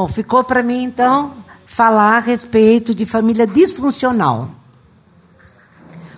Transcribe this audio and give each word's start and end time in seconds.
Bom, 0.00 0.08
ficou 0.08 0.42
para 0.42 0.62
mim 0.62 0.84
então 0.84 1.34
falar 1.66 2.16
a 2.16 2.20
respeito 2.20 2.94
de 2.94 3.04
família 3.04 3.46
disfuncional. 3.46 4.48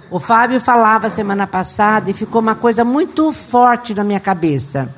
O 0.09 0.21
Fábio 0.21 0.61
falava 0.61 1.11
semana 1.11 1.49
passada 1.49 2.09
e 2.09 2.15
ficou 2.15 2.41
uma 2.41 2.55
coisa 2.55 2.85
muito 2.85 3.33
forte 3.33 3.93
na 3.93 4.05
minha 4.05 4.21
cabeça. 4.21 4.95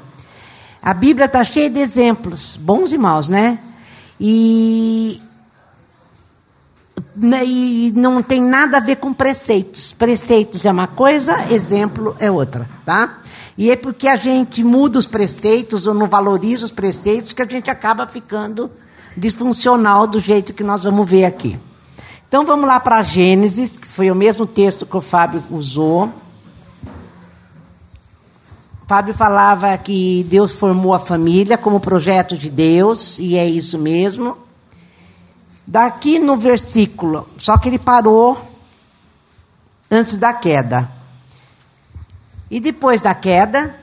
A 0.82 0.93
Bíblia 0.93 1.25
está 1.25 1.43
cheia 1.43 1.70
de 1.70 1.80
exemplos, 1.80 2.59
bons 2.59 2.93
e 2.93 2.98
maus, 2.98 3.27
né? 3.27 3.59
E, 4.20 5.19
né, 7.16 7.43
e 7.43 7.91
não 7.96 8.23
tem 8.23 8.43
nada 8.43 8.77
a 8.77 8.80
ver 8.80 8.96
com 8.96 9.14
preceitos. 9.14 9.95
Preceitos 9.95 10.66
é 10.66 10.71
uma 10.71 10.89
coisa, 10.89 11.51
exemplo 11.51 12.14
é 12.19 12.30
outra, 12.30 12.69
tá? 12.85 13.21
E 13.57 13.71
é 13.71 13.77
porque 13.77 14.09
a 14.09 14.16
gente 14.16 14.62
muda 14.62 14.98
os 14.98 15.07
preceitos 15.07 15.87
ou 15.87 15.95
não 15.95 16.07
valoriza 16.07 16.66
os 16.66 16.71
preceitos 16.71 17.32
que 17.32 17.40
a 17.40 17.46
gente 17.46 17.71
acaba 17.71 18.07
ficando 18.07 18.71
disfuncional 19.17 20.07
do 20.07 20.18
jeito 20.18 20.53
que 20.53 20.64
nós 20.64 20.85
vamos 20.85 21.09
ver 21.09 21.25
aqui. 21.25 21.59
Então 22.29 22.45
vamos 22.45 22.67
lá 22.67 22.81
para 22.81 23.03
Gênesis, 23.03 23.77
que 23.77 23.86
foi 23.86 24.11
o 24.11 24.14
mesmo 24.14 24.46
texto 24.46 24.85
que 24.85 24.96
o 24.96 25.00
Fábio 25.00 25.43
usou. 25.50 26.13
Fábio 28.86 29.14
falava 29.14 29.77
que 29.79 30.27
Deus 30.29 30.53
formou 30.53 30.93
a 30.93 30.99
família 30.99 31.57
como 31.57 31.81
projeto 31.81 32.36
de 32.36 32.50
Deus, 32.50 33.19
e 33.19 33.36
é 33.36 33.47
isso 33.47 33.78
mesmo. 33.78 34.36
Daqui 35.67 36.19
no 36.19 36.36
versículo, 36.36 37.27
só 37.39 37.56
que 37.56 37.69
ele 37.69 37.78
parou 37.78 38.39
antes 39.91 40.19
da 40.19 40.33
queda. 40.34 40.91
E 42.50 42.61
depois 42.61 43.00
da 43.00 43.14
queda, 43.14 43.75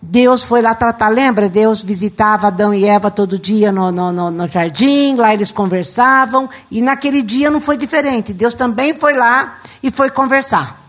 Deus 0.00 0.44
foi 0.44 0.62
lá 0.62 0.74
tratar, 0.74 1.08
lembra? 1.08 1.48
Deus 1.48 1.82
visitava 1.82 2.46
Adão 2.46 2.72
e 2.72 2.84
Eva 2.84 3.10
todo 3.10 3.38
dia 3.38 3.72
no, 3.72 3.90
no, 3.90 4.12
no, 4.12 4.30
no, 4.30 4.46
jardim, 4.46 5.16
lá 5.16 5.34
eles 5.34 5.50
conversavam, 5.50 6.48
e 6.70 6.80
naquele 6.80 7.20
dia 7.20 7.50
não 7.50 7.60
foi 7.60 7.76
diferente. 7.76 8.32
Deus 8.32 8.54
também 8.54 8.94
foi 8.94 9.14
lá 9.14 9.58
e 9.82 9.90
foi 9.90 10.08
conversar. 10.08 10.80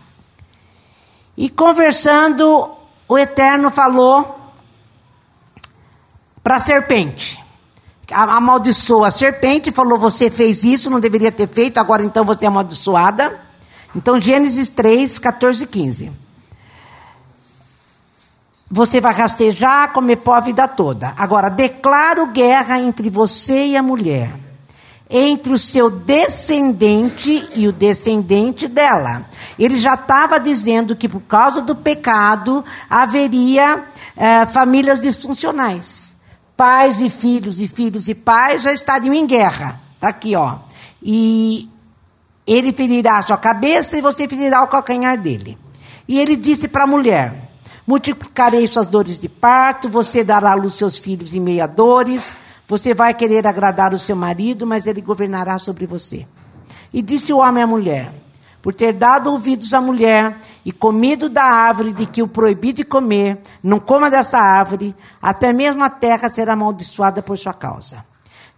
E 1.36 1.48
conversando, 1.48 2.70
o 3.08 3.18
Eterno 3.18 3.70
falou 3.70 4.52
para 6.42 6.56
a 6.56 6.60
serpente. 6.60 7.38
Amaldiçoou 8.12 9.04
a 9.04 9.10
serpente, 9.10 9.72
falou: 9.72 9.98
Você 9.98 10.30
fez 10.30 10.62
isso, 10.62 10.90
não 10.90 11.00
deveria 11.00 11.32
ter 11.32 11.48
feito, 11.48 11.78
agora 11.78 12.02
então 12.02 12.24
você 12.24 12.44
é 12.44 12.48
amaldiçoada. 12.48 13.40
Então, 13.94 14.20
Gênesis 14.20 14.68
3, 14.68 15.18
14 15.18 15.64
e 15.64 15.66
15. 15.66 16.29
Você 18.72 19.00
vai 19.00 19.12
rastejar, 19.12 19.92
comer 19.92 20.16
pó 20.16 20.34
a 20.34 20.40
vida 20.40 20.68
toda. 20.68 21.12
Agora, 21.16 21.48
declaro 21.48 22.28
guerra 22.28 22.78
entre 22.78 23.10
você 23.10 23.66
e 23.66 23.76
a 23.76 23.82
mulher, 23.82 24.30
entre 25.10 25.52
o 25.52 25.58
seu 25.58 25.90
descendente 25.90 27.48
e 27.56 27.66
o 27.66 27.72
descendente 27.72 28.68
dela. 28.68 29.26
Ele 29.58 29.74
já 29.74 29.94
estava 29.94 30.38
dizendo 30.38 30.94
que 30.94 31.08
por 31.08 31.22
causa 31.22 31.60
do 31.62 31.74
pecado 31.74 32.64
haveria 32.88 33.82
eh, 34.16 34.46
famílias 34.46 35.00
disfuncionais. 35.00 36.14
Pais 36.56 37.00
e 37.00 37.10
filhos, 37.10 37.58
e 37.58 37.66
filhos 37.66 38.06
e 38.06 38.14
pais 38.14 38.62
já 38.62 38.72
estariam 38.72 39.12
em 39.12 39.26
guerra. 39.26 39.80
Está 39.96 40.10
aqui, 40.10 40.36
ó. 40.36 40.58
E 41.02 41.68
ele 42.46 42.72
ferirá 42.72 43.18
a 43.18 43.22
sua 43.22 43.36
cabeça 43.36 43.98
e 43.98 44.00
você 44.00 44.28
ferirá 44.28 44.62
o 44.62 44.68
calcanhar 44.68 45.18
dele. 45.18 45.58
E 46.06 46.20
ele 46.20 46.36
disse 46.36 46.68
para 46.68 46.84
a 46.84 46.86
mulher 46.86 47.49
multiplicarei 47.90 48.68
suas 48.68 48.86
dores 48.86 49.18
de 49.18 49.28
parto, 49.28 49.88
você 49.88 50.22
dará 50.22 50.52
à 50.52 50.54
luz 50.54 50.74
seus 50.74 50.96
filhos 50.96 51.34
em 51.34 51.40
meia 51.40 51.66
dores, 51.66 52.34
você 52.68 52.94
vai 52.94 53.12
querer 53.12 53.44
agradar 53.48 53.92
o 53.92 53.98
seu 53.98 54.14
marido, 54.14 54.64
mas 54.64 54.86
ele 54.86 55.00
governará 55.00 55.58
sobre 55.58 55.86
você. 55.86 56.24
E 56.94 57.02
disse 57.02 57.32
o 57.32 57.38
homem 57.38 57.64
à 57.64 57.66
mulher: 57.66 58.12
Por 58.62 58.72
ter 58.72 58.92
dado 58.92 59.32
ouvidos 59.32 59.74
à 59.74 59.80
mulher 59.80 60.38
e 60.64 60.70
comido 60.70 61.28
da 61.28 61.42
árvore 61.42 61.92
de 61.92 62.06
que 62.06 62.22
o 62.22 62.28
proibi 62.28 62.72
de 62.72 62.84
comer, 62.84 63.42
não 63.60 63.80
coma 63.80 64.08
dessa 64.08 64.38
árvore, 64.38 64.94
até 65.20 65.52
mesmo 65.52 65.82
a 65.82 65.90
terra 65.90 66.30
será 66.30 66.52
amaldiçoada 66.52 67.20
por 67.20 67.36
sua 67.36 67.52
causa. 67.52 68.04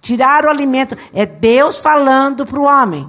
Tirar 0.02 0.44
o 0.44 0.50
alimento, 0.50 0.94
é 1.14 1.24
Deus 1.24 1.78
falando 1.78 2.44
para 2.44 2.60
o 2.60 2.64
homem. 2.64 3.08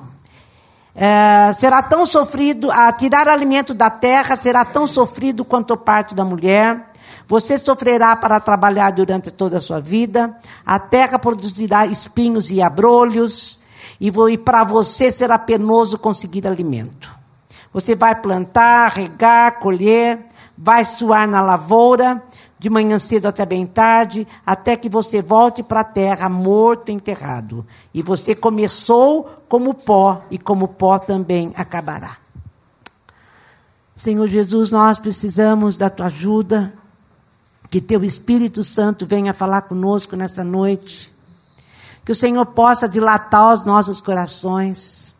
É, 0.95 1.53
será 1.59 1.81
tão 1.81 2.05
sofrido, 2.05 2.69
a 2.69 2.91
tirar 2.93 3.27
alimento 3.27 3.73
da 3.73 3.89
terra 3.89 4.35
será 4.35 4.63
tão 4.63 4.85
sofrido 4.85 5.43
quanto 5.43 5.73
o 5.73 5.77
parto 5.77 6.13
da 6.13 6.23
mulher. 6.23 6.91
Você 7.27 7.57
sofrerá 7.57 8.15
para 8.15 8.39
trabalhar 8.39 8.91
durante 8.91 9.31
toda 9.31 9.57
a 9.57 9.61
sua 9.61 9.79
vida. 9.79 10.37
A 10.65 10.77
terra 10.77 11.17
produzirá 11.17 11.85
espinhos 11.85 12.51
e 12.51 12.61
abrolhos. 12.61 13.63
E, 13.99 14.09
e 14.09 14.37
para 14.37 14.63
você 14.63 15.11
será 15.11 15.39
penoso 15.39 15.97
conseguir 15.97 16.45
alimento. 16.45 17.09
Você 17.73 17.95
vai 17.95 18.13
plantar, 18.13 18.91
regar, 18.91 19.59
colher, 19.59 20.19
vai 20.55 20.85
suar 20.85 21.27
na 21.27 21.41
lavoura, 21.41 22.21
de 22.63 22.69
manhã 22.69 22.97
cedo 22.97 23.25
até 23.25 23.45
bem 23.45 23.65
tarde, 23.65 24.25
até 24.45 24.77
que 24.77 24.87
você 24.87 25.21
volte 25.21 25.61
para 25.61 25.81
a 25.81 25.83
terra 25.83 26.29
morto 26.29 26.87
e 26.87 26.93
enterrado. 26.93 27.67
E 27.93 28.01
você 28.01 28.33
começou 28.33 29.43
como 29.49 29.73
pó, 29.73 30.23
e 30.31 30.37
como 30.37 30.69
pó 30.69 30.97
também 30.97 31.51
acabará. 31.57 32.15
Senhor 33.97 34.29
Jesus, 34.29 34.71
nós 34.71 34.97
precisamos 34.97 35.75
da 35.75 35.89
tua 35.89 36.05
ajuda, 36.05 36.73
que 37.69 37.81
teu 37.81 38.01
Espírito 38.01 38.63
Santo 38.63 39.05
venha 39.05 39.33
falar 39.33 39.63
conosco 39.63 40.15
nesta 40.15 40.41
noite, 40.41 41.13
que 42.05 42.13
o 42.13 42.15
Senhor 42.15 42.45
possa 42.45 42.87
dilatar 42.87 43.53
os 43.53 43.65
nossos 43.65 43.99
corações 43.99 45.12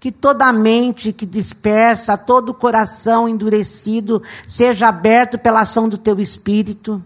que 0.00 0.10
toda 0.10 0.50
mente 0.50 1.12
que 1.12 1.26
dispersa, 1.26 2.16
todo 2.16 2.54
coração 2.54 3.28
endurecido, 3.28 4.22
seja 4.48 4.88
aberto 4.88 5.38
pela 5.38 5.60
ação 5.60 5.90
do 5.90 5.98
teu 5.98 6.18
espírito. 6.18 7.02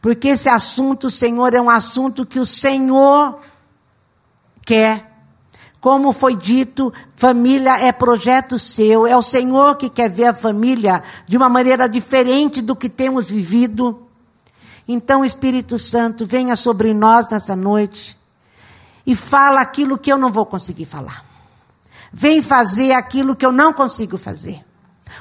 Porque 0.00 0.28
esse 0.28 0.48
assunto, 0.48 1.10
Senhor, 1.10 1.52
é 1.52 1.60
um 1.60 1.68
assunto 1.68 2.24
que 2.24 2.40
o 2.40 2.46
Senhor 2.46 3.38
quer. 4.64 5.12
Como 5.78 6.12
foi 6.12 6.34
dito, 6.34 6.90
família 7.16 7.78
é 7.78 7.92
projeto 7.92 8.58
seu, 8.58 9.06
é 9.06 9.14
o 9.16 9.22
Senhor 9.22 9.76
que 9.76 9.90
quer 9.90 10.08
ver 10.08 10.26
a 10.26 10.34
família 10.34 11.02
de 11.26 11.36
uma 11.36 11.50
maneira 11.50 11.86
diferente 11.86 12.62
do 12.62 12.74
que 12.74 12.88
temos 12.88 13.28
vivido. 13.28 14.06
Então, 14.88 15.24
Espírito 15.24 15.78
Santo, 15.78 16.24
venha 16.24 16.56
sobre 16.56 16.94
nós 16.94 17.28
nessa 17.28 17.54
noite 17.54 18.16
e 19.06 19.14
fala 19.14 19.60
aquilo 19.60 19.98
que 19.98 20.10
eu 20.10 20.16
não 20.16 20.32
vou 20.32 20.46
conseguir 20.46 20.86
falar. 20.86 21.31
Vem 22.12 22.42
fazer 22.42 22.92
aquilo 22.92 23.34
que 23.34 23.46
eu 23.46 23.52
não 23.52 23.72
consigo 23.72 24.18
fazer. 24.18 24.62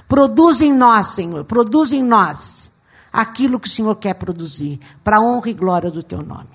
Produz 0.08 0.62
em 0.62 0.74
nós, 0.74 1.10
Senhor, 1.10 1.46
produz 1.46 1.92
em 1.92 2.04
nós 2.04 2.72
aquilo 3.12 3.60
que 3.60 3.68
o 3.68 3.72
Senhor 3.72 3.96
quer 3.96 4.14
produzir, 4.16 4.80
para 5.04 5.18
a 5.18 5.22
honra 5.22 5.50
e 5.50 5.54
glória 5.54 5.92
do 5.92 6.04
teu 6.04 6.22
nome. 6.22 6.50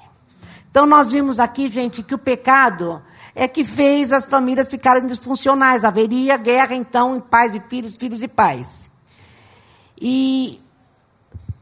Então, 0.70 0.86
nós 0.86 1.08
vimos 1.08 1.38
aqui, 1.38 1.70
gente, 1.70 2.02
que 2.02 2.14
o 2.14 2.18
pecado 2.18 3.02
é 3.34 3.46
que 3.46 3.64
fez 3.64 4.12
as 4.12 4.24
famílias 4.24 4.68
ficarem 4.68 5.06
disfuncionais. 5.06 5.84
Haveria 5.84 6.36
guerra, 6.36 6.74
então, 6.74 7.16
em 7.16 7.20
pais 7.20 7.54
e 7.54 7.60
filhos, 7.60 7.96
filhos 7.96 8.22
e 8.22 8.28
pais. 8.28 8.90
E 10.00 10.60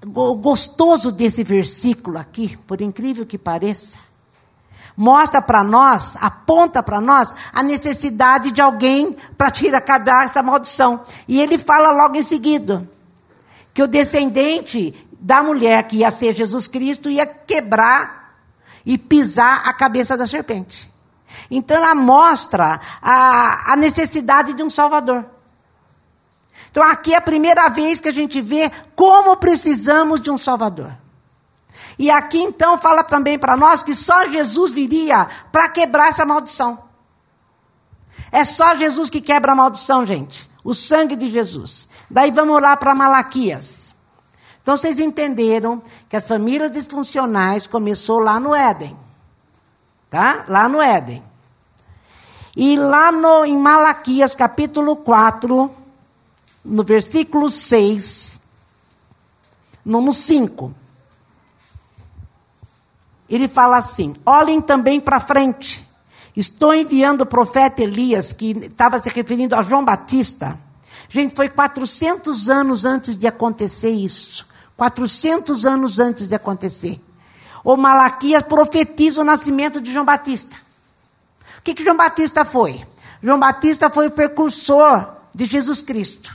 o 0.04 0.34
gostoso 0.34 1.12
desse 1.12 1.42
versículo 1.42 2.18
aqui, 2.18 2.56
por 2.66 2.80
incrível 2.80 3.24
que 3.24 3.38
pareça, 3.38 3.98
mostra 4.96 5.42
para 5.42 5.64
nós, 5.64 6.16
aponta 6.20 6.82
para 6.82 7.00
nós 7.00 7.34
a 7.52 7.62
necessidade 7.62 8.50
de 8.50 8.60
alguém 8.60 9.16
para 9.36 9.50
tirar 9.50 9.78
acabar 9.78 10.26
essa 10.26 10.42
maldição. 10.42 11.04
E 11.26 11.40
ele 11.40 11.58
fala 11.58 11.90
logo 11.90 12.16
em 12.16 12.22
seguida 12.22 12.88
que 13.72 13.82
o 13.82 13.88
descendente 13.88 14.94
da 15.20 15.42
mulher 15.42 15.88
que 15.88 15.96
ia 15.96 16.10
ser 16.10 16.34
Jesus 16.34 16.66
Cristo 16.66 17.10
ia 17.10 17.26
quebrar 17.26 18.36
e 18.86 18.96
pisar 18.98 19.62
a 19.66 19.72
cabeça 19.72 20.16
da 20.16 20.26
serpente. 20.26 20.92
Então 21.50 21.76
ela 21.76 21.94
mostra 21.94 22.80
a, 23.02 23.72
a 23.72 23.76
necessidade 23.76 24.52
de 24.52 24.62
um 24.62 24.70
Salvador. 24.70 25.24
Então 26.70 26.82
aqui 26.82 27.14
é 27.14 27.16
a 27.16 27.20
primeira 27.20 27.68
vez 27.68 28.00
que 28.00 28.08
a 28.08 28.12
gente 28.12 28.40
vê 28.40 28.70
como 28.94 29.36
precisamos 29.36 30.20
de 30.20 30.30
um 30.30 30.38
Salvador. 30.38 30.92
E 31.98 32.10
aqui 32.10 32.38
então 32.38 32.76
fala 32.76 33.04
também 33.04 33.38
para 33.38 33.56
nós 33.56 33.82
que 33.82 33.94
só 33.94 34.26
Jesus 34.28 34.72
viria 34.72 35.28
para 35.52 35.68
quebrar 35.68 36.08
essa 36.08 36.24
maldição. 36.24 36.82
É 38.32 38.44
só 38.44 38.74
Jesus 38.74 39.08
que 39.08 39.20
quebra 39.20 39.52
a 39.52 39.54
maldição, 39.54 40.04
gente. 40.04 40.50
O 40.64 40.74
sangue 40.74 41.14
de 41.14 41.30
Jesus. 41.30 41.88
Daí 42.10 42.30
vamos 42.30 42.60
lá 42.60 42.76
para 42.76 42.94
Malaquias. 42.94 43.94
Então 44.60 44.76
vocês 44.76 44.98
entenderam 44.98 45.80
que 46.08 46.16
as 46.16 46.24
famílias 46.24 46.72
disfuncionais 46.72 47.66
começou 47.66 48.18
lá 48.18 48.40
no 48.40 48.54
Éden. 48.54 48.96
Tá? 50.10 50.44
Lá 50.48 50.68
no 50.68 50.80
Éden. 50.80 51.22
E 52.56 52.76
lá 52.76 53.12
no, 53.12 53.44
em 53.44 53.58
Malaquias, 53.58 54.34
capítulo 54.34 54.96
4, 54.96 55.70
no 56.64 56.84
versículo 56.84 57.50
6, 57.50 58.40
no 59.84 60.12
5. 60.12 60.74
Ele 63.28 63.48
fala 63.48 63.78
assim: 63.78 64.14
olhem 64.24 64.60
também 64.60 65.00
para 65.00 65.20
frente. 65.20 65.86
Estou 66.36 66.74
enviando 66.74 67.20
o 67.20 67.26
profeta 67.26 67.82
Elias, 67.82 68.32
que 68.32 68.50
estava 68.52 69.00
se 69.00 69.08
referindo 69.08 69.54
a 69.54 69.62
João 69.62 69.84
Batista. 69.84 70.58
Gente, 71.08 71.34
foi 71.34 71.48
400 71.48 72.48
anos 72.48 72.84
antes 72.84 73.16
de 73.16 73.26
acontecer 73.26 73.90
isso. 73.90 74.46
400 74.76 75.64
anos 75.64 76.00
antes 76.00 76.28
de 76.28 76.34
acontecer. 76.34 77.00
O 77.62 77.76
Malaquias 77.76 78.42
profetiza 78.42 79.20
o 79.20 79.24
nascimento 79.24 79.80
de 79.80 79.92
João 79.92 80.04
Batista. 80.04 80.56
O 81.58 81.62
que, 81.62 81.74
que 81.74 81.84
João 81.84 81.96
Batista 81.96 82.44
foi? 82.44 82.84
João 83.22 83.38
Batista 83.38 83.88
foi 83.88 84.08
o 84.08 84.10
precursor 84.10 85.06
de 85.32 85.46
Jesus 85.46 85.80
Cristo. 85.80 86.34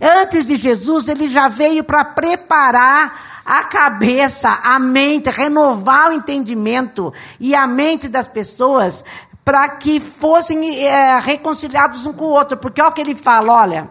Antes 0.00 0.46
de 0.46 0.56
Jesus, 0.56 1.08
ele 1.08 1.30
já 1.30 1.48
veio 1.48 1.84
para 1.84 2.04
preparar 2.04 3.31
a 3.44 3.64
cabeça, 3.64 4.48
a 4.62 4.78
mente, 4.78 5.30
renovar 5.30 6.10
o 6.10 6.12
entendimento 6.12 7.12
e 7.40 7.54
a 7.54 7.66
mente 7.66 8.08
das 8.08 8.28
pessoas 8.28 9.04
para 9.44 9.68
que 9.68 9.98
fossem 9.98 10.84
é, 10.84 11.18
reconciliados 11.18 12.06
um 12.06 12.12
com 12.12 12.26
o 12.26 12.32
outro. 12.32 12.56
Porque 12.56 12.80
olha 12.80 12.90
o 12.90 12.94
que 12.94 13.00
ele 13.00 13.14
fala, 13.14 13.52
olha. 13.52 13.90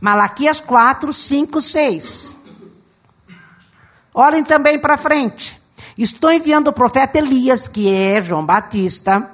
Malaquias 0.00 0.60
4, 0.60 1.12
5, 1.12 1.60
6. 1.60 2.36
Olhem 4.14 4.42
também 4.42 4.78
para 4.78 4.96
frente. 4.96 5.60
Estou 5.96 6.32
enviando 6.32 6.68
o 6.68 6.72
profeta 6.72 7.18
Elias, 7.18 7.66
que 7.66 7.94
é 7.94 8.20
João 8.20 8.44
Batista, 8.44 9.30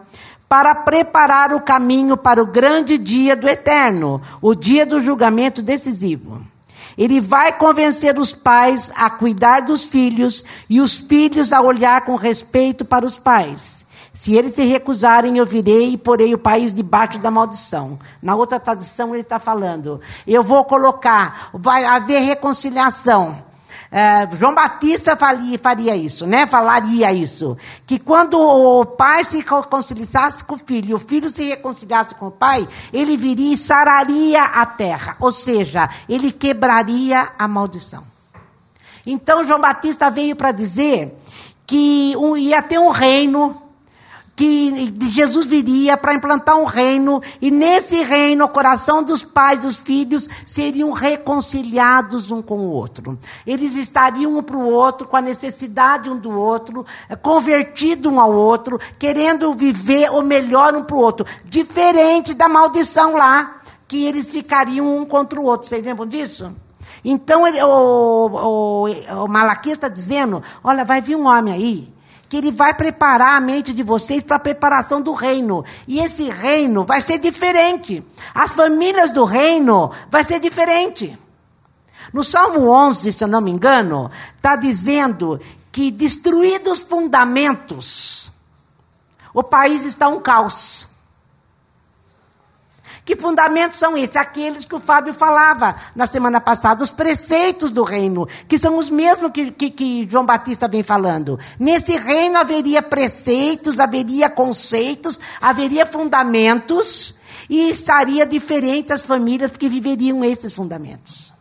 para 0.49 0.75
preparar 0.75 1.53
o 1.55 1.61
caminho 1.61 2.17
para 2.17 2.43
o 2.43 2.47
grande 2.47 2.99
dia 2.99 3.35
do 3.35 3.49
eterno, 3.49 4.21
o 4.41 4.55
dia 4.55 4.85
do 4.85 5.01
julgamento 5.01 5.63
decisivo. 5.63 6.52
Ele 6.97 7.21
vai 7.21 7.53
convencer 7.53 8.19
os 8.19 8.33
pais 8.33 8.93
a 8.97 9.09
cuidar 9.11 9.61
dos 9.61 9.85
filhos 9.85 10.45
e 10.69 10.81
os 10.81 10.99
filhos 10.99 11.53
a 11.53 11.61
olhar 11.61 12.05
com 12.05 12.17
respeito 12.17 12.85
para 12.85 13.07
os 13.07 13.17
pais. 13.17 13.85
Se 14.15 14.37
eles 14.37 14.55
se 14.55 14.63
recusarem, 14.65 15.39
eu 15.39 15.47
virei 15.47 15.93
e 15.93 15.99
porei 15.99 16.35
o 16.35 16.39
país 16.39 16.73
debaixo 16.73 17.19
da 17.19 17.31
maldição. 17.31 17.99
Na 18.21 18.35
outra 18.35 18.61
tradução, 18.61 19.15
ele 19.15 19.23
está 19.23 19.39
falando: 19.39 20.01
eu 20.27 20.43
vou 20.43 20.65
colocar, 20.65 21.51
vai 21.55 21.85
haver 21.85 22.21
reconciliação 22.21 23.52
é, 23.95 24.27
João 24.39 24.55
Batista 24.55 25.15
faria, 25.15 25.59
faria 25.59 25.95
isso, 25.95 26.27
né? 26.27 26.47
Falaria 26.47 27.13
isso. 27.13 27.59
Que 27.87 27.99
quando 27.99 28.41
o 28.41 28.87
pai 28.87 29.23
se 29.23 29.37
reconciliasse 29.37 30.43
com 30.45 30.55
o 30.55 30.59
filho 30.59 30.89
e 30.89 30.95
o 30.95 30.99
filho 30.99 31.29
se 31.29 31.51
reconciliasse 31.51 32.15
com 32.15 32.29
o 32.29 32.31
pai, 32.31 32.67
ele 32.91 33.19
viria 33.19 33.53
e 33.53 33.57
sararia 33.59 34.43
a 34.43 34.65
terra. 34.65 35.15
Ou 35.21 35.31
seja, 35.31 35.91
ele 36.09 36.33
quebraria 36.33 37.33
a 37.39 37.47
maldição. 37.47 38.03
Então 39.07 39.47
João 39.47 39.61
Batista 39.61 40.11
veio 40.11 40.35
para 40.35 40.53
dizer 40.53 41.15
que 41.67 42.15
ia 42.39 42.63
ter 42.63 42.79
um 42.79 42.91
reino 42.91 43.62
que 44.35 44.95
Jesus 45.11 45.45
viria 45.45 45.97
para 45.97 46.15
implantar 46.15 46.57
um 46.57 46.65
reino, 46.65 47.23
e 47.41 47.51
nesse 47.51 48.03
reino 48.03 48.47
o 48.47 48.49
coração 48.49 49.03
dos 49.03 49.23
pais 49.23 49.61
dos 49.61 49.77
filhos 49.77 50.29
seriam 50.47 50.91
reconciliados 50.93 52.31
um 52.31 52.41
com 52.41 52.59
o 52.59 52.71
outro. 52.71 53.19
Eles 53.47 53.75
estariam 53.75 54.39
um 54.39 54.43
para 54.43 54.57
o 54.57 54.71
outro, 54.71 55.07
com 55.07 55.17
a 55.17 55.21
necessidade 55.21 56.09
um 56.09 56.19
do 56.19 56.31
outro, 56.31 56.85
eh, 57.09 57.17
convertido 57.17 58.09
um 58.09 58.19
ao 58.19 58.33
outro, 58.33 58.81
querendo 58.99 59.53
viver 59.53 60.11
o 60.11 60.23
melhor 60.23 60.75
um 60.75 60.83
para 60.83 60.97
o 60.97 61.01
outro, 61.01 61.27
diferente 61.45 62.33
da 62.33 62.49
maldição 62.49 63.15
lá, 63.15 63.61
que 63.87 64.07
eles 64.07 64.27
ficariam 64.29 64.97
um 64.97 65.05
contra 65.05 65.39
o 65.39 65.45
outro. 65.45 65.69
Vocês 65.69 65.85
lembram 65.85 66.07
disso? 66.07 66.51
Então 67.05 67.47
ele, 67.47 67.63
o, 67.63 67.67
o, 67.67 69.25
o 69.25 69.29
Malaquias 69.29 69.75
está 69.75 69.89
dizendo: 69.89 70.43
olha, 70.65 70.85
vai 70.85 71.03
vir 71.03 71.17
um 71.17 71.27
homem 71.27 71.53
aí 71.53 71.93
que 72.33 72.39
ele 72.39 72.51
vai 72.51 72.73
preparar 72.73 73.37
a 73.37 73.41
mente 73.43 73.75
de 73.75 73.83
vocês 73.83 74.23
para 74.23 74.37
a 74.37 74.39
preparação 74.39 75.03
do 75.03 75.13
reino. 75.13 75.63
E 75.87 75.99
esse 76.01 76.31
reino 76.31 76.83
vai 76.83 76.99
ser 76.99 77.19
diferente. 77.19 78.03
As 78.35 78.53
famílias 78.53 79.11
do 79.11 79.27
reino 79.27 79.91
vai 80.11 80.25
ser 80.25 80.41
diferente. 80.41 81.19
No 82.11 82.25
Salmo 82.25 82.71
11, 82.71 83.13
se 83.13 83.23
eu 83.23 83.29
não 83.29 83.43
me 83.43 83.51
engano, 83.51 84.11
está 84.35 84.57
dizendo 84.57 85.39
que 85.71 85.91
destruídos 85.91 86.73
os 86.73 86.79
fundamentos, 86.79 88.33
o 89.35 89.43
país 89.43 89.85
está 89.85 90.09
um 90.09 90.19
caos. 90.19 90.89
Que 93.05 93.17
fundamentos 93.17 93.79
são 93.79 93.97
esses? 93.97 94.15
Aqueles 94.17 94.65
que 94.65 94.75
o 94.75 94.81
Fábio 94.81 95.13
falava 95.13 95.75
na 95.95 96.07
semana 96.07 96.41
passada, 96.41 96.85
os 96.85 96.91
preceitos 96.91 97.71
do 97.73 97.83
reino, 97.83 98.29
que 98.47 98.59
são 98.59 98.79
os 98.79 98.89
mesmos 98.89 99.33
que, 99.33 99.51
que, 99.51 99.71
que 99.71 100.09
João 100.09 100.25
Batista 100.25 100.69
vem 100.69 100.85
falando. 100.85 101.39
Nesse 101.59 101.99
reino 101.99 102.39
haveria 102.39 102.81
preceitos, 102.81 103.81
haveria 103.81 104.31
conceitos, 104.31 105.19
haveria 105.41 105.85
fundamentos, 105.85 107.17
e 107.51 107.71
estaria 107.71 108.25
diferente 108.25 108.93
as 108.93 109.03
famílias 109.03 109.51
que 109.51 109.69
viveriam 109.69 110.25
esses 110.25 110.53
fundamentos. 110.53 111.33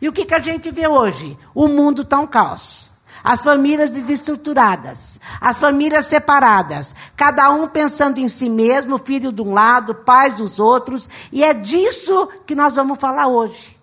E 0.00 0.08
o 0.08 0.12
que, 0.12 0.24
que 0.24 0.34
a 0.34 0.40
gente 0.40 0.70
vê 0.70 0.88
hoje? 0.88 1.38
O 1.54 1.68
mundo 1.68 2.02
está 2.02 2.18
um 2.18 2.26
caos 2.26 2.95
as 3.26 3.40
famílias 3.40 3.90
desestruturadas, 3.90 5.18
as 5.40 5.56
famílias 5.56 6.06
separadas, 6.06 6.94
cada 7.16 7.50
um 7.50 7.66
pensando 7.66 8.18
em 8.18 8.28
si 8.28 8.48
mesmo, 8.48 8.98
filho 8.98 9.32
de 9.32 9.42
um 9.42 9.52
lado, 9.52 9.96
pais 9.96 10.36
dos 10.36 10.60
outros, 10.60 11.10
e 11.32 11.42
é 11.42 11.52
disso 11.52 12.28
que 12.46 12.54
nós 12.54 12.76
vamos 12.76 12.98
falar 13.00 13.26
hoje. 13.26 13.76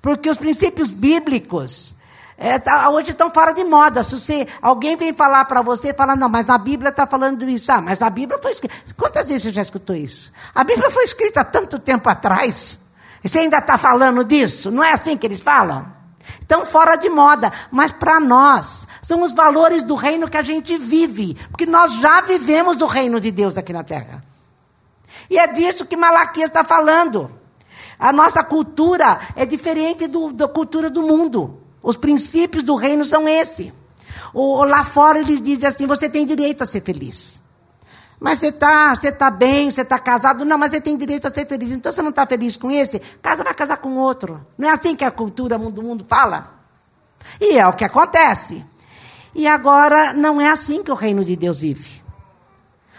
Porque 0.00 0.30
os 0.30 0.36
princípios 0.36 0.92
bíblicos 0.92 1.96
é, 2.38 2.56
tá, 2.60 2.88
hoje 2.90 3.10
estão 3.10 3.32
fora 3.32 3.52
de 3.52 3.64
moda. 3.64 4.04
Se 4.04 4.16
você, 4.16 4.46
alguém 4.62 4.96
vem 4.96 5.12
falar 5.12 5.44
para 5.46 5.60
você, 5.60 5.92
fala, 5.92 6.14
não, 6.14 6.28
mas 6.28 6.48
a 6.48 6.56
Bíblia 6.56 6.90
está 6.90 7.08
falando 7.08 7.48
isso. 7.48 7.72
Ah, 7.72 7.80
mas 7.80 8.00
a 8.00 8.08
Bíblia 8.08 8.38
foi 8.40 8.52
escrita. 8.52 8.76
Quantas 8.96 9.26
vezes 9.26 9.42
você 9.42 9.50
já 9.50 9.62
escutou 9.62 9.96
isso? 9.96 10.32
A 10.54 10.62
Bíblia 10.62 10.88
foi 10.88 11.02
escrita 11.02 11.40
há 11.40 11.44
tanto 11.44 11.80
tempo 11.80 12.08
atrás. 12.08 12.78
Você 13.24 13.40
ainda 13.40 13.58
está 13.58 13.76
falando 13.76 14.24
disso? 14.24 14.70
Não 14.70 14.84
é 14.84 14.92
assim 14.92 15.16
que 15.16 15.26
eles 15.26 15.40
falam? 15.40 15.99
Estão 16.40 16.66
fora 16.66 16.96
de 16.96 17.08
moda, 17.08 17.50
mas 17.70 17.92
para 17.92 18.20
nós 18.20 18.86
são 19.02 19.22
os 19.22 19.32
valores 19.32 19.82
do 19.82 19.94
reino 19.94 20.28
que 20.28 20.36
a 20.36 20.42
gente 20.42 20.76
vive, 20.76 21.34
porque 21.50 21.66
nós 21.66 21.94
já 21.94 22.20
vivemos 22.20 22.80
o 22.80 22.86
reino 22.86 23.20
de 23.20 23.30
Deus 23.30 23.56
aqui 23.56 23.72
na 23.72 23.82
terra. 23.84 24.22
E 25.28 25.38
é 25.38 25.46
disso 25.46 25.86
que 25.86 25.96
Malaquias 25.96 26.48
está 26.48 26.64
falando. 26.64 27.30
A 27.98 28.12
nossa 28.12 28.42
cultura 28.42 29.20
é 29.36 29.44
diferente 29.44 30.06
do, 30.06 30.32
da 30.32 30.48
cultura 30.48 30.88
do 30.88 31.02
mundo. 31.02 31.60
Os 31.82 31.96
princípios 31.96 32.62
do 32.64 32.74
reino 32.74 33.04
são 33.04 33.28
esse. 33.28 33.72
O, 34.32 34.64
lá 34.64 34.84
fora 34.84 35.18
eles 35.18 35.42
dizem 35.42 35.68
assim: 35.68 35.86
você 35.86 36.08
tem 36.08 36.26
direito 36.26 36.62
a 36.62 36.66
ser 36.66 36.82
feliz. 36.82 37.40
Mas 38.20 38.38
você 38.38 38.48
está 38.48 38.94
você 38.94 39.10
tá 39.10 39.30
bem, 39.30 39.70
você 39.70 39.80
está 39.80 39.98
casado. 39.98 40.44
Não, 40.44 40.58
mas 40.58 40.72
você 40.72 40.80
tem 40.80 40.96
direito 40.96 41.26
a 41.26 41.30
ser 41.30 41.46
feliz. 41.46 41.70
Então 41.72 41.90
você 41.90 42.02
não 42.02 42.10
está 42.10 42.26
feliz 42.26 42.54
com 42.54 42.70
esse? 42.70 43.00
Casa 43.22 43.42
vai 43.42 43.54
casar 43.54 43.78
com 43.78 43.96
outro. 43.96 44.46
Não 44.58 44.68
é 44.68 44.72
assim 44.72 44.94
que 44.94 45.04
a 45.04 45.10
cultura 45.10 45.56
do 45.56 45.82
mundo 45.82 46.04
fala? 46.06 46.60
E 47.40 47.58
é 47.58 47.66
o 47.66 47.72
que 47.72 47.84
acontece. 47.84 48.64
E 49.34 49.46
agora 49.46 50.12
não 50.12 50.38
é 50.40 50.50
assim 50.50 50.82
que 50.82 50.90
o 50.90 50.94
reino 50.94 51.24
de 51.24 51.34
Deus 51.34 51.58
vive. 51.58 52.00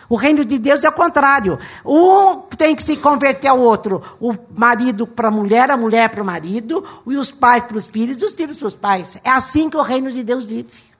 O 0.09 0.17
reino 0.17 0.43
de 0.43 0.57
Deus 0.57 0.83
é 0.83 0.89
o 0.89 0.91
contrário. 0.91 1.57
Um 1.85 2.41
tem 2.57 2.75
que 2.75 2.83
se 2.83 2.97
converter 2.97 3.47
ao 3.47 3.59
outro. 3.59 4.01
O 4.19 4.35
marido 4.53 5.07
para 5.07 5.29
a 5.29 5.31
mulher, 5.31 5.71
a 5.71 5.77
mulher 5.77 6.09
para 6.09 6.21
o 6.21 6.25
marido, 6.25 6.83
e 7.07 7.15
os 7.15 7.31
pais 7.31 7.63
para 7.63 7.77
os 7.77 7.87
filhos, 7.87 8.21
os 8.21 8.33
filhos 8.33 8.57
para 8.57 8.67
os 8.67 8.75
pais. 8.75 9.17
É 9.23 9.29
assim 9.29 9.69
que 9.69 9.77
o 9.77 9.81
reino 9.81 10.11
de 10.11 10.21
Deus 10.21 10.43
vive. 10.43 10.90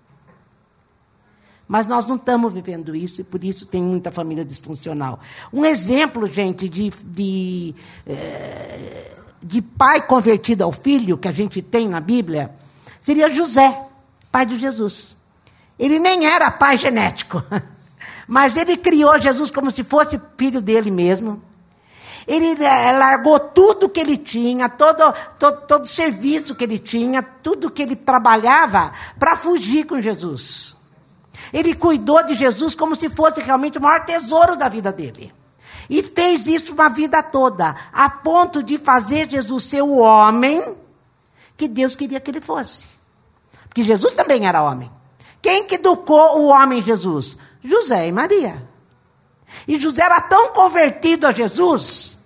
Mas 1.71 1.85
nós 1.85 2.05
não 2.05 2.17
estamos 2.17 2.51
vivendo 2.51 2.93
isso 2.93 3.21
e 3.21 3.23
por 3.23 3.41
isso 3.45 3.65
tem 3.65 3.81
muita 3.81 4.11
família 4.11 4.43
disfuncional. 4.43 5.21
Um 5.53 5.63
exemplo, 5.63 6.27
gente, 6.27 6.67
de, 6.67 6.89
de, 6.89 7.73
eh, 8.05 9.09
de 9.41 9.61
pai 9.61 10.05
convertido 10.05 10.65
ao 10.65 10.73
filho 10.73 11.17
que 11.17 11.29
a 11.29 11.31
gente 11.31 11.61
tem 11.61 11.87
na 11.87 12.01
Bíblia 12.01 12.53
seria 12.99 13.31
José, 13.31 13.85
pai 14.29 14.45
de 14.45 14.59
Jesus. 14.59 15.15
Ele 15.79 15.97
nem 15.97 16.25
era 16.25 16.51
pai 16.51 16.77
genético, 16.77 17.41
mas 18.27 18.57
ele 18.57 18.75
criou 18.75 19.17
Jesus 19.17 19.49
como 19.49 19.71
se 19.71 19.85
fosse 19.85 20.19
filho 20.37 20.59
dele 20.59 20.91
mesmo. 20.91 21.41
Ele 22.27 22.61
eh, 22.65 22.91
largou 22.91 23.39
tudo 23.39 23.87
que 23.87 24.01
ele 24.01 24.17
tinha, 24.17 24.67
todo, 24.67 25.13
todo, 25.39 25.61
todo 25.61 25.85
serviço 25.85 26.53
que 26.53 26.65
ele 26.65 26.77
tinha, 26.77 27.23
tudo 27.23 27.71
que 27.71 27.81
ele 27.81 27.95
trabalhava, 27.95 28.91
para 29.17 29.37
fugir 29.37 29.85
com 29.85 30.01
Jesus. 30.01 30.80
Ele 31.53 31.73
cuidou 31.73 32.23
de 32.23 32.33
Jesus 32.35 32.75
como 32.75 32.95
se 32.95 33.09
fosse 33.09 33.41
realmente 33.41 33.77
o 33.77 33.81
maior 33.81 34.05
tesouro 34.05 34.55
da 34.55 34.69
vida 34.69 34.91
dele. 34.91 35.33
E 35.89 36.01
fez 36.01 36.47
isso 36.47 36.73
uma 36.73 36.89
vida 36.89 37.21
toda, 37.21 37.75
a 37.91 38.09
ponto 38.09 38.63
de 38.63 38.77
fazer 38.77 39.29
Jesus 39.29 39.65
ser 39.65 39.81
o 39.81 39.97
homem 39.97 40.77
que 41.57 41.67
Deus 41.67 41.95
queria 41.95 42.19
que 42.19 42.31
ele 42.31 42.41
fosse. 42.41 42.87
Porque 43.67 43.83
Jesus 43.83 44.13
também 44.13 44.47
era 44.47 44.63
homem. 44.63 44.91
Quem 45.41 45.65
que 45.65 45.75
educou 45.75 46.39
o 46.39 46.47
homem 46.47 46.83
Jesus? 46.83 47.37
José 47.63 48.07
e 48.07 48.11
Maria. 48.11 48.67
E 49.67 49.79
José 49.79 50.03
era 50.03 50.21
tão 50.21 50.53
convertido 50.53 51.27
a 51.27 51.31
Jesus 51.31 52.19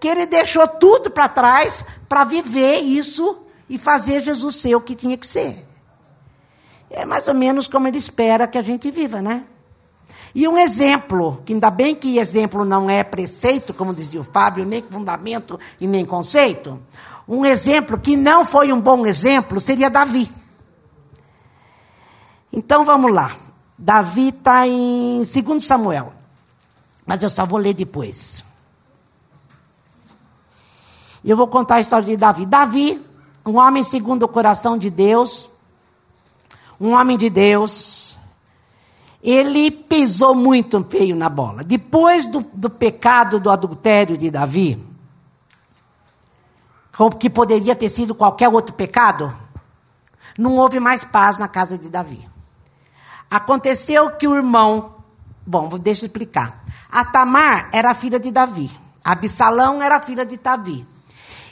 que 0.00 0.08
ele 0.08 0.26
deixou 0.26 0.66
tudo 0.66 1.10
para 1.10 1.28
trás 1.28 1.84
para 2.08 2.24
viver 2.24 2.78
isso 2.78 3.38
e 3.68 3.78
fazer 3.78 4.22
Jesus 4.22 4.56
ser 4.56 4.74
o 4.74 4.80
que 4.80 4.94
tinha 4.94 5.16
que 5.16 5.26
ser. 5.26 5.65
É 6.96 7.04
mais 7.04 7.28
ou 7.28 7.34
menos 7.34 7.68
como 7.68 7.86
ele 7.86 7.98
espera 7.98 8.48
que 8.48 8.56
a 8.56 8.62
gente 8.62 8.90
viva, 8.90 9.20
né? 9.20 9.44
E 10.34 10.48
um 10.48 10.56
exemplo, 10.56 11.42
que 11.44 11.52
ainda 11.52 11.70
bem 11.70 11.94
que 11.94 12.18
exemplo 12.18 12.64
não 12.64 12.88
é 12.88 13.04
preceito, 13.04 13.74
como 13.74 13.94
dizia 13.94 14.18
o 14.18 14.24
Fábio, 14.24 14.64
nem 14.64 14.82
fundamento 14.82 15.60
e 15.78 15.86
nem 15.86 16.06
conceito. 16.06 16.80
Um 17.28 17.44
exemplo 17.44 17.98
que 17.98 18.16
não 18.16 18.46
foi 18.46 18.72
um 18.72 18.80
bom 18.80 19.06
exemplo 19.06 19.60
seria 19.60 19.90
Davi. 19.90 20.30
Então 22.50 22.82
vamos 22.82 23.12
lá. 23.12 23.30
Davi 23.76 24.28
está 24.28 24.66
em 24.66 25.22
2 25.22 25.62
Samuel. 25.62 26.14
Mas 27.04 27.22
eu 27.22 27.28
só 27.28 27.44
vou 27.44 27.58
ler 27.58 27.74
depois. 27.74 28.42
Eu 31.22 31.36
vou 31.36 31.46
contar 31.46 31.74
a 31.74 31.80
história 31.80 32.06
de 32.06 32.16
Davi. 32.16 32.46
Davi, 32.46 33.04
um 33.44 33.58
homem 33.58 33.82
segundo 33.82 34.22
o 34.22 34.28
coração 34.28 34.78
de 34.78 34.88
Deus, 34.88 35.50
um 36.80 36.92
homem 36.92 37.16
de 37.16 37.30
Deus, 37.30 38.18
ele 39.22 39.70
pisou 39.70 40.34
muito 40.34 40.84
feio 40.84 41.16
na 41.16 41.28
bola. 41.28 41.64
Depois 41.64 42.26
do, 42.26 42.44
do 42.52 42.70
pecado 42.70 43.40
do 43.40 43.50
adultério 43.50 44.16
de 44.16 44.30
Davi, 44.30 44.84
que 47.18 47.28
poderia 47.28 47.74
ter 47.74 47.88
sido 47.88 48.14
qualquer 48.14 48.48
outro 48.48 48.74
pecado, 48.74 49.34
não 50.38 50.56
houve 50.56 50.78
mais 50.80 51.04
paz 51.04 51.38
na 51.38 51.48
casa 51.48 51.76
de 51.76 51.88
Davi. 51.88 52.26
Aconteceu 53.30 54.10
que 54.12 54.28
o 54.28 54.34
irmão, 54.34 54.94
bom, 55.46 55.68
deixa 55.78 56.04
eu 56.04 56.06
explicar. 56.06 56.64
A 56.90 57.04
Tamar 57.04 57.68
era 57.72 57.94
filha 57.94 58.20
de 58.20 58.30
Davi. 58.30 58.70
Absalão 59.04 59.82
era 59.82 60.00
filha 60.00 60.24
de 60.24 60.36
Davi. 60.36 60.86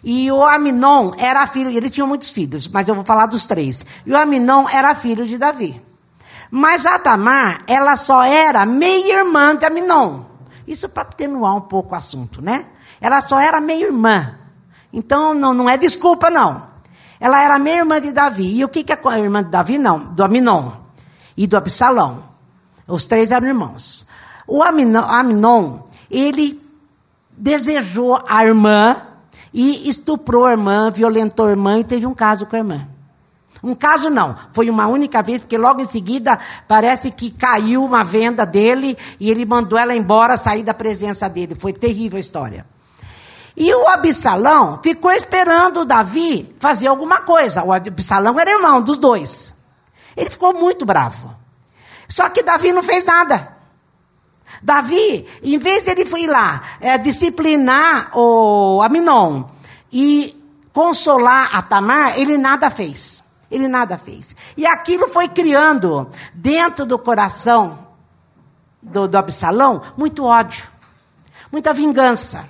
E 0.05 0.31
o 0.31 0.45
Aminon 0.45 1.13
era 1.17 1.47
filho, 1.47 1.71
ele 1.71 1.89
tinha 1.89 2.07
muitos 2.07 2.31
filhos, 2.31 2.69
mas 2.69 2.87
eu 2.87 2.95
vou 2.95 3.05
falar 3.05 3.25
dos 3.25 3.47
três. 3.47 3.87
E 4.05 4.13
o 4.13 4.17
Aminon 4.17 4.69
era 4.69 4.95
filho 4.95 5.27
de 5.27 5.39
Davi. 5.39 5.81
Mas 6.51 6.85
a 6.85 6.99
Tamar, 6.99 7.63
ela 7.67 7.97
só 7.97 8.23
era 8.23 8.67
meia-irmã 8.67 9.57
de 9.57 9.65
Aminon. 9.65 10.25
Isso 10.67 10.89
para 10.89 11.03
atenuar 11.03 11.57
um 11.57 11.63
pouco 11.63 11.95
o 11.95 11.99
assunto, 11.99 12.43
né? 12.43 12.67
Ela 13.01 13.21
só 13.23 13.41
era 13.41 13.61
meia-irmã. 13.61 14.39
Então, 14.93 15.33
não, 15.33 15.55
não 15.55 15.69
é 15.69 15.77
desculpa, 15.79 16.29
não. 16.31 16.67
Ela 17.19 17.43
era 17.43 17.59
meia-irmã 17.59 18.01
de 18.01 18.13
Davi. 18.13 18.59
E 18.59 18.65
o 18.65 18.69
que, 18.69 18.85
que 18.85 18.93
a 18.93 19.19
irmã 19.19 19.43
de 19.43 19.51
Davi? 19.51 19.79
Não, 19.79 20.13
do 20.13 20.23
Aminon 20.23 20.71
e 21.37 21.47
do 21.47 21.57
Absalão. 21.57 22.23
Os 22.87 23.05
três 23.05 23.33
eram 23.33 23.47
irmãos. 23.47 24.07
O 24.47 24.63
Aminon, 24.63 25.81
ele 26.11 26.63
desejou 27.37 28.23
a 28.29 28.45
irmã 28.45 28.97
e 29.55 29.89
estuprou 29.89 30.47
a 30.47 30.51
irmã, 30.51 30.91
violentou 30.91 31.47
a 31.47 31.51
irmã 31.51 31.79
e 31.79 31.85
teve 31.85 32.05
um 32.05 32.13
caso 32.13 32.45
com 32.45 32.57
a 32.57 32.59
irmã. 32.59 32.89
Um 33.63 33.75
caso 33.75 34.11
não, 34.11 34.37
foi 34.53 34.69
uma 34.69 34.89
única 34.89 35.23
vez, 35.23 35.39
porque 35.39 35.57
logo 35.57 35.81
em 35.81 35.89
seguida 35.89 36.39
parece 36.67 37.13
que 37.13 37.31
caiu 37.31 37.85
uma 37.85 38.03
venda 38.03 38.45
dele 38.45 38.99
e 39.21 39.31
ele 39.31 39.47
mandou 39.47 39.79
ela 39.79 39.95
embora, 39.95 40.37
sair 40.37 40.65
da 40.65 40.75
presença 40.75 41.29
dele. 41.29 41.55
Foi 41.55 41.73
terrível 41.73 42.17
a 42.17 42.21
história. 42.21 42.67
E 43.57 43.73
o 43.73 43.87
Absalão 43.87 44.81
ficou 44.83 45.13
esperando 45.13 45.83
o 45.83 45.85
Davi 45.85 46.55
fazer 46.59 46.89
alguma 46.89 47.21
coisa. 47.21 47.63
O 47.63 47.73
Absalão 47.73 48.39
era 48.39 48.51
irmão 48.51 48.83
dos 48.83 48.99
dois. 48.99 49.55
Ele 50.17 50.29
ficou 50.29 50.53
muito 50.53 50.85
bravo. 50.85 51.35
Só 52.09 52.29
que 52.29 52.43
Davi 52.43 52.73
não 52.73 52.83
fez 52.83 53.07
nada. 53.07 53.54
Davi, 54.65 55.27
em 55.43 55.59
vez 55.59 55.85
de 55.85 55.91
ele 55.91 56.05
ir 56.05 56.27
lá 56.27 56.63
é, 56.81 56.97
disciplinar 56.97 58.17
o 58.17 58.81
Aminon 58.83 59.45
e 59.93 60.35
consolar 60.73 61.55
a 61.55 61.61
Tamar, 61.61 62.19
ele 62.19 62.39
nada 62.39 62.71
fez. 62.71 63.23
Ele 63.51 63.69
nada 63.69 63.99
fez. 63.99 64.35
E 64.57 64.65
aquilo 64.65 65.07
foi 65.09 65.29
criando 65.29 66.09
dentro 66.33 66.87
do 66.87 66.99
coração 66.99 67.87
do, 68.83 69.07
do 69.07 69.19
Absalão 69.19 69.83
muito 69.99 70.25
ódio, 70.25 70.67
muita 71.53 71.75
vingança. 71.75 72.49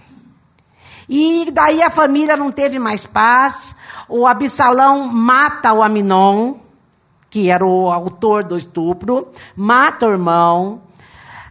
E 1.08 1.50
daí 1.52 1.82
a 1.82 1.90
família 1.90 2.36
não 2.36 2.52
teve 2.52 2.78
mais 2.78 3.04
paz. 3.04 3.74
O 4.08 4.24
Absalão 4.24 5.08
mata 5.08 5.72
o 5.72 5.82
Aminon, 5.82 6.54
que 7.28 7.50
era 7.50 7.66
o 7.66 7.90
autor 7.90 8.44
do 8.44 8.56
estupro, 8.56 9.28
mata 9.56 10.06
o 10.06 10.12
irmão. 10.12 10.80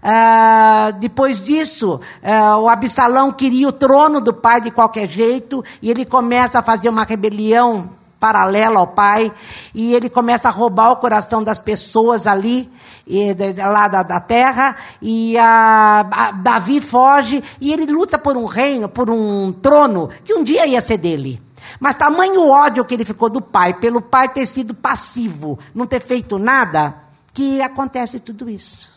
Ah, 0.05 0.91
depois 1.00 1.39
disso, 1.41 2.01
ah, 2.22 2.57
o 2.57 2.67
Absalão 2.67 3.31
queria 3.31 3.69
o 3.69 3.72
trono 3.72 4.19
do 4.19 4.33
pai 4.33 4.60
de 4.60 4.69
qualquer 4.69 5.07
jeito, 5.07 5.63
e 5.81 5.89
ele 5.89 6.03
começa 6.03 6.60
a 6.60 6.63
fazer 6.63 6.89
uma 6.89 7.05
rebelião 7.05 7.89
paralela 8.19 8.79
ao 8.79 8.88
pai, 8.88 9.31
e 9.74 9.93
ele 9.93 10.10
começa 10.10 10.50
a 10.50 10.51
roubar 10.51 10.91
o 10.91 10.98
coração 10.98 11.41
das 11.41 11.57
pessoas 11.57 12.27
ali, 12.27 12.69
e, 13.07 13.33
de, 13.33 13.53
lá 13.53 13.88
da, 13.88 14.03
da, 14.03 14.19
terra, 14.19 14.75
e 15.01 15.38
a, 15.38 16.33
Davi 16.36 16.81
foge, 16.81 17.41
e 17.62 17.72
ele 17.72 17.86
luta 17.86 18.17
por 18.17 18.36
um 18.36 18.45
reino, 18.45 18.89
por 18.89 19.10
um 19.10 19.53
trono, 19.53 20.10
que 20.25 20.33
um 20.33 20.43
dia 20.43 20.67
ia 20.67 20.81
ser 20.81 20.98
dele. 20.98 21.41
Mas 21.79 21.95
tamanho 21.95 22.45
ódio 22.45 22.83
que 22.83 22.93
ele 22.93 23.05
ficou 23.05 23.29
do 23.29 23.41
pai, 23.41 23.74
pelo 23.74 24.01
pai 24.01 24.27
ter 24.27 24.45
sido 24.45 24.74
passivo, 24.74 25.57
não 25.74 25.86
ter 25.86 26.01
feito 26.01 26.38
nada, 26.38 26.93
que 27.33 27.62
acontece 27.62 28.19
tudo 28.19 28.50
isso. 28.50 28.92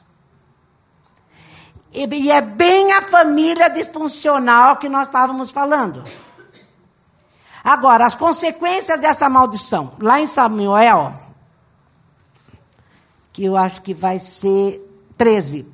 E 1.96 2.30
é 2.30 2.42
bem 2.42 2.92
a 2.92 3.00
família 3.00 3.70
disfuncional 3.70 4.76
que 4.76 4.86
nós 4.86 5.06
estávamos 5.06 5.50
falando. 5.50 6.04
Agora, 7.64 8.04
as 8.04 8.14
consequências 8.14 9.00
dessa 9.00 9.30
maldição. 9.30 9.94
Lá 9.98 10.20
em 10.20 10.26
Samuel, 10.26 11.14
que 13.32 13.46
eu 13.46 13.56
acho 13.56 13.80
que 13.80 13.94
vai 13.94 14.20
ser 14.20 14.78
13. 15.16 15.66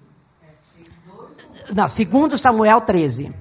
Não, 1.74 1.88
segundo 1.88 2.38
Samuel 2.38 2.80
13. 2.82 3.34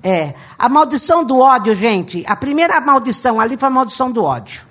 É. 0.00 0.34
A 0.56 0.68
maldição 0.68 1.24
do 1.24 1.40
ódio, 1.40 1.74
gente, 1.74 2.24
a 2.28 2.36
primeira 2.36 2.80
maldição 2.80 3.40
ali 3.40 3.56
foi 3.56 3.66
a 3.66 3.70
maldição 3.70 4.12
do 4.12 4.22
ódio. 4.22 4.69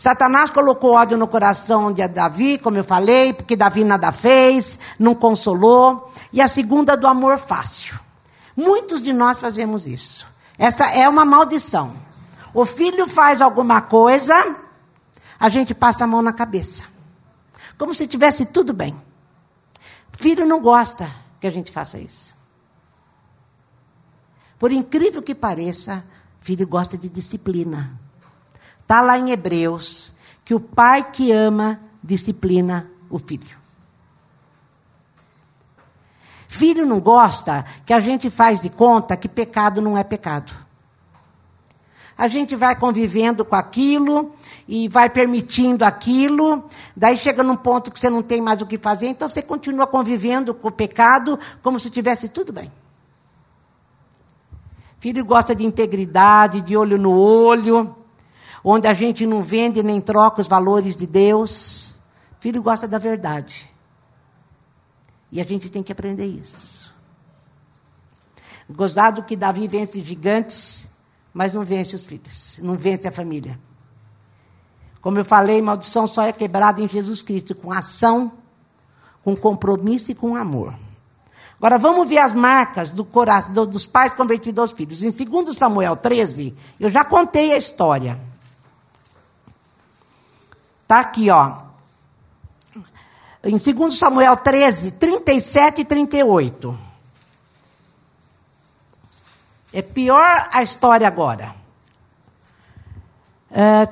Satanás 0.00 0.48
colocou 0.48 0.94
ódio 0.94 1.18
no 1.18 1.28
coração 1.28 1.92
de 1.92 2.08
Davi, 2.08 2.56
como 2.56 2.78
eu 2.78 2.82
falei, 2.82 3.34
porque 3.34 3.54
Davi 3.54 3.84
nada 3.84 4.10
fez, 4.10 4.78
não 4.98 5.14
consolou. 5.14 6.10
E 6.32 6.40
a 6.40 6.48
segunda 6.48 6.96
do 6.96 7.06
amor 7.06 7.38
fácil. 7.38 8.00
Muitos 8.56 9.02
de 9.02 9.12
nós 9.12 9.38
fazemos 9.38 9.86
isso. 9.86 10.26
Essa 10.56 10.86
é 10.86 11.06
uma 11.06 11.26
maldição. 11.26 11.92
O 12.54 12.64
filho 12.64 13.06
faz 13.06 13.42
alguma 13.42 13.82
coisa, 13.82 14.56
a 15.38 15.50
gente 15.50 15.74
passa 15.74 16.04
a 16.04 16.06
mão 16.06 16.22
na 16.22 16.32
cabeça. 16.32 16.84
Como 17.76 17.94
se 17.94 18.08
tivesse 18.08 18.46
tudo 18.46 18.72
bem. 18.72 18.98
Filho 20.12 20.46
não 20.46 20.62
gosta 20.62 21.06
que 21.38 21.46
a 21.46 21.50
gente 21.50 21.70
faça 21.70 21.98
isso. 21.98 22.34
Por 24.58 24.72
incrível 24.72 25.20
que 25.20 25.34
pareça, 25.34 26.02
filho 26.40 26.66
gosta 26.66 26.96
de 26.96 27.10
disciplina. 27.10 28.00
Está 28.90 29.02
lá 29.02 29.16
em 29.16 29.30
Hebreus 29.30 30.16
que 30.44 30.52
o 30.52 30.58
pai 30.58 31.12
que 31.12 31.30
ama 31.30 31.80
disciplina 32.02 32.90
o 33.08 33.20
filho. 33.20 33.56
Filho 36.48 36.84
não 36.84 36.98
gosta 36.98 37.64
que 37.86 37.92
a 37.92 38.00
gente 38.00 38.28
faz 38.28 38.62
de 38.62 38.68
conta 38.68 39.16
que 39.16 39.28
pecado 39.28 39.80
não 39.80 39.96
é 39.96 40.02
pecado. 40.02 40.52
A 42.18 42.26
gente 42.26 42.56
vai 42.56 42.74
convivendo 42.74 43.44
com 43.44 43.54
aquilo 43.54 44.34
e 44.66 44.88
vai 44.88 45.08
permitindo 45.08 45.84
aquilo, 45.84 46.64
daí 46.96 47.16
chega 47.16 47.44
num 47.44 47.54
ponto 47.54 47.92
que 47.92 48.00
você 48.00 48.10
não 48.10 48.24
tem 48.24 48.42
mais 48.42 48.60
o 48.60 48.66
que 48.66 48.76
fazer, 48.76 49.06
então 49.06 49.28
você 49.28 49.40
continua 49.40 49.86
convivendo 49.86 50.52
com 50.52 50.66
o 50.66 50.72
pecado 50.72 51.38
como 51.62 51.78
se 51.78 51.90
tivesse 51.90 52.28
tudo 52.28 52.52
bem. 52.52 52.72
Filho 54.98 55.24
gosta 55.24 55.54
de 55.54 55.64
integridade, 55.64 56.60
de 56.60 56.76
olho 56.76 56.98
no 56.98 57.16
olho 57.16 57.99
onde 58.64 58.86
a 58.86 58.94
gente 58.94 59.26
não 59.26 59.42
vende 59.42 59.82
nem 59.82 60.00
troca 60.00 60.40
os 60.40 60.48
valores 60.48 60.96
de 60.96 61.06
Deus. 61.06 61.98
Filho 62.40 62.62
gosta 62.62 62.86
da 62.86 62.98
verdade. 62.98 63.70
E 65.32 65.40
a 65.40 65.44
gente 65.44 65.68
tem 65.68 65.82
que 65.82 65.92
aprender 65.92 66.26
isso. 66.26 66.94
Gostado 68.68 69.22
que 69.22 69.36
Davi 69.36 69.66
vence 69.66 70.00
gigantes, 70.02 70.90
mas 71.34 71.54
não 71.54 71.64
vence 71.64 71.96
os 71.96 72.06
filhos, 72.06 72.60
não 72.62 72.74
vence 72.74 73.06
a 73.08 73.12
família. 73.12 73.58
Como 75.00 75.18
eu 75.18 75.24
falei, 75.24 75.60
maldição 75.62 76.06
só 76.06 76.22
é 76.22 76.32
quebrada 76.32 76.80
em 76.80 76.88
Jesus 76.88 77.22
Cristo, 77.22 77.54
com 77.54 77.72
ação, 77.72 78.32
com 79.24 79.34
compromisso 79.34 80.12
e 80.12 80.14
com 80.14 80.36
amor. 80.36 80.74
Agora 81.56 81.78
vamos 81.78 82.08
ver 82.08 82.18
as 82.18 82.32
marcas 82.32 82.90
do 82.90 83.04
coração 83.04 83.66
dos 83.66 83.86
pais 83.86 84.14
convertidos 84.14 84.60
aos 84.60 84.72
filhos. 84.72 85.02
Em 85.02 85.10
2 85.10 85.56
Samuel 85.56 85.96
13, 85.96 86.56
eu 86.78 86.90
já 86.90 87.04
contei 87.04 87.52
a 87.52 87.58
história. 87.58 88.18
Está 90.90 90.98
aqui, 90.98 91.30
ó. 91.30 91.56
Em 93.44 93.56
2 93.56 93.96
Samuel 93.96 94.36
13, 94.36 94.90
37 94.94 95.82
e 95.82 95.84
38. 95.84 96.78
É 99.72 99.82
pior 99.82 100.48
a 100.50 100.64
história 100.64 101.06
agora. 101.06 101.54
É, 103.52 103.88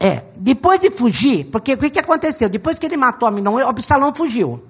É, 0.00 0.24
depois 0.36 0.80
de 0.80 0.90
fugir, 0.90 1.46
porque 1.46 1.72
o 1.74 1.78
que, 1.78 1.88
que 1.88 2.00
aconteceu? 2.00 2.48
Depois 2.48 2.78
que 2.80 2.86
ele 2.86 2.96
matou 2.96 3.28
Aminon, 3.28 3.58
Absalão 3.66 4.12
fugiu. 4.12 4.62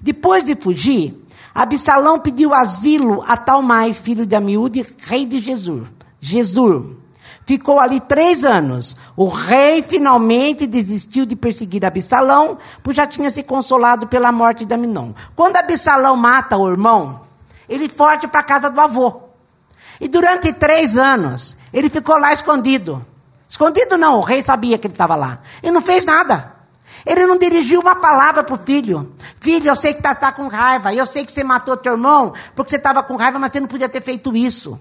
Depois 0.00 0.42
de 0.44 0.56
fugir, 0.56 1.24
Absalão 1.54 2.18
pediu 2.18 2.52
asilo 2.52 3.22
a 3.26 3.36
Talmai, 3.36 3.94
filho 3.94 4.26
de 4.26 4.34
Amiúde, 4.34 4.84
rei 4.98 5.24
de 5.24 5.40
Jesus. 5.40 5.88
Jesus. 6.20 7.03
Ficou 7.46 7.78
ali 7.78 8.00
três 8.00 8.44
anos. 8.44 8.96
O 9.16 9.28
rei 9.28 9.82
finalmente 9.82 10.66
desistiu 10.66 11.26
de 11.26 11.36
perseguir 11.36 11.84
Absalão, 11.84 12.58
pois 12.82 12.96
já 12.96 13.06
tinha 13.06 13.30
se 13.30 13.42
consolado 13.42 14.06
pela 14.06 14.32
morte 14.32 14.64
de 14.64 14.72
Aminon. 14.72 15.12
Quando 15.36 15.56
Absalão 15.56 16.16
mata 16.16 16.56
o 16.56 16.68
irmão, 16.70 17.20
ele 17.68 17.88
foge 17.88 18.26
para 18.26 18.40
a 18.40 18.44
casa 18.44 18.70
do 18.70 18.80
avô. 18.80 19.22
E 20.00 20.08
durante 20.08 20.52
três 20.52 20.96
anos, 20.96 21.58
ele 21.72 21.90
ficou 21.90 22.18
lá 22.18 22.32
escondido. 22.32 23.04
Escondido 23.48 23.98
não, 23.98 24.18
o 24.18 24.22
rei 24.22 24.40
sabia 24.40 24.78
que 24.78 24.86
ele 24.86 24.94
estava 24.94 25.14
lá. 25.14 25.38
E 25.62 25.70
não 25.70 25.82
fez 25.82 26.04
nada. 26.06 26.52
Ele 27.06 27.26
não 27.26 27.36
dirigiu 27.36 27.80
uma 27.80 27.96
palavra 27.96 28.42
para 28.42 28.54
o 28.54 28.58
filho. 28.58 29.14
Filho, 29.38 29.68
eu 29.68 29.76
sei 29.76 29.92
que 29.92 29.98
está 29.98 30.14
tá 30.14 30.32
com 30.32 30.48
raiva. 30.48 30.94
Eu 30.94 31.04
sei 31.04 31.26
que 31.26 31.32
você 31.32 31.44
matou 31.44 31.76
teu 31.76 31.92
irmão 31.92 32.32
porque 32.56 32.70
você 32.70 32.76
estava 32.76 33.02
com 33.02 33.16
raiva, 33.16 33.38
mas 33.38 33.52
você 33.52 33.60
não 33.60 33.68
podia 33.68 33.88
ter 33.88 34.02
feito 34.02 34.34
isso. 34.34 34.80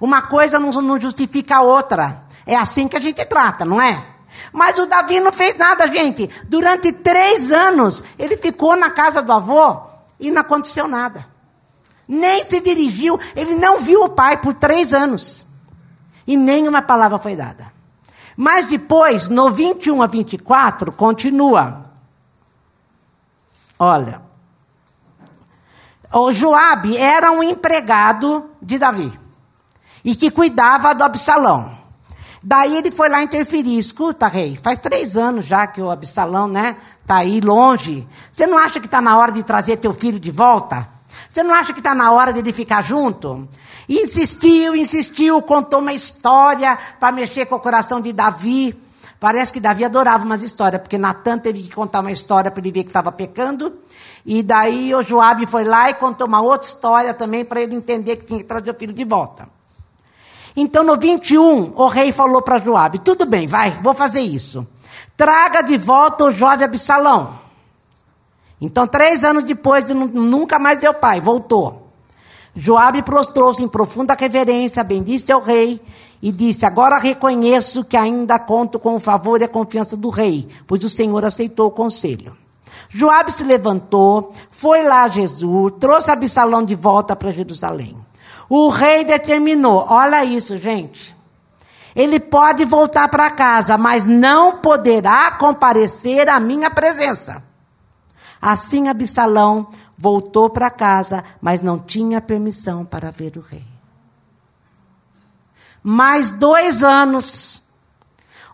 Uma 0.00 0.22
coisa 0.22 0.58
não, 0.58 0.70
não 0.70 1.00
justifica 1.00 1.56
a 1.56 1.62
outra. 1.62 2.24
É 2.46 2.56
assim 2.56 2.88
que 2.88 2.96
a 2.96 3.00
gente 3.00 3.24
trata, 3.24 3.64
não 3.64 3.80
é? 3.80 4.02
Mas 4.52 4.78
o 4.78 4.86
Davi 4.86 5.20
não 5.20 5.32
fez 5.32 5.56
nada, 5.56 5.88
gente. 5.88 6.28
Durante 6.44 6.92
três 6.92 7.50
anos, 7.50 8.02
ele 8.18 8.36
ficou 8.36 8.76
na 8.76 8.90
casa 8.90 9.20
do 9.20 9.32
avô 9.32 9.82
e 10.18 10.30
não 10.30 10.40
aconteceu 10.40 10.86
nada. 10.86 11.26
Nem 12.06 12.44
se 12.44 12.60
dirigiu, 12.60 13.18
ele 13.36 13.56
não 13.56 13.80
viu 13.80 14.04
o 14.04 14.08
pai 14.08 14.36
por 14.38 14.54
três 14.54 14.94
anos. 14.94 15.46
E 16.26 16.36
nenhuma 16.36 16.80
palavra 16.80 17.18
foi 17.18 17.36
dada. 17.36 17.70
Mas 18.36 18.66
depois, 18.66 19.28
no 19.28 19.50
21 19.50 20.00
a 20.00 20.06
24, 20.06 20.92
continua. 20.92 21.84
Olha. 23.78 24.22
O 26.12 26.32
Joabe 26.32 26.96
era 26.96 27.30
um 27.30 27.42
empregado 27.42 28.48
de 28.62 28.78
Davi 28.78 29.27
e 30.08 30.16
que 30.16 30.30
cuidava 30.30 30.94
do 30.94 31.04
Absalão. 31.04 31.70
Daí 32.42 32.78
ele 32.78 32.90
foi 32.90 33.10
lá 33.10 33.22
interferir. 33.22 33.78
Escuta, 33.78 34.26
rei, 34.26 34.58
faz 34.62 34.78
três 34.78 35.18
anos 35.18 35.44
já 35.44 35.66
que 35.66 35.82
o 35.82 35.90
Absalão, 35.90 36.48
né, 36.48 36.76
tá 37.06 37.16
aí 37.16 37.42
longe. 37.42 38.08
Você 38.32 38.46
não 38.46 38.56
acha 38.56 38.80
que 38.80 38.86
está 38.86 39.02
na 39.02 39.18
hora 39.18 39.30
de 39.32 39.42
trazer 39.42 39.76
teu 39.76 39.92
filho 39.92 40.18
de 40.18 40.30
volta? 40.30 40.88
Você 41.28 41.42
não 41.42 41.54
acha 41.54 41.74
que 41.74 41.80
está 41.80 41.94
na 41.94 42.10
hora 42.10 42.32
de 42.32 42.38
ele 42.38 42.54
ficar 42.54 42.82
junto? 42.82 43.46
insistiu, 43.86 44.74
insistiu, 44.74 45.42
contou 45.42 45.80
uma 45.80 45.92
história 45.92 46.78
para 46.98 47.12
mexer 47.12 47.44
com 47.44 47.56
o 47.56 47.60
coração 47.60 48.00
de 48.00 48.10
Davi. 48.10 48.74
Parece 49.20 49.52
que 49.52 49.60
Davi 49.60 49.84
adorava 49.84 50.24
umas 50.24 50.42
histórias, 50.42 50.80
porque 50.80 50.96
Natan 50.96 51.36
teve 51.38 51.64
que 51.64 51.74
contar 51.74 52.00
uma 52.00 52.12
história 52.12 52.50
para 52.50 52.60
ele 52.62 52.72
ver 52.72 52.84
que 52.84 52.88
estava 52.88 53.12
pecando. 53.12 53.78
E 54.24 54.42
daí 54.42 54.94
o 54.94 55.02
Joabe 55.02 55.44
foi 55.44 55.64
lá 55.64 55.90
e 55.90 55.94
contou 55.94 56.26
uma 56.26 56.40
outra 56.40 56.66
história 56.66 57.12
também 57.12 57.44
para 57.44 57.60
ele 57.60 57.76
entender 57.76 58.16
que 58.16 58.24
tinha 58.24 58.38
que 58.38 58.46
trazer 58.46 58.70
o 58.70 58.74
filho 58.74 58.94
de 58.94 59.04
volta. 59.04 59.57
Então, 60.60 60.82
no 60.82 60.96
21, 60.96 61.74
o 61.76 61.86
rei 61.86 62.10
falou 62.10 62.42
para 62.42 62.58
Joabe: 62.58 62.98
Tudo 62.98 63.24
bem, 63.24 63.46
vai, 63.46 63.78
vou 63.80 63.94
fazer 63.94 64.22
isso. 64.22 64.66
Traga 65.16 65.62
de 65.62 65.78
volta 65.78 66.24
o 66.24 66.32
jovem 66.32 66.64
Absalão. 66.64 67.38
Então, 68.60 68.84
três 68.84 69.22
anos 69.22 69.44
depois, 69.44 69.84
de 69.84 69.94
nunca 69.94 70.58
mais 70.58 70.82
é 70.82 70.90
o 70.90 70.94
pai, 70.94 71.20
voltou. 71.20 71.86
Joabe 72.56 73.02
prostrou-se 73.02 73.62
em 73.62 73.68
profunda 73.68 74.14
reverência, 74.14 74.82
bendisse 74.82 75.30
ao 75.30 75.40
rei 75.40 75.80
e 76.20 76.32
disse: 76.32 76.66
Agora 76.66 76.98
reconheço 76.98 77.84
que 77.84 77.96
ainda 77.96 78.36
conto 78.36 78.80
com 78.80 78.96
o 78.96 79.00
favor 79.00 79.40
e 79.40 79.44
a 79.44 79.48
confiança 79.48 79.96
do 79.96 80.10
rei, 80.10 80.48
pois 80.66 80.82
o 80.82 80.88
Senhor 80.88 81.24
aceitou 81.24 81.68
o 81.68 81.70
conselho. 81.70 82.36
Joabe 82.90 83.30
se 83.30 83.44
levantou, 83.44 84.32
foi 84.50 84.82
lá 84.82 85.04
a 85.04 85.08
Jesus, 85.08 85.74
trouxe 85.78 86.10
Absalão 86.10 86.64
de 86.64 86.74
volta 86.74 87.14
para 87.14 87.30
Jerusalém. 87.30 88.07
O 88.48 88.68
rei 88.68 89.04
determinou: 89.04 89.86
olha 89.88 90.24
isso, 90.24 90.58
gente. 90.58 91.16
Ele 91.94 92.20
pode 92.20 92.64
voltar 92.64 93.08
para 93.08 93.30
casa, 93.30 93.76
mas 93.76 94.06
não 94.06 94.58
poderá 94.58 95.32
comparecer 95.32 96.28
à 96.28 96.38
minha 96.38 96.70
presença. 96.70 97.42
Assim 98.40 98.88
Absalão 98.88 99.68
voltou 99.96 100.48
para 100.48 100.70
casa, 100.70 101.24
mas 101.40 101.60
não 101.60 101.78
tinha 101.78 102.20
permissão 102.20 102.84
para 102.84 103.10
ver 103.10 103.36
o 103.36 103.40
rei. 103.40 103.66
Mais 105.82 106.30
dois 106.30 106.84
anos. 106.84 107.64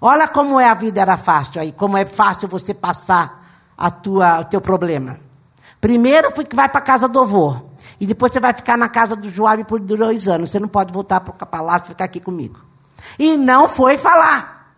Olha 0.01 0.27
como 0.27 0.59
é 0.59 0.67
a 0.67 0.75
vida 0.75 1.01
era 1.01 1.17
fácil 1.17 1.61
aí, 1.61 1.73
como 1.73 1.97
é 1.97 2.05
fácil 2.05 2.49
você 2.49 2.73
passar 2.73 3.45
a 3.77 3.91
tua, 3.91 4.41
o 4.41 4.45
teu 4.45 4.61
problema. 4.61 5.19
Primeiro 5.81 6.31
foi 6.35 6.45
que 6.45 6.57
vai 6.57 6.69
para 6.69 6.79
a 6.79 6.83
casa 6.83 7.09
do 7.09 7.21
avô. 7.21 7.74
E 8.05 8.07
depois 8.07 8.31
você 8.31 8.39
vai 8.39 8.53
ficar 8.53 8.77
na 8.77 8.87
casa 8.87 9.17
do 9.17 9.31
Joabe 9.31 9.65
por 9.65 9.81
dois 9.81 10.29
anos. 10.29 10.51
Você 10.51 10.61
não 10.61 10.69
pode 10.69 10.93
voltar 10.93 11.21
para 11.21 11.33
o 11.33 11.47
palácio 11.47 11.87
e 11.87 11.89
ficar 11.89 12.05
aqui 12.05 12.21
comigo. 12.21 12.61
E 13.19 13.35
não 13.39 13.67
foi 13.67 13.97
falar. 13.97 14.75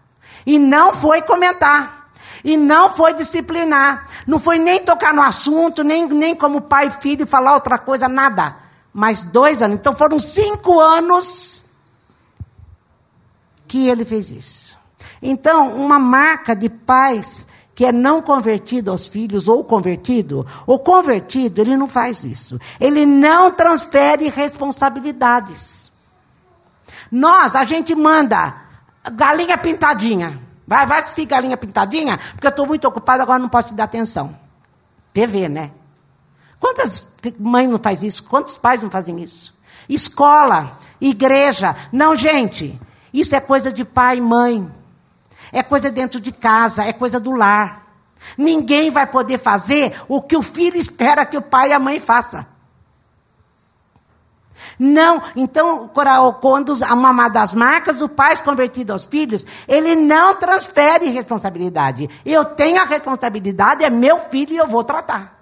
E 0.47 0.61
não 0.61 0.95
foi 0.95 1.21
comentar. 1.23 2.07
E 2.45 2.57
não 2.57 2.95
foi 2.95 3.15
disciplinar. 3.15 4.07
Não 4.29 4.39
foi 4.39 4.61
nem 4.61 4.85
tocar 4.85 5.13
no 5.13 5.21
assunto, 5.21 5.83
nem, 5.83 6.07
nem 6.07 6.37
como 6.37 6.61
pai 6.61 6.87
e 6.87 6.91
filho 6.93 7.27
falar 7.27 7.55
outra 7.55 7.79
coisa, 7.79 8.09
nada. 8.09 8.55
Mas 8.95 9.25
dois 9.25 9.61
anos. 9.61 9.77
Então 9.77 9.97
foram 9.97 10.21
cinco 10.21 10.79
anos 10.79 11.65
que 13.67 13.89
ele 13.89 14.05
fez 14.05 14.31
isso. 14.31 14.79
Então, 15.21 15.75
uma 15.75 15.99
marca 15.99 16.55
de 16.55 16.69
pais 16.69 17.49
que 17.77 17.85
é 17.85 17.93
não 17.93 18.23
convertido 18.23 18.91
aos 18.91 19.07
filhos 19.07 19.49
ou 19.49 19.63
convertido, 19.63 20.47
o 20.67 20.79
convertido, 20.79 21.61
ele 21.61 21.77
não 21.77 21.87
faz 21.87 22.25
isso. 22.25 22.59
Ele 22.81 23.05
não 23.05 23.51
transfere 23.51 24.31
responsabilidades. 24.31 25.93
Nós, 27.13 27.55
a 27.55 27.67
gente 27.67 27.95
manda 27.95 28.55
galinha 29.13 29.59
pintadinha. 29.59 30.41
Vai, 30.67 30.87
vai 30.87 31.01
assistir 31.01 31.27
galinha 31.27 31.55
pintadinha, 31.55 32.19
porque 32.33 32.47
eu 32.47 32.51
estou 32.51 32.67
muito 32.67 32.89
ocupado, 32.89 33.23
agora 33.23 33.39
não 33.39 33.51
posso 33.51 33.69
te 33.69 33.75
dar 33.75 33.85
atenção. 33.85 34.35
TV, 35.13 35.47
né? 35.47 35.71
Quantas 36.59 37.17
mães 37.39 37.69
não 37.69 37.79
faz 37.79 38.03
isso? 38.03 38.25
Quantos 38.25 38.57
pais 38.57 38.83
não 38.83 38.91
fazem 38.91 39.23
isso? 39.23 39.55
Escola, 39.87 40.79
igreja. 40.99 41.77
Não, 41.93 42.17
gente. 42.17 42.81
Isso 43.13 43.37
é 43.37 43.41
coisa 43.41 43.71
de 43.71 43.85
pai 43.85 44.17
e 44.17 44.23
mãe. 44.23 44.67
É 45.53 45.63
coisa 45.63 45.91
dentro 45.91 46.21
de 46.21 46.33
casa, 46.33 46.85
é 46.85 46.93
coisa 46.93 47.21
do 47.21 47.33
lar. 47.33 47.87
Ninguém 48.37 48.91
vai 48.91 49.07
poder 49.07 49.39
fazer 49.39 49.95
o 50.09 50.21
que 50.23 50.37
o 50.37 50.43
filho 50.43 50.77
espera 50.77 51.27
que 51.27 51.37
o 51.37 51.43
pai 51.43 51.71
e 51.71 51.73
a 51.73 51.79
mãe 51.79 52.01
façam. 52.01 52.45
Não, 54.79 55.23
então, 55.35 55.89
quando 56.41 56.73
uma 56.73 57.29
das 57.29 57.53
marcas 57.53 57.99
do 57.99 58.09
pai 58.09 58.37
convertido 58.43 58.93
aos 58.93 59.05
filhos, 59.05 59.47
ele 59.69 59.95
não 59.95 60.37
transfere 60.37 61.11
responsabilidade. 61.11 62.09
Eu 62.25 62.45
tenho 62.45 62.81
a 62.81 62.85
responsabilidade, 62.85 63.85
é 63.85 63.91
meu 63.91 64.19
filho 64.19 64.53
e 64.53 64.57
eu 64.57 64.67
vou 64.67 64.83
tratar. 64.83 65.39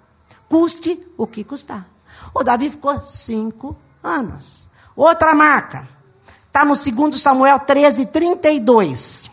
Custe 0.49 1.05
o 1.17 1.25
que 1.25 1.43
custar. 1.43 1.87
O 2.33 2.43
Davi 2.43 2.69
ficou 2.69 2.99
cinco 3.01 3.75
anos. 4.03 4.67
Outra 4.95 5.33
marca. 5.33 5.87
Está 6.47 6.63
no 6.63 6.73
2 6.73 7.19
Samuel 7.19 7.59
13, 7.59 8.05
32. 8.07 9.24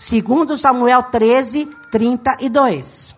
Segundo 0.00 0.56
Samuel 0.56 1.02
13, 1.02 1.66
32. 1.90 3.14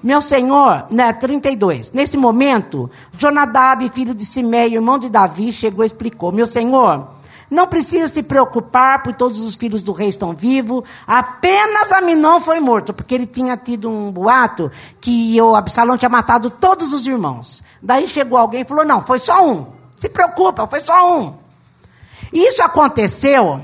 Meu 0.00 0.22
senhor, 0.22 0.86
né, 0.88 1.12
32. 1.12 1.90
Nesse 1.90 2.16
momento, 2.16 2.88
Jonadab, 3.18 3.90
filho 3.90 4.14
de 4.14 4.24
Simei, 4.24 4.72
irmão 4.72 5.00
de 5.00 5.10
Davi, 5.10 5.52
chegou 5.52 5.84
e 5.84 5.88
explicou: 5.88 6.30
Meu 6.30 6.46
senhor, 6.46 7.08
não 7.50 7.66
precisa 7.66 8.06
se 8.06 8.22
preocupar, 8.22 9.02
pois 9.02 9.16
todos 9.16 9.40
os 9.40 9.56
filhos 9.56 9.82
do 9.82 9.90
rei 9.90 10.10
estão 10.10 10.32
vivos. 10.32 10.84
Apenas 11.08 11.90
Aminon 11.90 12.40
foi 12.40 12.60
morto, 12.60 12.94
porque 12.94 13.12
ele 13.12 13.26
tinha 13.26 13.56
tido 13.56 13.90
um 13.90 14.12
boato 14.12 14.70
que 15.00 15.42
o 15.42 15.56
Absalão 15.56 15.98
tinha 15.98 16.08
matado 16.08 16.50
todos 16.50 16.92
os 16.92 17.04
irmãos. 17.04 17.64
Daí 17.82 18.06
chegou 18.06 18.38
alguém 18.38 18.60
e 18.60 18.64
falou: 18.64 18.84
Não, 18.84 19.04
foi 19.04 19.18
só 19.18 19.44
um. 19.44 19.66
Se 19.96 20.08
preocupa, 20.08 20.68
foi 20.68 20.78
só 20.78 21.18
um. 21.18 21.34
Isso 22.32 22.62
aconteceu 22.62 23.60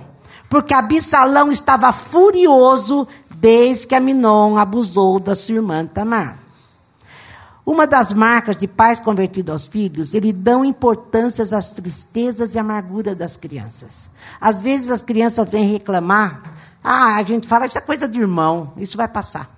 porque 0.48 0.74
Absalão 0.74 1.50
estava 1.50 1.92
furioso 1.92 3.06
desde 3.30 3.86
que 3.86 3.94
Aminon 3.94 4.56
abusou 4.56 5.20
da 5.20 5.34
sua 5.34 5.56
irmã 5.56 5.86
Tamar. 5.86 6.38
Uma 7.64 7.84
das 7.84 8.12
marcas 8.12 8.56
de 8.56 8.68
pais 8.68 9.00
convertidos 9.00 9.52
aos 9.52 9.66
filhos, 9.66 10.14
eles 10.14 10.32
dão 10.32 10.64
importância 10.64 11.42
às 11.42 11.72
tristezas 11.72 12.54
e 12.54 12.58
amargura 12.60 13.12
das 13.12 13.36
crianças. 13.36 14.08
Às 14.40 14.60
vezes 14.60 14.88
as 14.88 15.02
crianças 15.02 15.48
vêm 15.48 15.66
reclamar, 15.72 16.42
ah, 16.82 17.16
a 17.16 17.22
gente 17.24 17.48
fala, 17.48 17.66
isso 17.66 17.76
é 17.76 17.80
coisa 17.80 18.06
de 18.06 18.20
irmão, 18.20 18.72
isso 18.76 18.96
vai 18.96 19.08
passar. 19.08 19.50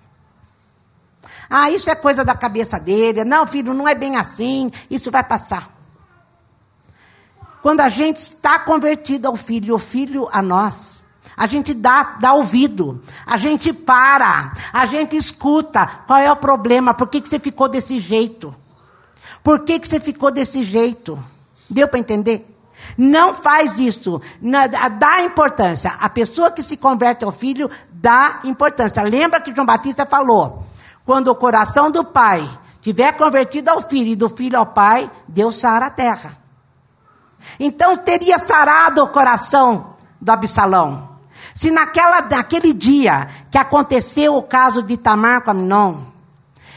Ah, 1.50 1.70
isso 1.70 1.90
é 1.90 1.94
coisa 1.94 2.24
da 2.24 2.34
cabeça 2.34 2.80
dele. 2.80 3.24
Não, 3.24 3.46
filho, 3.46 3.74
não 3.74 3.86
é 3.86 3.94
bem 3.94 4.16
assim, 4.16 4.72
isso 4.90 5.10
vai 5.10 5.22
passar. 5.22 5.77
Quando 7.68 7.82
a 7.82 7.90
gente 7.90 8.16
está 8.16 8.58
convertido 8.60 9.28
ao 9.28 9.36
filho, 9.36 9.74
o 9.74 9.78
filho 9.78 10.26
a 10.32 10.40
nós. 10.40 11.04
A 11.36 11.46
gente 11.46 11.74
dá, 11.74 12.16
dá 12.18 12.32
ouvido, 12.32 12.98
a 13.26 13.36
gente 13.36 13.74
para, 13.74 14.54
a 14.72 14.86
gente 14.86 15.18
escuta. 15.18 15.86
Qual 16.06 16.18
é 16.18 16.32
o 16.32 16.36
problema? 16.36 16.94
Por 16.94 17.08
que, 17.08 17.20
que 17.20 17.28
você 17.28 17.38
ficou 17.38 17.68
desse 17.68 18.00
jeito? 18.00 18.54
Por 19.44 19.66
que, 19.66 19.78
que 19.78 19.86
você 19.86 20.00
ficou 20.00 20.30
desse 20.30 20.64
jeito? 20.64 21.22
Deu 21.68 21.86
para 21.86 21.98
entender? 21.98 22.58
Não 22.96 23.34
faz 23.34 23.78
isso. 23.78 24.18
Dá 24.98 25.20
importância. 25.20 25.92
A 26.00 26.08
pessoa 26.08 26.50
que 26.50 26.62
se 26.62 26.78
converte 26.78 27.22
ao 27.22 27.32
filho 27.32 27.70
dá 27.92 28.40
importância. 28.44 29.02
Lembra 29.02 29.42
que 29.42 29.54
João 29.54 29.66
Batista 29.66 30.06
falou: 30.06 30.64
quando 31.04 31.28
o 31.28 31.34
coração 31.34 31.90
do 31.90 32.02
pai 32.02 32.48
tiver 32.80 33.12
convertido 33.12 33.68
ao 33.68 33.82
filho 33.82 34.08
e 34.08 34.16
do 34.16 34.30
filho 34.30 34.58
ao 34.58 34.64
pai, 34.64 35.10
Deus 35.28 35.56
sara 35.56 35.88
a 35.88 35.90
terra. 35.90 36.47
Então 37.58 37.96
teria 37.96 38.38
sarado 38.38 39.02
o 39.02 39.08
coração 39.08 39.96
do 40.20 40.30
Absalão. 40.30 41.08
Se 41.54 41.70
naquela, 41.70 42.20
naquele 42.22 42.72
dia 42.72 43.28
que 43.50 43.58
aconteceu 43.58 44.36
o 44.36 44.42
caso 44.42 44.82
de 44.82 44.96
Tamar 44.96 45.42
com 45.42 45.50
Aminon, 45.50 46.04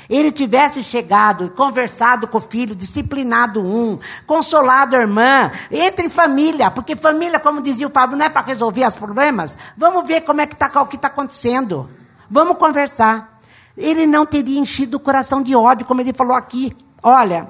ele 0.10 0.30
tivesse 0.30 0.84
chegado 0.84 1.46
e 1.46 1.50
conversado 1.50 2.28
com 2.28 2.38
o 2.38 2.42
filho, 2.42 2.76
disciplinado 2.76 3.62
um, 3.62 3.98
consolado 4.28 4.96
a 4.96 5.00
irmã, 5.00 5.50
entre 5.72 6.10
família, 6.10 6.70
porque 6.70 6.98
família, 6.98 7.40
como 7.40 7.62
dizia 7.62 7.88
o 7.88 7.90
Pablo, 7.90 8.18
não 8.18 8.26
é 8.26 8.30
para 8.30 8.46
resolver 8.46 8.86
os 8.86 8.96
problemas. 8.96 9.58
Vamos 9.78 10.06
ver 10.06 10.22
como 10.22 10.42
é 10.42 10.46
que 10.46 10.54
está 10.54 10.82
o 10.82 10.86
que 10.86 10.98
está 10.98 11.08
acontecendo. 11.08 11.90
Vamos 12.30 12.58
conversar. 12.58 13.40
Ele 13.78 14.06
não 14.06 14.26
teria 14.26 14.60
enchido 14.60 14.98
o 14.98 15.00
coração 15.00 15.42
de 15.42 15.56
ódio, 15.56 15.86
como 15.86 16.02
ele 16.02 16.12
falou 16.12 16.36
aqui. 16.36 16.76
Olha, 17.02 17.50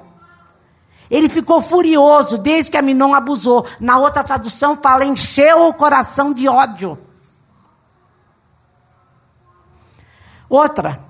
ele 1.12 1.28
ficou 1.28 1.62
furioso 1.62 2.38
desde 2.38 2.71
que 2.71 2.78
a 2.78 2.82
Minon 2.82 3.13
abusou. 3.13 3.65
Na 3.82 3.97
outra 3.97 4.24
tradução 4.24 4.78
fala, 4.82 5.04
encheu 5.04 5.67
o 5.67 5.74
coração 5.74 6.34
de 6.34 6.47
ódio. 6.47 6.97
Outra. 10.47 11.04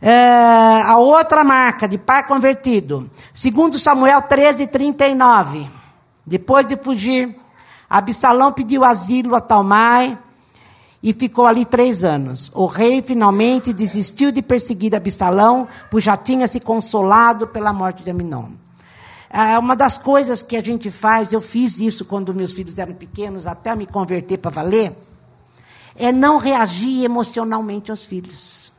É, 0.00 0.82
a 0.82 0.96
outra 0.98 1.42
marca 1.42 1.88
de 1.88 1.98
pai 1.98 2.22
convertido. 2.22 3.10
Segundo 3.34 3.80
Samuel 3.80 4.22
13, 4.22 4.68
39. 4.68 5.68
Depois 6.24 6.64
de 6.64 6.76
fugir, 6.76 7.36
Absalão 7.90 8.52
pediu 8.52 8.84
asilo 8.84 9.34
a 9.34 9.40
Talmai 9.40 10.16
e 11.02 11.12
ficou 11.12 11.46
ali 11.46 11.64
três 11.64 12.04
anos. 12.04 12.52
O 12.54 12.66
rei 12.66 13.02
finalmente 13.02 13.72
desistiu 13.72 14.30
de 14.30 14.40
perseguir 14.40 14.94
Absalão, 14.94 15.66
pois 15.90 16.04
já 16.04 16.16
tinha 16.16 16.46
se 16.46 16.60
consolado 16.60 17.48
pela 17.48 17.72
morte 17.72 18.04
de 18.04 18.10
Aminon. 18.10 18.65
É, 19.28 19.58
uma 19.58 19.74
das 19.74 19.98
coisas 19.98 20.42
que 20.42 20.56
a 20.56 20.62
gente 20.62 20.90
faz, 20.90 21.32
eu 21.32 21.40
fiz 21.40 21.78
isso 21.78 22.04
quando 22.04 22.34
meus 22.34 22.52
filhos 22.52 22.78
eram 22.78 22.94
pequenos, 22.94 23.46
até 23.46 23.74
me 23.74 23.86
converter 23.86 24.38
para 24.38 24.50
valer, 24.50 24.96
é 25.96 26.12
não 26.12 26.38
reagir 26.38 27.04
emocionalmente 27.04 27.90
aos 27.90 28.04
filhos. 28.04 28.72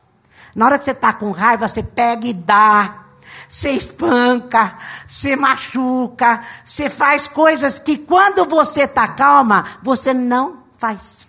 Na 0.54 0.66
hora 0.66 0.78
que 0.78 0.84
você 0.84 0.92
está 0.92 1.12
com 1.12 1.30
raiva, 1.30 1.68
você 1.68 1.82
pega 1.82 2.26
e 2.26 2.32
dá. 2.32 3.04
Você 3.48 3.70
espanca, 3.70 4.76
você 5.06 5.36
machuca, 5.36 6.42
você 6.64 6.90
faz 6.90 7.28
coisas 7.28 7.78
que 7.78 7.96
quando 7.96 8.44
você 8.44 8.82
está 8.82 9.08
calma, 9.08 9.64
você 9.82 10.12
não 10.12 10.64
faz. 10.76 11.27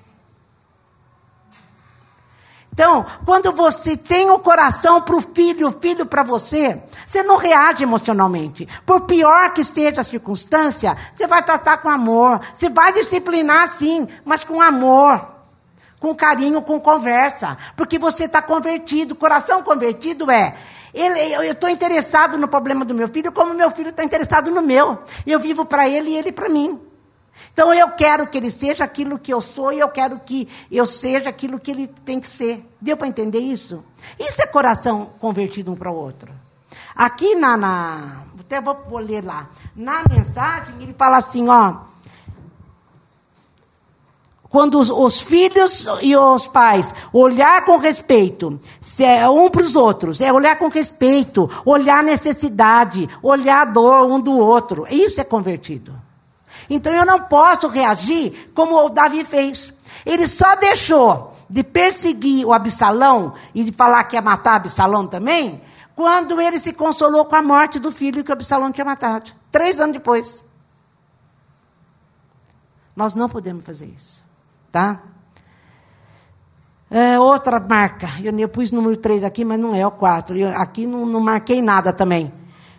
Então, 2.79 3.05
quando 3.25 3.51
você 3.51 3.97
tem 3.97 4.29
o 4.29 4.35
um 4.35 4.39
coração 4.39 5.01
para 5.01 5.17
o 5.17 5.21
filho, 5.21 5.67
o 5.67 5.71
filho 5.81 6.05
para 6.05 6.23
você, 6.23 6.81
você 7.05 7.21
não 7.21 7.35
reage 7.35 7.83
emocionalmente. 7.83 8.65
Por 8.85 9.01
pior 9.01 9.53
que 9.53 9.65
seja 9.65 9.99
a 9.99 10.03
circunstância, 10.03 10.95
você 11.13 11.27
vai 11.27 11.43
tratar 11.43 11.79
com 11.79 11.89
amor. 11.89 12.39
Você 12.57 12.69
vai 12.69 12.93
disciplinar 12.93 13.67
sim, 13.67 14.07
mas 14.23 14.45
com 14.45 14.61
amor 14.61 15.39
com 15.99 16.15
carinho, 16.15 16.61
com 16.61 16.79
conversa, 16.79 17.57
porque 17.75 17.99
você 17.99 18.23
está 18.23 18.41
convertido. 18.41 19.13
Coração 19.13 19.61
convertido 19.61 20.31
é. 20.31 20.55
Ele, 20.93 21.19
eu 21.33 21.51
estou 21.51 21.69
interessado 21.69 22.37
no 22.37 22.47
problema 22.47 22.85
do 22.85 22.95
meu 22.95 23.09
filho, 23.09 23.33
como 23.33 23.53
meu 23.53 23.69
filho 23.69 23.89
está 23.89 24.05
interessado 24.05 24.49
no 24.49 24.61
meu. 24.61 24.97
Eu 25.27 25.41
vivo 25.41 25.65
para 25.65 25.89
ele 25.89 26.11
e 26.11 26.15
ele 26.15 26.31
para 26.31 26.47
mim. 26.47 26.79
Então 27.53 27.73
eu 27.73 27.89
quero 27.91 28.27
que 28.27 28.37
ele 28.37 28.51
seja 28.51 28.83
aquilo 28.83 29.19
que 29.19 29.33
eu 29.33 29.41
sou 29.41 29.71
e 29.71 29.79
eu 29.79 29.89
quero 29.89 30.19
que 30.19 30.47
eu 30.71 30.85
seja 30.85 31.29
aquilo 31.29 31.59
que 31.59 31.71
ele 31.71 31.87
tem 31.87 32.19
que 32.19 32.29
ser. 32.29 32.65
Deu 32.79 32.95
para 32.95 33.07
entender 33.07 33.39
isso? 33.39 33.83
Isso 34.19 34.41
é 34.41 34.47
coração 34.47 35.11
convertido 35.19 35.71
um 35.71 35.75
para 35.75 35.91
o 35.91 35.95
outro. 35.95 36.31
Aqui 36.95 37.35
na, 37.35 37.57
na 37.57 38.23
até 38.39 38.59
vou, 38.59 38.99
ler 38.99 39.23
lá. 39.23 39.47
Na 39.75 40.03
mensagem 40.09 40.75
ele 40.81 40.93
fala 40.93 41.17
assim, 41.17 41.47
ó 41.47 41.89
quando 44.49 44.79
os, 44.79 44.89
os, 44.89 45.21
filhos 45.21 45.85
e 46.01 46.15
os 46.17 46.47
pais 46.47 46.93
olhar 47.13 47.63
com 47.65 47.77
respeito, 47.77 48.59
se 48.81 49.03
é 49.03 49.29
um 49.29 49.49
para 49.49 49.61
os 49.61 49.75
outros, 49.75 50.19
é 50.21 50.33
olhar 50.33 50.57
com 50.57 50.67
respeito, 50.69 51.49
olhar 51.63 52.03
necessidade, 52.03 53.07
olhar 53.21 53.61
a 53.61 53.65
dor 53.65 54.09
um 54.09 54.19
do 54.19 54.35
outro. 54.35 54.87
Isso 54.89 55.21
é 55.21 55.23
convertido. 55.23 55.98
Então 56.69 56.93
eu 56.93 57.05
não 57.05 57.21
posso 57.21 57.67
reagir 57.67 58.51
como 58.53 58.75
o 58.85 58.89
Davi 58.89 59.23
fez. 59.25 59.73
Ele 60.05 60.27
só 60.27 60.55
deixou 60.55 61.33
de 61.49 61.63
perseguir 61.63 62.45
o 62.45 62.53
Absalão 62.53 63.33
e 63.55 63.63
de 63.63 63.71
falar 63.71 64.03
que 64.03 64.15
ia 64.15 64.21
matar 64.21 64.55
Absalão 64.55 65.07
também, 65.07 65.61
quando 65.95 66.39
ele 66.39 66.59
se 66.59 66.73
consolou 66.73 67.25
com 67.25 67.35
a 67.35 67.41
morte 67.41 67.79
do 67.79 67.91
filho 67.91 68.23
que 68.23 68.29
o 68.29 68.33
Absalão 68.33 68.71
tinha 68.71 68.85
matado. 68.85 69.31
Três 69.51 69.79
anos 69.79 69.93
depois. 69.93 70.43
Nós 72.95 73.15
não 73.15 73.27
podemos 73.27 73.65
fazer 73.65 73.87
isso. 73.87 74.23
Tá? 74.71 75.01
É, 76.91 77.19
outra 77.19 77.59
marca. 77.59 78.07
Eu, 78.23 78.37
eu 78.37 78.49
pus 78.49 78.71
número 78.71 78.97
3 78.97 79.23
aqui, 79.23 79.45
mas 79.45 79.59
não 79.59 79.75
é 79.75 79.85
o 79.85 79.91
4. 79.91 80.35
Eu, 80.35 80.49
aqui 80.49 80.85
não, 80.85 81.05
não 81.05 81.19
marquei 81.19 81.61
nada 81.61 81.93
também. 81.93 82.31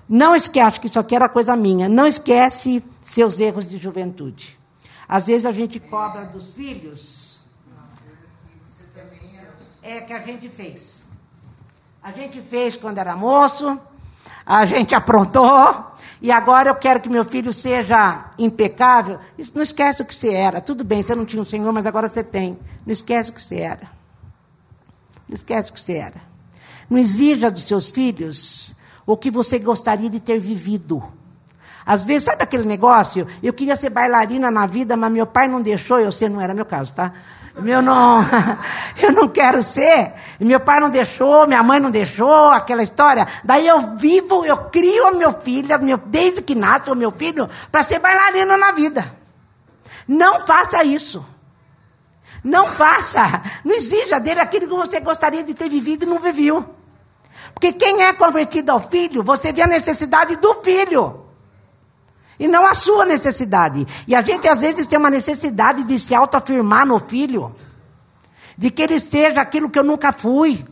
Não 0.08 0.34
esquece, 0.34 0.80
que 0.80 0.88
isso 0.88 0.98
aqui 0.98 1.14
era 1.14 1.28
coisa 1.28 1.54
minha. 1.54 1.88
Não 1.88 2.06
esquece 2.06 2.84
seus 3.10 3.40
erros 3.40 3.66
de 3.66 3.76
juventude. 3.76 4.56
Às 5.08 5.26
vezes 5.26 5.44
a 5.44 5.50
gente 5.50 5.80
cobra 5.80 6.24
dos 6.26 6.54
filhos. 6.54 7.40
É 9.82 10.02
que 10.02 10.12
a 10.12 10.20
gente 10.20 10.48
fez. 10.48 11.02
A 12.00 12.12
gente 12.12 12.40
fez 12.40 12.76
quando 12.76 12.98
era 12.98 13.16
moço, 13.16 13.78
a 14.46 14.64
gente 14.64 14.94
aprontou, 14.94 15.92
e 16.22 16.30
agora 16.30 16.70
eu 16.70 16.76
quero 16.76 17.00
que 17.00 17.08
meu 17.08 17.24
filho 17.24 17.52
seja 17.52 18.30
impecável. 18.38 19.18
Não 19.54 19.62
esquece 19.62 20.02
o 20.02 20.04
que 20.04 20.14
você 20.14 20.32
era. 20.32 20.60
Tudo 20.60 20.84
bem, 20.84 21.02
você 21.02 21.14
não 21.14 21.26
tinha 21.26 21.42
um 21.42 21.44
Senhor, 21.44 21.72
mas 21.72 21.86
agora 21.86 22.08
você 22.08 22.22
tem. 22.22 22.56
Não 22.86 22.92
esquece 22.92 23.30
o 23.30 23.34
que 23.34 23.42
você 23.42 23.58
era. 23.58 23.90
Não 25.28 25.34
esquece 25.34 25.70
o 25.70 25.74
que 25.74 25.80
você 25.80 25.94
era. 25.94 26.22
Não 26.88 26.96
exija 26.96 27.50
dos 27.50 27.64
seus 27.64 27.88
filhos 27.88 28.76
o 29.04 29.16
que 29.16 29.32
você 29.32 29.58
gostaria 29.58 30.08
de 30.08 30.20
ter 30.20 30.38
vivido. 30.38 31.19
Às 31.90 32.04
vezes, 32.04 32.22
sabe 32.22 32.44
aquele 32.44 32.66
negócio? 32.66 33.26
Eu 33.42 33.52
queria 33.52 33.74
ser 33.74 33.90
bailarina 33.90 34.48
na 34.48 34.64
vida, 34.64 34.96
mas 34.96 35.10
meu 35.10 35.26
pai 35.26 35.48
não 35.48 35.60
deixou 35.60 35.98
eu 35.98 36.12
ser, 36.12 36.28
não 36.28 36.40
era 36.40 36.54
meu 36.54 36.64
caso, 36.64 36.92
tá? 36.92 37.12
Eu 37.66 37.82
não, 37.82 38.24
eu 39.02 39.10
não 39.10 39.28
quero 39.28 39.60
ser. 39.60 40.12
Meu 40.38 40.60
pai 40.60 40.78
não 40.78 40.88
deixou, 40.88 41.48
minha 41.48 41.64
mãe 41.64 41.80
não 41.80 41.90
deixou, 41.90 42.52
aquela 42.52 42.80
história. 42.80 43.26
Daí 43.42 43.66
eu 43.66 43.96
vivo, 43.96 44.44
eu 44.44 44.56
crio 44.70 45.16
meu 45.16 45.32
filho, 45.32 45.82
meu, 45.82 45.98
desde 45.98 46.42
que 46.42 46.54
nasce 46.54 46.88
o 46.92 46.94
meu 46.94 47.10
filho, 47.10 47.50
para 47.72 47.82
ser 47.82 47.98
bailarina 47.98 48.56
na 48.56 48.70
vida. 48.70 49.04
Não 50.06 50.46
faça 50.46 50.84
isso. 50.84 51.26
Não 52.44 52.68
faça. 52.68 53.42
Não 53.64 53.74
exija 53.74 54.20
dele 54.20 54.38
aquilo 54.38 54.68
que 54.68 54.74
você 54.76 55.00
gostaria 55.00 55.42
de 55.42 55.54
ter 55.54 55.68
vivido 55.68 56.04
e 56.04 56.06
não 56.06 56.20
viveu. 56.20 56.64
Porque 57.52 57.72
quem 57.72 58.04
é 58.04 58.12
convertido 58.12 58.70
ao 58.70 58.80
filho, 58.80 59.24
você 59.24 59.52
vê 59.52 59.62
a 59.62 59.66
necessidade 59.66 60.36
do 60.36 60.54
filho 60.62 61.28
e 62.40 62.48
não 62.48 62.66
a 62.66 62.74
sua 62.74 63.04
necessidade. 63.04 63.86
E 64.08 64.14
a 64.14 64.22
gente 64.22 64.48
às 64.48 64.62
vezes 64.62 64.86
tem 64.86 64.98
uma 64.98 65.10
necessidade 65.10 65.84
de 65.84 65.98
se 65.98 66.14
autoafirmar 66.14 66.86
no 66.86 66.98
filho, 66.98 67.54
de 68.56 68.70
que 68.70 68.80
ele 68.80 68.98
seja 68.98 69.42
aquilo 69.42 69.68
que 69.68 69.78
eu 69.78 69.84
nunca 69.84 70.10
fui. 70.10 70.64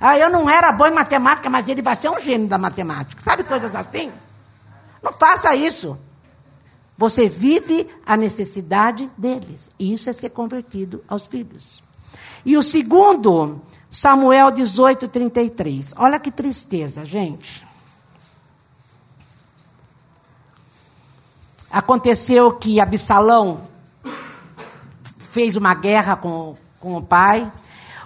Ah, 0.00 0.18
eu 0.18 0.28
não 0.28 0.50
era 0.50 0.72
bom 0.72 0.88
em 0.88 0.92
matemática, 0.92 1.48
mas 1.48 1.68
ele 1.68 1.80
vai 1.80 1.94
ser 1.94 2.10
um 2.10 2.18
gênio 2.18 2.48
da 2.48 2.58
matemática. 2.58 3.22
Sabe 3.22 3.44
coisas 3.44 3.76
assim? 3.76 4.10
Não 5.00 5.12
faça 5.12 5.54
isso. 5.54 5.96
Você 6.98 7.28
vive 7.28 7.88
a 8.04 8.16
necessidade 8.16 9.08
deles. 9.16 9.70
E 9.78 9.94
isso 9.94 10.10
é 10.10 10.12
ser 10.12 10.30
convertido 10.30 11.02
aos 11.08 11.26
filhos. 11.26 11.82
E 12.44 12.56
o 12.56 12.62
segundo, 12.62 13.62
Samuel 13.88 14.50
18, 14.50 15.06
33. 15.06 15.94
Olha 15.96 16.18
que 16.18 16.30
tristeza, 16.30 17.06
gente. 17.06 17.63
Aconteceu 21.74 22.52
que 22.52 22.78
Absalão 22.78 23.62
fez 25.18 25.56
uma 25.56 25.74
guerra 25.74 26.14
com, 26.14 26.54
com 26.78 26.96
o 26.96 27.02
pai. 27.02 27.50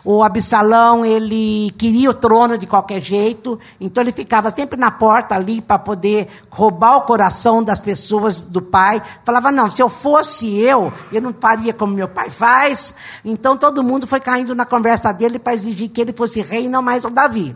O 0.03 0.23
Absalão, 0.23 1.05
ele 1.05 1.71
queria 1.77 2.09
o 2.09 2.15
trono 2.15 2.57
de 2.57 2.67
qualquer 2.67 3.03
jeito, 3.03 3.61
então 3.79 4.03
ele 4.03 4.11
ficava 4.11 4.51
sempre 4.51 4.81
na 4.81 4.91
porta 4.91 5.35
ali 5.35 5.61
para 5.61 5.79
poder 5.79 6.29
roubar 6.49 6.97
o 6.97 7.03
coração 7.03 7.63
das 7.63 7.79
pessoas 7.79 8.41
do 8.41 8.63
pai. 8.63 9.03
Falava: 9.23 9.53
"Não, 9.53 9.71
se 9.71 9.83
eu 9.83 9.91
fosse 9.91 10.59
eu, 10.59 10.91
eu 11.13 11.21
não 11.21 11.35
faria 11.39 11.75
como 11.75 11.93
meu 11.93 12.09
pai 12.09 12.31
faz". 12.31 12.95
Então 13.23 13.55
todo 13.55 13.85
mundo 13.85 14.07
foi 14.07 14.19
caindo 14.19 14.55
na 14.55 14.65
conversa 14.65 15.13
dele 15.13 15.39
para 15.39 15.53
exigir 15.53 15.91
que 15.91 16.01
ele 16.01 16.15
fosse 16.15 16.41
rei, 16.41 16.71
não 16.71 16.81
mais 16.81 17.05
o 17.05 17.11
Davi. 17.11 17.55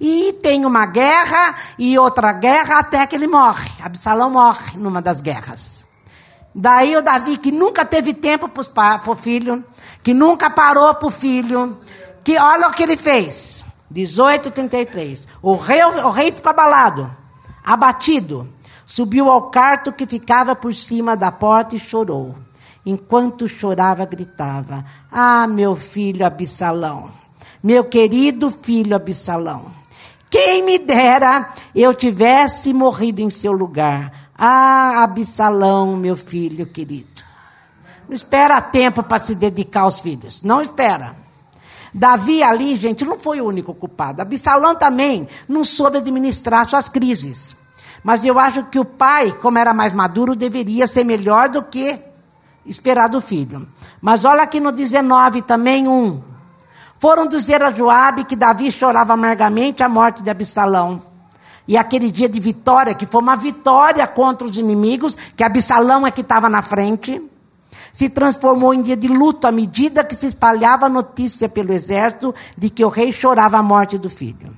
E 0.00 0.32
tem 0.42 0.64
uma 0.64 0.86
guerra 0.86 1.54
e 1.78 1.98
outra 1.98 2.32
guerra 2.32 2.78
até 2.78 3.06
que 3.06 3.14
ele 3.14 3.26
morre. 3.26 3.68
Absalão 3.82 4.30
morre 4.30 4.76
numa 4.76 5.02
das 5.02 5.20
guerras. 5.20 5.86
Daí 6.54 6.96
o 6.96 7.02
Davi, 7.02 7.36
que 7.36 7.52
nunca 7.52 7.84
teve 7.84 8.14
tempo 8.14 8.48
para 8.48 9.00
o 9.06 9.14
filho, 9.14 9.64
que 10.02 10.14
nunca 10.14 10.48
parou 10.50 10.94
para 10.94 11.08
o 11.08 11.10
filho, 11.10 11.78
que 12.24 12.38
olha 12.38 12.68
o 12.68 12.72
que 12.72 12.82
ele 12.82 12.96
fez. 12.96 13.64
18:33. 13.90 15.26
O 15.42 15.54
rei, 15.56 15.84
o 15.84 16.10
rei 16.10 16.32
ficou 16.32 16.50
abalado, 16.50 17.10
abatido. 17.64 18.48
Subiu 18.86 19.30
ao 19.30 19.50
quarto 19.50 19.92
que 19.92 20.06
ficava 20.06 20.56
por 20.56 20.74
cima 20.74 21.16
da 21.16 21.30
porta 21.30 21.76
e 21.76 21.78
chorou. 21.78 22.34
Enquanto 22.84 23.48
chorava, 23.48 24.04
gritava: 24.04 24.84
Ah, 25.12 25.46
meu 25.46 25.76
filho 25.76 26.24
Absalão, 26.26 27.10
meu 27.62 27.84
querido 27.84 28.50
filho 28.50 28.96
Absalão, 28.96 29.70
quem 30.30 30.64
me 30.64 30.78
dera 30.78 31.52
eu 31.74 31.92
tivesse 31.92 32.72
morrido 32.72 33.20
em 33.20 33.28
seu 33.28 33.52
lugar. 33.52 34.30
Ah, 34.38 35.02
Absalão, 35.02 35.96
meu 35.96 36.16
filho 36.16 36.66
querido. 36.66 37.08
Não 38.08 38.14
espera 38.14 38.60
tempo 38.60 39.02
para 39.02 39.22
se 39.22 39.34
dedicar 39.34 39.82
aos 39.82 40.00
filhos. 40.00 40.42
Não 40.42 40.62
espera. 40.62 41.16
Davi 41.92 42.42
ali, 42.42 42.76
gente, 42.76 43.04
não 43.04 43.18
foi 43.18 43.40
o 43.40 43.46
único 43.46 43.74
culpado. 43.74 44.22
Absalão 44.22 44.76
também 44.76 45.28
não 45.48 45.64
soube 45.64 45.98
administrar 45.98 46.64
suas 46.64 46.88
crises. 46.88 47.56
Mas 48.02 48.24
eu 48.24 48.38
acho 48.38 48.64
que 48.64 48.78
o 48.78 48.84
pai, 48.84 49.32
como 49.42 49.58
era 49.58 49.74
mais 49.74 49.92
maduro, 49.92 50.36
deveria 50.36 50.86
ser 50.86 51.04
melhor 51.04 51.48
do 51.48 51.62
que 51.64 51.98
esperar 52.64 53.08
do 53.08 53.20
filho. 53.20 53.68
Mas 54.00 54.24
olha 54.24 54.42
aqui 54.42 54.60
no 54.60 54.72
19 54.72 55.42
também 55.42 55.86
um. 55.88 56.29
Foram 57.00 57.26
dizer 57.26 57.62
a 57.62 57.72
Joabe 57.72 58.24
que 58.24 58.36
Davi 58.36 58.70
chorava 58.70 59.14
amargamente 59.14 59.82
a 59.82 59.88
morte 59.88 60.22
de 60.22 60.28
Absalão. 60.28 61.02
E 61.66 61.76
aquele 61.76 62.10
dia 62.10 62.28
de 62.28 62.38
vitória, 62.38 62.94
que 62.94 63.06
foi 63.06 63.22
uma 63.22 63.36
vitória 63.36 64.06
contra 64.06 64.46
os 64.46 64.58
inimigos, 64.58 65.16
que 65.34 65.42
Absalão 65.42 66.06
é 66.06 66.10
que 66.10 66.20
estava 66.20 66.48
na 66.50 66.60
frente 66.60 67.22
se 67.92 68.08
transformou 68.08 68.72
em 68.72 68.82
dia 68.82 68.96
de 68.96 69.08
luto 69.08 69.46
à 69.46 69.52
medida 69.52 70.04
que 70.04 70.14
se 70.14 70.26
espalhava 70.26 70.86
a 70.86 70.90
notícia 70.90 71.48
pelo 71.48 71.72
exército 71.72 72.34
de 72.56 72.70
que 72.70 72.84
o 72.84 72.88
rei 72.88 73.12
chorava 73.12 73.58
a 73.58 73.62
morte 73.62 73.98
do 73.98 74.08
filho. 74.08 74.54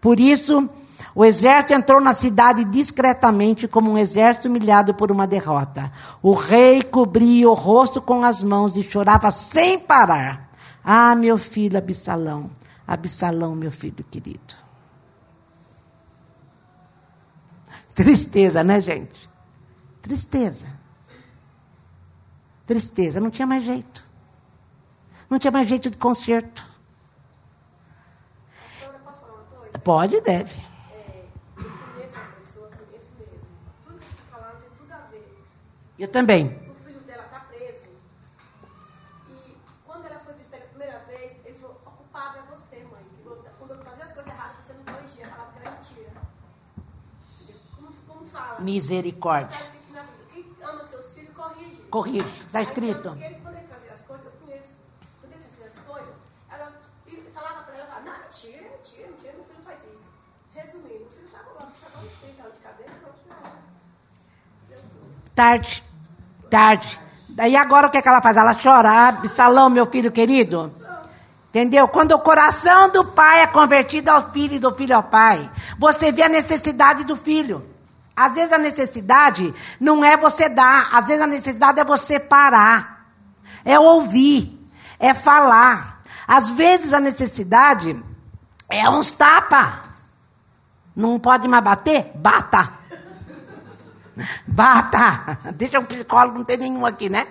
Por 0.00 0.18
isso, 0.18 0.68
o 1.14 1.24
exército 1.24 1.74
entrou 1.74 2.00
na 2.00 2.14
cidade 2.14 2.64
discretamente, 2.64 3.68
como 3.68 3.90
um 3.90 3.98
exército 3.98 4.48
humilhado 4.48 4.94
por 4.94 5.10
uma 5.10 5.26
derrota. 5.26 5.92
O 6.22 6.34
rei 6.34 6.82
cobria 6.82 7.50
o 7.50 7.54
rosto 7.54 8.00
com 8.00 8.24
as 8.24 8.42
mãos 8.42 8.76
e 8.76 8.82
chorava 8.82 9.30
sem 9.30 9.78
parar. 9.78 10.49
Ah, 10.82 11.14
meu 11.14 11.36
filho 11.38 11.76
Absalão, 11.78 12.50
Absalão, 12.86 13.54
meu 13.54 13.70
filho 13.70 14.04
querido. 14.04 14.54
Tristeza, 17.94 18.64
né, 18.64 18.80
gente? 18.80 19.28
Tristeza. 20.00 20.66
Tristeza, 22.66 23.20
não 23.20 23.30
tinha 23.30 23.46
mais 23.46 23.64
jeito. 23.64 24.04
Não 25.28 25.38
tinha 25.38 25.50
mais 25.50 25.68
jeito 25.68 25.90
de 25.90 25.98
conserto. 25.98 26.68
Pode 29.84 30.20
deve. 30.20 30.70
Eu 35.98 36.08
também. 36.08 36.69
Estava 61.24 61.50
lá, 61.58 61.68
estava 61.74 62.04
uns 62.04 62.12
30 62.20 62.42
anos 62.42 62.54
de 62.54 62.60
cadeira, 62.60 62.92
continuava. 63.04 63.56
Tarde, 65.34 65.82
tarde. 66.50 67.00
Daí 67.30 67.56
agora 67.56 67.86
o 67.86 67.90
que, 67.90 67.98
é 67.98 68.02
que 68.02 68.08
ela 68.08 68.20
faz? 68.20 68.36
Ela 68.36 68.54
chora. 68.54 69.08
Absalão, 69.08 69.70
meu 69.70 69.86
filho 69.86 70.12
querido. 70.12 70.74
Entendeu? 71.48 71.88
Quando 71.88 72.12
o 72.12 72.18
coração 72.20 72.90
do 72.90 73.04
pai 73.04 73.42
é 73.42 73.46
convertido 73.46 74.10
ao 74.10 74.30
filho 74.30 74.54
e 74.54 74.58
do 74.58 74.72
filho 74.74 74.94
ao 74.94 75.02
pai, 75.02 75.50
você 75.78 76.12
vê 76.12 76.22
a 76.22 76.28
necessidade 76.28 77.04
do 77.04 77.16
filho. 77.16 77.69
Às 78.20 78.34
vezes 78.34 78.52
a 78.52 78.58
necessidade 78.58 79.54
não 79.80 80.04
é 80.04 80.14
você 80.14 80.46
dar, 80.46 80.90
às 80.92 81.06
vezes 81.06 81.22
a 81.22 81.26
necessidade 81.26 81.80
é 81.80 81.84
você 81.84 82.20
parar, 82.20 83.06
é 83.64 83.78
ouvir, 83.78 84.68
é 84.98 85.14
falar. 85.14 86.02
Às 86.28 86.50
vezes 86.50 86.92
a 86.92 87.00
necessidade 87.00 87.98
é 88.68 88.90
uns 88.90 89.10
tapa. 89.10 89.84
Não 90.94 91.18
pode 91.18 91.48
mais 91.48 91.64
bater? 91.64 92.12
Bata. 92.14 92.70
Bata! 94.46 95.38
Deixa 95.54 95.80
um 95.80 95.84
psicólogo, 95.84 96.38
não 96.38 96.44
tem 96.44 96.58
nenhum 96.58 96.84
aqui, 96.84 97.08
né? 97.08 97.26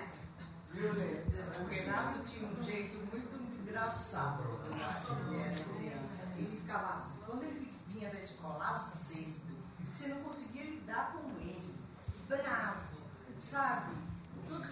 Sabe? 13.60 13.94
Tudo- 14.48 14.66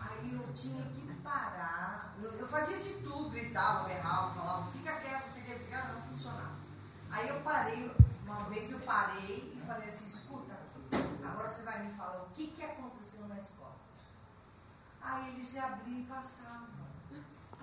Aí 0.00 0.34
eu 0.34 0.52
tinha 0.54 0.82
que 0.84 1.12
parar. 1.24 2.14
Eu, 2.22 2.30
eu 2.32 2.46
fazia 2.48 2.76
de 2.76 2.94
tudo, 3.02 3.30
gritava, 3.30 3.88
berrava, 3.88 4.30
falava, 4.34 4.70
fica 4.72 4.92
quieto, 4.92 5.24
você 5.28 5.40
quer 5.40 5.58
ficar, 5.58 5.92
não 5.92 6.02
funcionava. 6.02 6.52
Aí 7.10 7.28
eu 7.28 7.40
parei, 7.40 7.90
uma 8.24 8.44
vez 8.44 8.70
eu 8.70 8.78
parei 8.80 9.52
e 9.56 9.66
falei 9.66 9.88
assim, 9.88 10.06
escuta, 10.06 10.54
agora 11.28 11.48
você 11.50 11.62
vai 11.62 11.82
me 11.84 11.92
falar 11.94 12.22
o 12.22 12.30
que, 12.34 12.46
que 12.48 12.62
aconteceu 12.64 13.26
na 13.28 13.38
escola. 13.40 13.74
Aí 15.02 15.28
ele 15.30 15.42
se 15.42 15.58
abria 15.58 15.98
e 16.00 16.04
passava. 16.04 16.62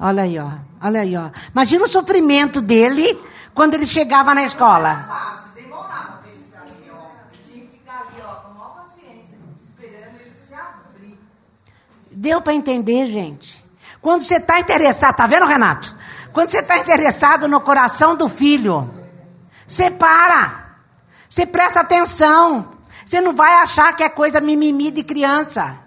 Olha 0.02 0.24
aí, 0.24 0.38
ó. 0.40 0.52
Olha 0.82 1.02
aí, 1.02 1.16
ó. 1.18 1.30
Imagina 1.52 1.84
o 1.84 1.88
sofrimento 1.88 2.62
dele 2.62 3.06
quando 3.54 3.74
ele 3.74 3.86
chegava 3.88 4.34
na 4.34 4.42
Era 4.42 4.48
escola. 4.48 5.04
fácil, 5.04 5.52
demorava 5.54 6.18
para 6.20 6.30
ele 6.30 6.42
se 6.44 6.56
abrir, 6.58 6.92
ó. 6.92 7.12
Eu 7.24 7.44
tinha 7.44 7.66
que 7.66 7.78
ficar 7.80 8.02
ali, 8.02 8.22
ó, 8.22 8.36
com 8.36 8.48
a 8.48 8.54
maior 8.54 8.76
paciência, 8.76 9.38
esperando 9.62 10.16
ele 10.22 10.36
se 10.36 10.54
abrir. 10.54 11.20
Deu 12.20 12.42
para 12.42 12.54
entender, 12.54 13.08
gente? 13.08 13.64
Quando 14.02 14.24
você 14.24 14.36
está 14.36 14.60
interessado, 14.60 15.16
tá 15.16 15.26
vendo, 15.26 15.46
Renato? 15.46 15.96
Quando 16.34 16.50
você 16.50 16.58
está 16.58 16.78
interessado 16.78 17.48
no 17.48 17.62
coração 17.62 18.14
do 18.14 18.28
filho, 18.28 18.94
você 19.66 19.90
para. 19.90 20.76
Você 21.30 21.46
presta 21.46 21.80
atenção. 21.80 22.74
Você 23.06 23.22
não 23.22 23.34
vai 23.34 23.54
achar 23.64 23.96
que 23.96 24.04
é 24.04 24.10
coisa 24.10 24.42
mimimi 24.42 24.92
de 24.92 25.02
criança. 25.02 25.78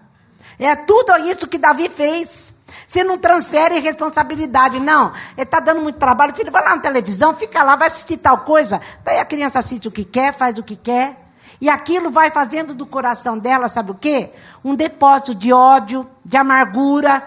É 0.58 0.74
tudo 0.74 1.14
isso 1.18 1.46
que 1.46 1.58
Davi 1.58 1.90
fez. 1.90 2.54
Você 2.88 3.04
não 3.04 3.18
transfere 3.18 3.78
responsabilidade, 3.80 4.80
não. 4.80 5.12
Ele 5.36 5.42
está 5.42 5.60
dando 5.60 5.82
muito 5.82 5.98
trabalho. 5.98 6.34
Filho, 6.34 6.50
vai 6.50 6.64
lá 6.64 6.76
na 6.76 6.80
televisão, 6.80 7.36
fica 7.36 7.62
lá, 7.62 7.76
vai 7.76 7.88
assistir 7.88 8.16
tal 8.16 8.38
coisa. 8.38 8.80
Daí 9.04 9.18
a 9.18 9.24
criança 9.26 9.58
assiste 9.58 9.86
o 9.86 9.90
que 9.90 10.02
quer, 10.02 10.32
faz 10.32 10.56
o 10.56 10.62
que 10.62 10.76
quer. 10.76 11.14
E 11.62 11.68
aquilo 11.68 12.10
vai 12.10 12.28
fazendo 12.28 12.74
do 12.74 12.84
coração 12.84 13.38
dela, 13.38 13.68
sabe 13.68 13.92
o 13.92 13.94
quê? 13.94 14.32
Um 14.64 14.74
depósito 14.74 15.32
de 15.32 15.52
ódio, 15.52 16.10
de 16.24 16.36
amargura. 16.36 17.22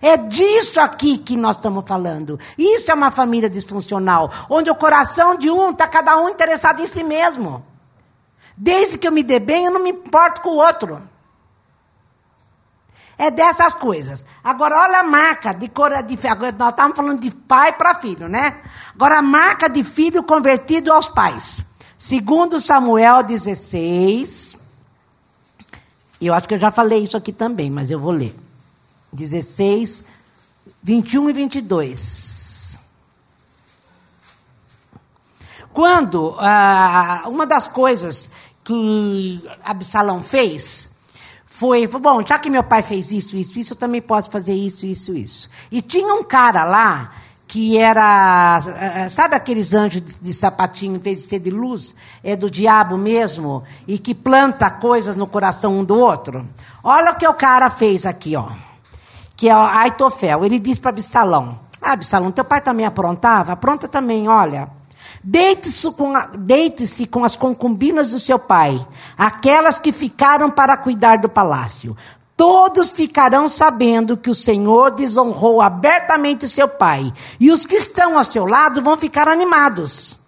É 0.00 0.16
disso 0.16 0.80
aqui 0.80 1.18
que 1.18 1.36
nós 1.36 1.56
estamos 1.56 1.84
falando. 1.86 2.40
Isso 2.56 2.90
é 2.90 2.94
uma 2.94 3.10
família 3.10 3.50
disfuncional, 3.50 4.32
onde 4.48 4.70
o 4.70 4.74
coração 4.74 5.36
de 5.36 5.50
um 5.50 5.72
está 5.72 5.86
cada 5.86 6.16
um 6.16 6.30
interessado 6.30 6.80
em 6.80 6.86
si 6.86 7.04
mesmo. 7.04 7.62
Desde 8.56 8.96
que 8.96 9.06
eu 9.06 9.12
me 9.12 9.22
dê 9.22 9.38
bem, 9.38 9.66
eu 9.66 9.72
não 9.72 9.82
me 9.82 9.90
importo 9.90 10.40
com 10.40 10.48
o 10.48 10.56
outro. 10.56 10.98
É 13.18 13.30
dessas 13.30 13.74
coisas. 13.74 14.24
Agora, 14.42 14.74
olha 14.74 15.00
a 15.00 15.02
marca 15.02 15.52
de 15.52 15.68
cor 15.68 15.90
de 16.02 16.18
agora 16.26 16.52
Nós 16.52 16.70
estávamos 16.70 16.96
falando 16.96 17.20
de 17.20 17.30
pai 17.30 17.74
para 17.74 17.94
filho, 17.96 18.26
né? 18.26 18.56
Agora, 18.94 19.18
a 19.18 19.22
marca 19.22 19.68
de 19.68 19.84
filho 19.84 20.22
convertido 20.22 20.90
aos 20.90 21.08
pais. 21.08 21.68
Segundo 22.02 22.62
Samuel 22.62 23.22
16, 23.22 24.56
eu 26.18 26.32
acho 26.32 26.48
que 26.48 26.54
eu 26.54 26.58
já 26.58 26.70
falei 26.70 27.00
isso 27.00 27.14
aqui 27.14 27.30
também, 27.30 27.68
mas 27.68 27.90
eu 27.90 28.00
vou 28.00 28.10
ler. 28.10 28.34
16, 29.12 30.06
21 30.82 31.28
e 31.28 31.32
22. 31.34 32.80
Quando 35.74 36.36
ah, 36.38 37.24
uma 37.26 37.46
das 37.46 37.68
coisas 37.68 38.30
que 38.64 39.46
Absalão 39.62 40.22
fez 40.22 40.92
foi, 41.44 41.86
bom, 41.86 42.26
já 42.26 42.38
que 42.38 42.48
meu 42.48 42.64
pai 42.64 42.82
fez 42.82 43.12
isso, 43.12 43.36
isso, 43.36 43.58
isso, 43.58 43.74
eu 43.74 43.76
também 43.76 44.00
posso 44.00 44.30
fazer 44.30 44.54
isso, 44.54 44.86
isso, 44.86 45.14
isso. 45.14 45.50
E 45.70 45.82
tinha 45.82 46.14
um 46.14 46.24
cara 46.24 46.64
lá 46.64 47.12
que 47.50 47.76
era, 47.76 48.62
eh, 48.64 49.08
sabe 49.08 49.34
aqueles 49.34 49.74
anjos 49.74 50.00
de, 50.00 50.20
de, 50.20 50.32
sapatinho, 50.32 50.94
em 50.94 50.98
vez 51.00 51.16
de 51.16 51.24
ser 51.24 51.40
de 51.40 51.50
luz, 51.50 51.96
é 52.22 52.36
do 52.36 52.48
diabo 52.48 52.96
mesmo, 52.96 53.64
e 53.88 53.98
que 53.98 54.14
planta 54.14 54.70
coisas 54.70 55.16
no 55.16 55.26
coração 55.26 55.80
um 55.80 55.84
do 55.84 55.98
outro? 55.98 56.48
Olha 56.84 57.10
o 57.10 57.16
que 57.16 57.26
o 57.26 57.34
cara 57.34 57.68
fez 57.68 58.06
aqui, 58.06 58.36
ó. 58.36 58.46
Que 59.36 59.48
é 59.48 59.52
Aitofel. 59.52 60.44
Ele 60.44 60.60
disse 60.60 60.80
para 60.80 60.92
Absalão: 60.92 61.58
Ah, 61.82 61.90
Absalão, 61.90 62.30
teu 62.30 62.44
pai 62.44 62.60
também 62.60 62.86
aprontava? 62.86 63.52
Apronta 63.52 63.88
também, 63.88 64.28
olha. 64.28 64.68
Deite-se 65.22 65.90
com, 65.90 66.14
deite 66.38 67.04
com 67.08 67.24
as 67.24 67.34
concubinas 67.34 68.10
do 68.10 68.20
seu 68.20 68.38
pai, 68.38 68.80
aquelas 69.18 69.76
que 69.76 69.90
ficaram 69.90 70.52
para 70.52 70.76
cuidar 70.76 71.18
do 71.18 71.28
palácio. 71.28 71.96
Todos 72.40 72.88
ficarão 72.88 73.46
sabendo 73.46 74.16
que 74.16 74.30
o 74.30 74.34
Senhor 74.34 74.92
desonrou 74.92 75.60
abertamente 75.60 76.48
seu 76.48 76.66
pai, 76.66 77.12
e 77.38 77.52
os 77.52 77.66
que 77.66 77.74
estão 77.74 78.16
ao 78.16 78.24
seu 78.24 78.46
lado 78.46 78.80
vão 78.80 78.96
ficar 78.96 79.28
animados. 79.28 80.20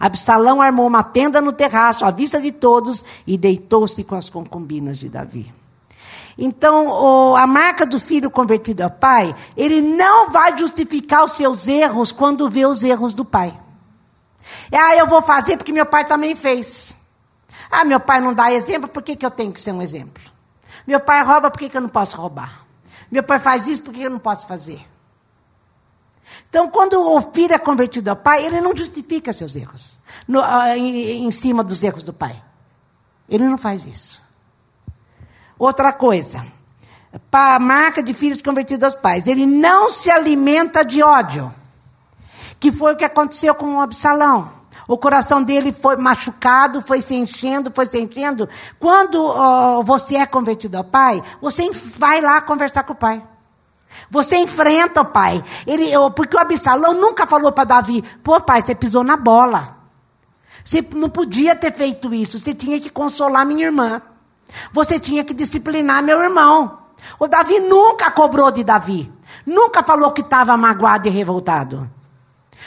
Absalão 0.00 0.60
armou 0.60 0.84
uma 0.84 1.04
tenda 1.04 1.40
no 1.40 1.52
terraço, 1.52 2.04
à 2.04 2.10
vista 2.10 2.40
de 2.40 2.50
todos, 2.50 3.04
e 3.24 3.38
deitou-se 3.38 4.02
com 4.02 4.16
as 4.16 4.28
concubinas 4.28 4.98
de 4.98 5.08
Davi. 5.08 5.54
Então, 6.36 6.88
o, 6.88 7.36
a 7.36 7.46
marca 7.46 7.86
do 7.86 8.00
filho 8.00 8.28
convertido 8.28 8.82
ao 8.82 8.90
pai, 8.90 9.32
ele 9.56 9.80
não 9.80 10.32
vai 10.32 10.58
justificar 10.58 11.22
os 11.22 11.36
seus 11.36 11.68
erros 11.68 12.10
quando 12.10 12.50
vê 12.50 12.66
os 12.66 12.82
erros 12.82 13.14
do 13.14 13.24
pai. 13.24 13.56
Ah, 14.72 14.96
eu 14.96 15.06
vou 15.06 15.22
fazer 15.22 15.56
porque 15.56 15.70
meu 15.70 15.86
pai 15.86 16.04
também 16.04 16.34
fez. 16.34 16.96
Ah, 17.70 17.84
meu 17.84 18.00
pai 18.00 18.20
não 18.20 18.34
dá 18.34 18.52
exemplo, 18.52 18.88
por 18.88 19.04
que, 19.04 19.14
que 19.14 19.24
eu 19.24 19.30
tenho 19.30 19.52
que 19.52 19.60
ser 19.60 19.70
um 19.70 19.80
exemplo? 19.80 20.34
Meu 20.86 21.00
pai 21.00 21.22
rouba, 21.24 21.50
por 21.50 21.58
que, 21.58 21.68
que 21.68 21.76
eu 21.76 21.80
não 21.80 21.88
posso 21.88 22.16
roubar? 22.16 22.64
Meu 23.10 23.22
pai 23.22 23.38
faz 23.38 23.66
isso, 23.66 23.82
por 23.82 23.92
que 23.92 24.02
eu 24.02 24.10
não 24.10 24.18
posso 24.18 24.46
fazer? 24.46 24.80
Então, 26.48 26.68
quando 26.68 26.94
o 26.94 27.20
filho 27.32 27.54
é 27.54 27.58
convertido 27.58 28.10
ao 28.10 28.16
pai, 28.16 28.44
ele 28.44 28.60
não 28.60 28.76
justifica 28.76 29.32
seus 29.32 29.56
erros 29.56 30.00
no, 30.26 30.40
uh, 30.40 30.76
em, 30.76 31.26
em 31.26 31.32
cima 31.32 31.62
dos 31.62 31.82
erros 31.82 32.04
do 32.04 32.12
pai. 32.12 32.42
Ele 33.28 33.44
não 33.44 33.58
faz 33.58 33.86
isso. 33.86 34.22
Outra 35.58 35.92
coisa, 35.92 36.44
a 37.32 37.58
marca 37.58 38.02
de 38.02 38.12
filhos 38.12 38.42
convertidos 38.42 38.84
aos 38.84 38.94
pais, 38.94 39.26
ele 39.26 39.46
não 39.46 39.88
se 39.88 40.10
alimenta 40.10 40.84
de 40.84 41.02
ódio, 41.02 41.52
que 42.60 42.70
foi 42.70 42.94
o 42.94 42.96
que 42.96 43.04
aconteceu 43.04 43.54
com 43.54 43.76
o 43.76 43.80
Absalão. 43.80 44.55
O 44.88 44.96
coração 44.96 45.42
dele 45.42 45.72
foi 45.72 45.96
machucado, 45.96 46.80
foi 46.80 47.02
se 47.02 47.14
enchendo, 47.14 47.72
foi 47.74 47.86
se 47.86 47.98
enchendo. 47.98 48.48
Quando 48.78 49.82
você 49.82 50.16
é 50.16 50.26
convertido 50.26 50.78
ao 50.78 50.84
pai, 50.84 51.22
você 51.40 51.68
vai 51.72 52.20
lá 52.20 52.40
conversar 52.40 52.84
com 52.84 52.92
o 52.92 52.96
pai. 52.96 53.22
Você 54.10 54.36
enfrenta 54.36 55.00
o 55.00 55.06
pai. 55.06 55.42
Ele, 55.66 55.90
porque 56.14 56.36
o 56.36 56.40
Absalão 56.40 56.94
nunca 56.94 57.26
falou 57.26 57.50
para 57.50 57.64
Davi: 57.64 58.02
pô, 58.22 58.40
pai, 58.40 58.62
você 58.62 58.74
pisou 58.74 59.02
na 59.02 59.16
bola. 59.16 59.76
Você 60.64 60.84
não 60.94 61.08
podia 61.08 61.54
ter 61.54 61.72
feito 61.72 62.12
isso. 62.12 62.38
Você 62.38 62.54
tinha 62.54 62.80
que 62.80 62.90
consolar 62.90 63.46
minha 63.46 63.66
irmã. 63.66 64.02
Você 64.72 64.98
tinha 64.98 65.24
que 65.24 65.32
disciplinar 65.32 66.02
meu 66.02 66.20
irmão. 66.20 66.78
O 67.18 67.28
Davi 67.28 67.60
nunca 67.60 68.10
cobrou 68.10 68.50
de 68.50 68.64
Davi. 68.64 69.12
Nunca 69.46 69.82
falou 69.82 70.10
que 70.10 70.22
estava 70.22 70.56
magoado 70.56 71.06
e 71.06 71.10
revoltado. 71.10 71.88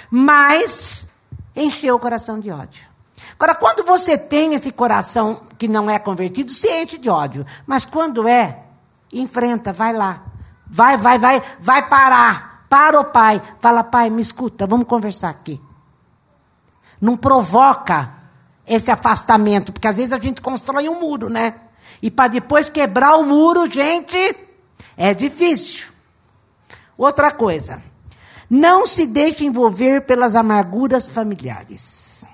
Mas 0.10 1.09
encheu 1.56 1.96
o 1.96 2.00
coração 2.00 2.40
de 2.40 2.52
ódio. 2.52 2.90
Agora, 3.34 3.56
quando 3.56 3.86
você 3.86 4.18
tem 4.18 4.54
esse 4.54 4.72
coração 4.72 5.42
que 5.58 5.68
não 5.68 5.90
é 5.90 5.98
convertido, 6.00 6.52
se 6.52 6.68
enche 6.82 6.98
de 6.98 7.10
ódio. 7.10 7.46
Mas 7.66 7.86
quando 7.86 8.28
é, 8.28 8.64
enfrenta, 9.12 9.72
vai 9.72 9.94
lá. 9.94 10.24
Vai, 10.68 10.98
vai, 10.98 11.18
vai, 11.18 11.42
vai 11.60 11.88
parar. 11.88 12.66
Para 12.70 13.00
o 13.00 13.06
pai. 13.06 13.42
Fala, 13.60 13.84
pai, 13.84 14.10
me 14.10 14.22
escuta, 14.22 14.68
vamos 14.68 14.88
conversar 14.88 15.30
aqui. 15.30 15.60
Não 17.02 17.18
provoca 17.18 18.14
esse 18.68 18.92
afastamento, 18.92 19.74
porque 19.74 19.88
às 19.88 19.98
vezes 19.98 20.14
a 20.14 20.20
gente 20.20 20.42
constrói 20.42 20.88
um 20.88 21.00
muro, 21.00 21.30
né? 21.30 21.56
E 22.02 22.12
para 22.12 22.28
depois 22.28 22.70
quebrar 22.70 23.16
o 23.16 23.26
muro, 23.26 23.70
gente, 23.70 24.38
é 24.96 25.14
difícil. 25.14 25.88
Outra 26.98 27.32
coisa, 27.32 27.82
não 28.50 28.86
se 28.88 29.06
deixe 29.06 29.46
envolver 29.46 30.02
pelas 30.02 30.36
amarguras 30.36 31.08
familiares. 31.08 32.26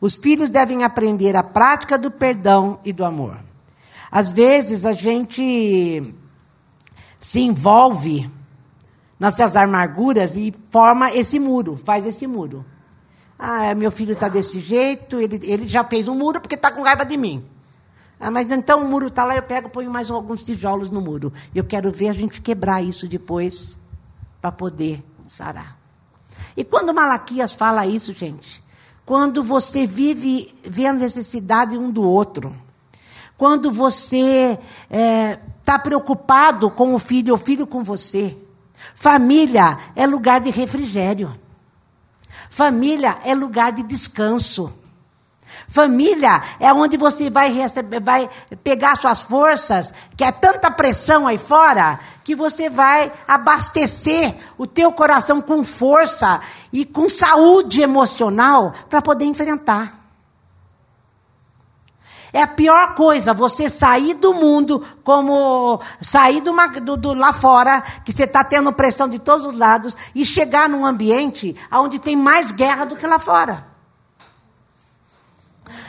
Os 0.00 0.14
filhos 0.14 0.48
devem 0.48 0.84
aprender 0.84 1.36
a 1.36 1.42
prática 1.42 1.98
do 1.98 2.10
perdão 2.10 2.78
e 2.84 2.92
do 2.92 3.04
amor. 3.04 3.38
Às 4.10 4.30
vezes 4.30 4.84
a 4.84 4.92
gente 4.92 6.14
se 7.20 7.40
envolve 7.40 8.30
nessas 9.18 9.56
amarguras 9.56 10.34
e 10.36 10.54
forma 10.70 11.12
esse 11.12 11.38
muro, 11.38 11.76
faz 11.76 12.06
esse 12.06 12.26
muro. 12.26 12.64
Ah, 13.38 13.74
meu 13.74 13.90
filho 13.90 14.12
está 14.12 14.28
desse 14.28 14.60
jeito, 14.60 15.20
ele, 15.20 15.40
ele 15.42 15.68
já 15.68 15.84
fez 15.84 16.08
um 16.08 16.14
muro 16.14 16.40
porque 16.40 16.54
está 16.54 16.70
com 16.70 16.82
raiva 16.82 17.04
de 17.04 17.16
mim. 17.16 17.44
Ah, 18.18 18.30
mas 18.30 18.50
então 18.50 18.82
o 18.82 18.88
muro 18.88 19.08
está 19.08 19.24
lá, 19.24 19.36
eu 19.36 19.42
pego, 19.42 19.68
ponho 19.68 19.90
mais 19.90 20.10
alguns 20.10 20.42
tijolos 20.42 20.90
no 20.90 21.00
muro. 21.00 21.32
Eu 21.54 21.64
quero 21.64 21.90
ver 21.90 22.08
a 22.08 22.14
gente 22.14 22.40
quebrar 22.40 22.82
isso 22.82 23.06
depois 23.06 23.78
para 24.40 24.52
poder 24.52 25.02
sarar. 25.28 25.76
E 26.56 26.64
quando 26.64 26.94
Malaquias 26.94 27.52
fala 27.52 27.86
isso, 27.86 28.12
gente, 28.12 28.62
quando 29.04 29.42
você 29.42 29.86
vive 29.86 30.54
vendo 30.64 30.96
a 30.96 31.04
necessidade 31.04 31.76
um 31.78 31.90
do 31.90 32.02
outro, 32.02 32.54
quando 33.36 33.70
você 33.70 34.58
está 34.90 34.96
é, 34.96 35.40
tá 35.62 35.78
preocupado 35.78 36.70
com 36.70 36.94
o 36.94 36.98
filho, 36.98 37.34
o 37.34 37.38
filho 37.38 37.66
com 37.66 37.84
você, 37.84 38.36
família 38.94 39.78
é 39.94 40.06
lugar 40.06 40.40
de 40.40 40.50
refrigério, 40.50 41.32
família 42.50 43.18
é 43.24 43.34
lugar 43.34 43.72
de 43.72 43.82
descanso. 43.82 44.72
Família 45.68 46.42
é 46.60 46.72
onde 46.72 46.96
você 46.96 47.30
vai, 47.30 47.52
receber, 47.52 48.00
vai 48.00 48.28
pegar 48.62 48.96
suas 48.96 49.22
forças, 49.22 49.92
que 50.16 50.24
é 50.24 50.30
tanta 50.30 50.70
pressão 50.70 51.26
aí 51.26 51.38
fora, 51.38 51.98
que 52.26 52.34
você 52.34 52.68
vai 52.68 53.12
abastecer 53.28 54.34
o 54.58 54.66
teu 54.66 54.90
coração 54.90 55.40
com 55.40 55.62
força 55.62 56.40
e 56.72 56.84
com 56.84 57.08
saúde 57.08 57.80
emocional 57.80 58.74
para 58.90 59.00
poder 59.00 59.26
enfrentar. 59.26 59.94
É 62.32 62.42
a 62.42 62.48
pior 62.48 62.96
coisa 62.96 63.32
você 63.32 63.70
sair 63.70 64.14
do 64.14 64.34
mundo, 64.34 64.84
como 65.04 65.80
sair 66.02 66.40
do, 66.40 66.52
do, 66.82 66.96
do 66.96 67.14
lá 67.14 67.32
fora, 67.32 67.80
que 68.04 68.12
você 68.12 68.24
está 68.24 68.42
tendo 68.42 68.72
pressão 68.72 69.08
de 69.08 69.20
todos 69.20 69.46
os 69.46 69.56
lados, 69.56 69.96
e 70.12 70.24
chegar 70.24 70.68
num 70.68 70.84
ambiente 70.84 71.54
onde 71.70 72.00
tem 72.00 72.16
mais 72.16 72.50
guerra 72.50 72.86
do 72.86 72.96
que 72.96 73.06
lá 73.06 73.20
fora. 73.20 73.75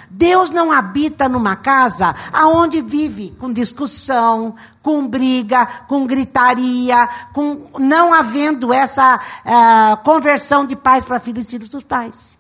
Deus 0.09 0.49
não 0.49 0.71
habita 0.71 1.27
numa 1.27 1.55
casa 1.55 2.15
aonde 2.31 2.81
vive 2.81 3.35
com 3.39 3.51
discussão, 3.51 4.55
com 4.81 5.07
briga, 5.07 5.65
com 5.87 6.07
gritaria, 6.07 7.09
com 7.33 7.69
não 7.77 8.13
havendo 8.13 8.71
essa 8.73 9.19
uh, 9.19 9.97
conversão 10.03 10.65
de 10.65 10.75
pais 10.75 11.03
para 11.03 11.19
filhos 11.19 11.45
e 11.45 11.49
filhos 11.49 11.69
dos 11.69 11.83
pais. 11.83 12.37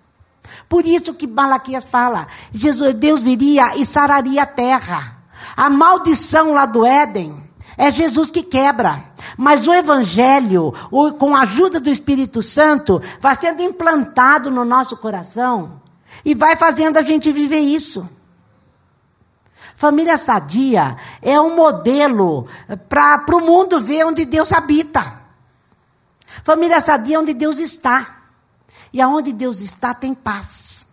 Por 0.69 0.85
isso 0.85 1.13
que 1.13 1.27
Malaquias 1.27 1.85
fala, 1.85 2.25
Jesus, 2.53 2.93
Deus 2.95 3.21
viria 3.21 3.75
e 3.75 3.85
sararia 3.85 4.43
a 4.43 4.45
terra. 4.45 5.17
A 5.55 5.69
maldição 5.69 6.53
lá 6.53 6.65
do 6.65 6.85
Éden 6.85 7.43
é 7.77 7.91
Jesus 7.91 8.29
que 8.29 8.43
quebra. 8.43 9.03
Mas 9.37 9.67
o 9.67 9.73
Evangelho, 9.73 10.73
com 11.19 11.35
a 11.35 11.41
ajuda 11.41 11.79
do 11.79 11.89
Espírito 11.89 12.41
Santo, 12.41 13.01
vai 13.19 13.35
sendo 13.35 13.61
implantado 13.61 14.49
no 14.49 14.65
nosso 14.65 14.97
coração 14.97 15.81
e 16.23 16.35
vai 16.35 16.55
fazendo 16.55 16.97
a 16.97 17.03
gente 17.03 17.31
viver 17.31 17.59
isso. 17.59 18.07
Família 19.75 20.17
sadia 20.17 20.97
é 21.21 21.39
um 21.39 21.55
modelo 21.55 22.47
para 22.89 23.35
o 23.35 23.41
mundo 23.41 23.79
ver 23.79 24.05
onde 24.05 24.25
Deus 24.25 24.51
habita. 24.51 25.21
Família 26.43 26.81
sadia 26.81 27.17
é 27.17 27.19
onde 27.19 27.33
Deus 27.33 27.59
está. 27.59 28.15
E 28.91 29.01
aonde 29.01 29.31
Deus 29.31 29.61
está 29.61 29.93
tem 29.93 30.15
paz. 30.15 30.87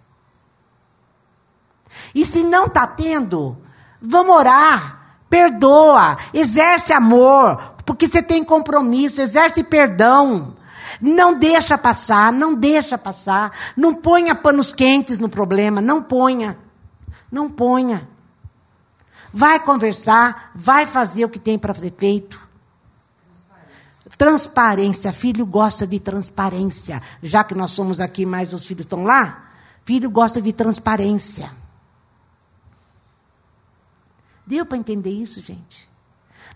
E 2.14 2.26
se 2.26 2.44
não 2.44 2.66
está 2.66 2.86
tendo, 2.86 3.56
vamos 4.00 4.36
orar, 4.36 5.16
perdoa, 5.30 6.16
exerce 6.32 6.92
amor, 6.92 7.74
porque 7.86 8.06
você 8.06 8.22
tem 8.22 8.44
compromisso, 8.44 9.20
exerce 9.20 9.64
perdão. 9.64 10.56
Não 11.00 11.38
deixa 11.38 11.76
passar, 11.76 12.32
não 12.32 12.54
deixa 12.54 12.96
passar. 12.96 13.52
Não 13.76 13.94
ponha 13.94 14.34
panos 14.34 14.72
quentes 14.72 15.18
no 15.18 15.28
problema, 15.28 15.80
não 15.80 16.02
ponha. 16.02 16.56
Não 17.30 17.50
ponha. 17.50 18.08
Vai 19.32 19.58
conversar, 19.58 20.52
vai 20.54 20.86
fazer 20.86 21.24
o 21.24 21.28
que 21.28 21.38
tem 21.38 21.58
para 21.58 21.74
ser 21.74 21.92
feito. 21.96 22.40
Transparência. 24.16 25.12
Filho 25.12 25.44
gosta 25.44 25.86
de 25.86 25.98
transparência. 25.98 27.02
Já 27.22 27.42
que 27.42 27.54
nós 27.54 27.72
somos 27.72 28.00
aqui, 28.00 28.24
mas 28.24 28.52
os 28.52 28.64
filhos 28.64 28.84
estão 28.84 29.02
lá. 29.02 29.48
Filho 29.84 30.08
gosta 30.08 30.40
de 30.40 30.52
transparência. 30.52 31.50
Deu 34.46 34.64
para 34.64 34.78
entender 34.78 35.10
isso, 35.10 35.40
gente? 35.40 35.88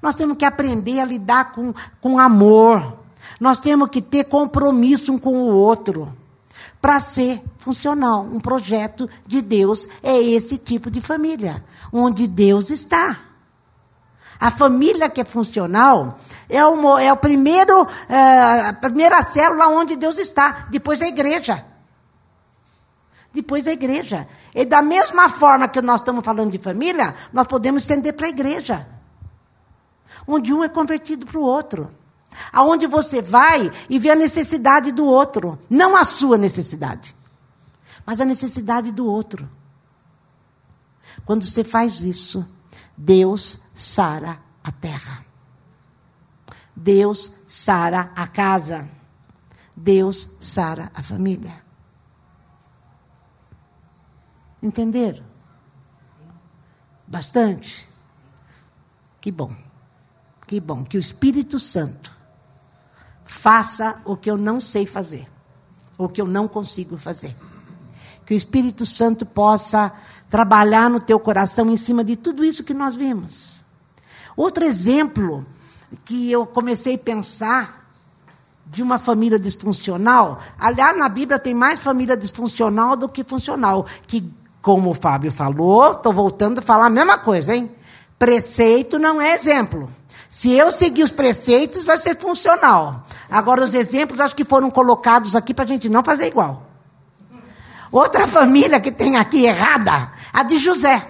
Nós 0.01 0.15
temos 0.15 0.37
que 0.37 0.45
aprender 0.45 1.01
a 1.01 1.05
lidar 1.05 1.53
com, 1.53 1.75
com 2.01 2.19
amor. 2.19 2.98
Nós 3.41 3.59
temos 3.59 3.91
que 3.91 4.01
ter 4.03 4.25
compromisso 4.25 5.13
um 5.13 5.19
com 5.19 5.37
o 5.37 5.55
outro. 5.55 6.13
Para 6.81 7.01
ser 7.01 7.43
funcional. 7.59 8.23
Um 8.23 8.41
projeto 8.41 9.09
de 9.27 9.43
Deus 9.43 9.89
é 10.03 10.17
esse 10.19 10.57
tipo 10.57 10.91
de 10.91 11.01
família, 11.01 11.63
onde 11.93 12.27
Deus 12.27 12.71
está. 12.71 13.19
A 14.41 14.51
família 14.51 15.11
que 15.11 15.21
é 15.21 15.25
funcional 15.25 16.17
é 16.49 16.65
o, 16.65 16.99
é 16.99 17.13
o 17.13 17.17
primeiro, 17.17 17.87
é, 18.09 18.69
a 18.69 18.73
primeira 18.73 19.23
célula 19.23 19.67
onde 19.67 19.97
Deus 19.97 20.17
está. 20.19 20.69
Depois 20.71 21.03
a 21.03 21.09
igreja. 21.09 21.65
Depois 23.35 23.67
a 23.67 23.73
igreja. 23.73 24.27
E 24.55 24.65
da 24.65 24.81
mesma 24.81 25.29
forma 25.29 25.69
que 25.69 25.83
nós 25.83 26.01
estamos 26.01 26.25
falando 26.25 26.53
de 26.53 26.59
família, 26.59 27.15
nós 27.33 27.47
podemos 27.47 27.83
estender 27.83 28.15
para 28.15 28.27
a 28.27 28.31
igreja. 28.31 28.87
Onde 30.27 30.55
um 30.55 30.63
é 30.63 30.69
convertido 30.69 31.27
para 31.27 31.39
o 31.39 31.43
outro. 31.43 31.91
Aonde 32.53 32.87
você 32.87 33.21
vai 33.21 33.71
e 33.89 33.99
vê 33.99 34.11
a 34.11 34.17
necessidade 34.17 34.93
do 34.93 35.05
outro, 35.05 35.59
não 35.69 35.97
a 35.97 36.05
sua 36.05 36.39
necessidade, 36.39 37.15
mas 38.05 38.21
a 38.21 38.25
necessidade 38.25 38.93
do 38.93 39.07
outro. 39.07 39.49
Quando 41.25 41.45
você 41.45 41.65
faz 41.65 42.03
isso, 42.03 42.47
Deus 42.97 43.67
sara 43.75 44.41
a 44.63 44.73
terra. 44.73 45.25
Deus 46.75 47.41
sara 47.47 48.13
a 48.15 48.27
casa. 48.27 48.89
Deus 49.75 50.37
sara 50.41 50.91
a 50.95 51.03
família. 51.03 51.63
Entenderam? 54.63 55.25
Bastante? 57.07 57.89
Que 59.21 59.31
bom. 59.31 59.55
Que 60.47 60.61
bom. 60.61 60.85
Que 60.85 60.97
o 60.97 61.01
Espírito 61.01 61.59
Santo 61.59 62.18
faça 63.29 64.01
o 64.07 64.17
que 64.17 64.31
eu 64.31 64.39
não 64.39 64.59
sei 64.59 64.87
fazer, 64.87 65.29
o 65.99 66.09
que 66.09 66.21
eu 66.21 66.27
não 66.27 66.49
consigo 66.49 66.97
fazer. 66.97 67.37
Que 68.25 68.33
o 68.33 68.37
Espírito 68.37 68.87
Santo 68.87 69.27
possa 69.27 69.93
trabalhar 70.31 70.89
no 70.89 70.99
teu 70.99 71.21
coração 71.21 71.71
em 71.71 71.77
cima 71.77 72.03
de 72.03 72.17
tudo 72.17 72.43
isso 72.43 72.65
que 72.65 72.73
nós 72.73 72.97
vimos. 72.97 73.63
Outro 74.35 74.65
exemplo 74.65 75.47
que 76.07 76.33
eu 76.33 76.47
comecei 76.47 76.95
a 76.95 76.99
pensar 76.99 77.87
de 78.67 78.83
uma 78.83 78.99
família 78.99 79.39
disfuncional, 79.39 80.39
aliás, 80.59 80.97
na 80.97 81.09
Bíblia 81.09 81.39
tem 81.39 81.55
mais 81.55 81.81
família 81.81 82.17
disfuncional 82.17 82.97
do 82.97 83.09
que 83.09 83.23
funcional, 83.23 83.87
que, 84.07 84.31
como 84.63 84.91
o 84.91 84.95
Fábio 84.95 85.31
falou, 85.31 85.93
estou 85.93 86.13
voltando 86.13 86.61
a 86.61 86.63
falar 86.63 86.87
a 86.87 86.91
mesma 86.91 87.19
coisa, 87.19 87.55
hein? 87.55 87.71
Preceito 88.19 88.99
não 88.99 89.21
é 89.21 89.35
exemplo. 89.35 89.89
Se 90.31 90.53
eu 90.53 90.71
seguir 90.71 91.03
os 91.03 91.11
preceitos, 91.11 91.85
vai 91.85 91.97
ser 91.97 92.17
funcional. 92.17 93.03
Agora, 93.31 93.65
os 93.65 93.73
exemplos 93.73 94.21
acho 94.21 94.35
que 94.35 94.45
foram 94.45 94.71
colocados 94.71 95.35
aqui 95.35 95.55
para 95.55 95.65
a 95.65 95.69
gente 95.69 95.89
não 95.89 96.05
fazer 96.05 96.27
igual. 96.27 96.67
Outra 97.91 98.27
família 98.29 98.79
que 98.81 98.93
tem 98.93 99.17
aqui 99.17 99.45
errada, 99.45 100.11
a 100.33 100.43
de 100.43 100.59
José. 100.59 101.07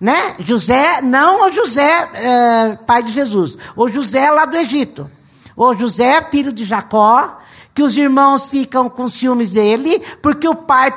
Né? 0.00 0.34
José, 0.40 1.00
não 1.00 1.46
o 1.46 1.52
José, 1.52 2.08
é, 2.14 2.76
pai 2.84 3.04
de 3.04 3.12
Jesus, 3.12 3.56
o 3.76 3.88
José 3.88 4.28
lá 4.30 4.44
do 4.44 4.56
Egito. 4.56 5.08
O 5.56 5.74
José, 5.74 6.20
filho 6.22 6.52
de 6.52 6.64
Jacó, 6.64 7.38
que 7.72 7.82
os 7.82 7.96
irmãos 7.96 8.46
ficam 8.46 8.90
com 8.90 9.08
ciúmes 9.08 9.50
dele, 9.50 10.02
porque 10.20 10.48
o 10.48 10.56
pai 10.56 10.92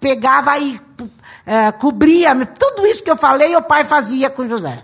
pegava 0.00 0.56
e 0.58 0.80
é, 1.44 1.70
cobria 1.72 2.34
tudo 2.46 2.86
isso 2.86 3.02
que 3.02 3.10
eu 3.10 3.16
falei, 3.16 3.54
o 3.56 3.62
pai 3.62 3.84
fazia 3.84 4.30
com 4.30 4.48
José. 4.48 4.82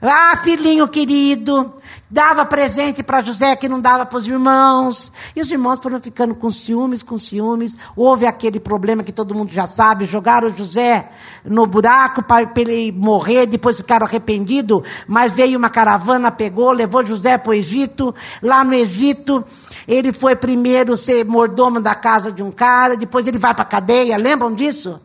Ah, 0.00 0.38
filhinho 0.44 0.86
querido, 0.86 1.74
dava 2.08 2.46
presente 2.46 3.02
para 3.02 3.20
José 3.20 3.56
que 3.56 3.68
não 3.68 3.80
dava 3.80 4.06
para 4.06 4.18
os 4.18 4.26
irmãos. 4.26 5.12
E 5.34 5.40
os 5.40 5.50
irmãos 5.50 5.80
foram 5.80 6.00
ficando 6.00 6.34
com 6.34 6.50
ciúmes, 6.50 7.02
com 7.02 7.18
ciúmes. 7.18 7.76
Houve 7.96 8.26
aquele 8.26 8.60
problema 8.60 9.02
que 9.02 9.12
todo 9.12 9.34
mundo 9.34 9.52
já 9.52 9.66
sabe: 9.66 10.06
jogaram 10.06 10.56
José 10.56 11.10
no 11.44 11.66
buraco 11.66 12.22
para 12.22 12.48
ele 12.56 12.92
morrer, 12.92 13.46
depois 13.46 13.76
ficaram 13.76 14.06
arrependidos. 14.06 14.82
Mas 15.06 15.32
veio 15.32 15.58
uma 15.58 15.70
caravana, 15.70 16.30
pegou, 16.30 16.70
levou 16.70 17.04
José 17.04 17.36
para 17.36 17.50
o 17.50 17.54
Egito. 17.54 18.14
Lá 18.42 18.62
no 18.62 18.74
Egito, 18.74 19.44
ele 19.86 20.12
foi 20.12 20.36
primeiro 20.36 20.96
ser 20.96 21.24
mordomo 21.24 21.80
da 21.80 21.94
casa 21.94 22.30
de 22.30 22.42
um 22.42 22.52
cara, 22.52 22.96
depois 22.96 23.26
ele 23.26 23.38
vai 23.38 23.54
para 23.54 23.62
a 23.62 23.66
cadeia, 23.66 24.16
lembram 24.16 24.54
disso? 24.54 25.00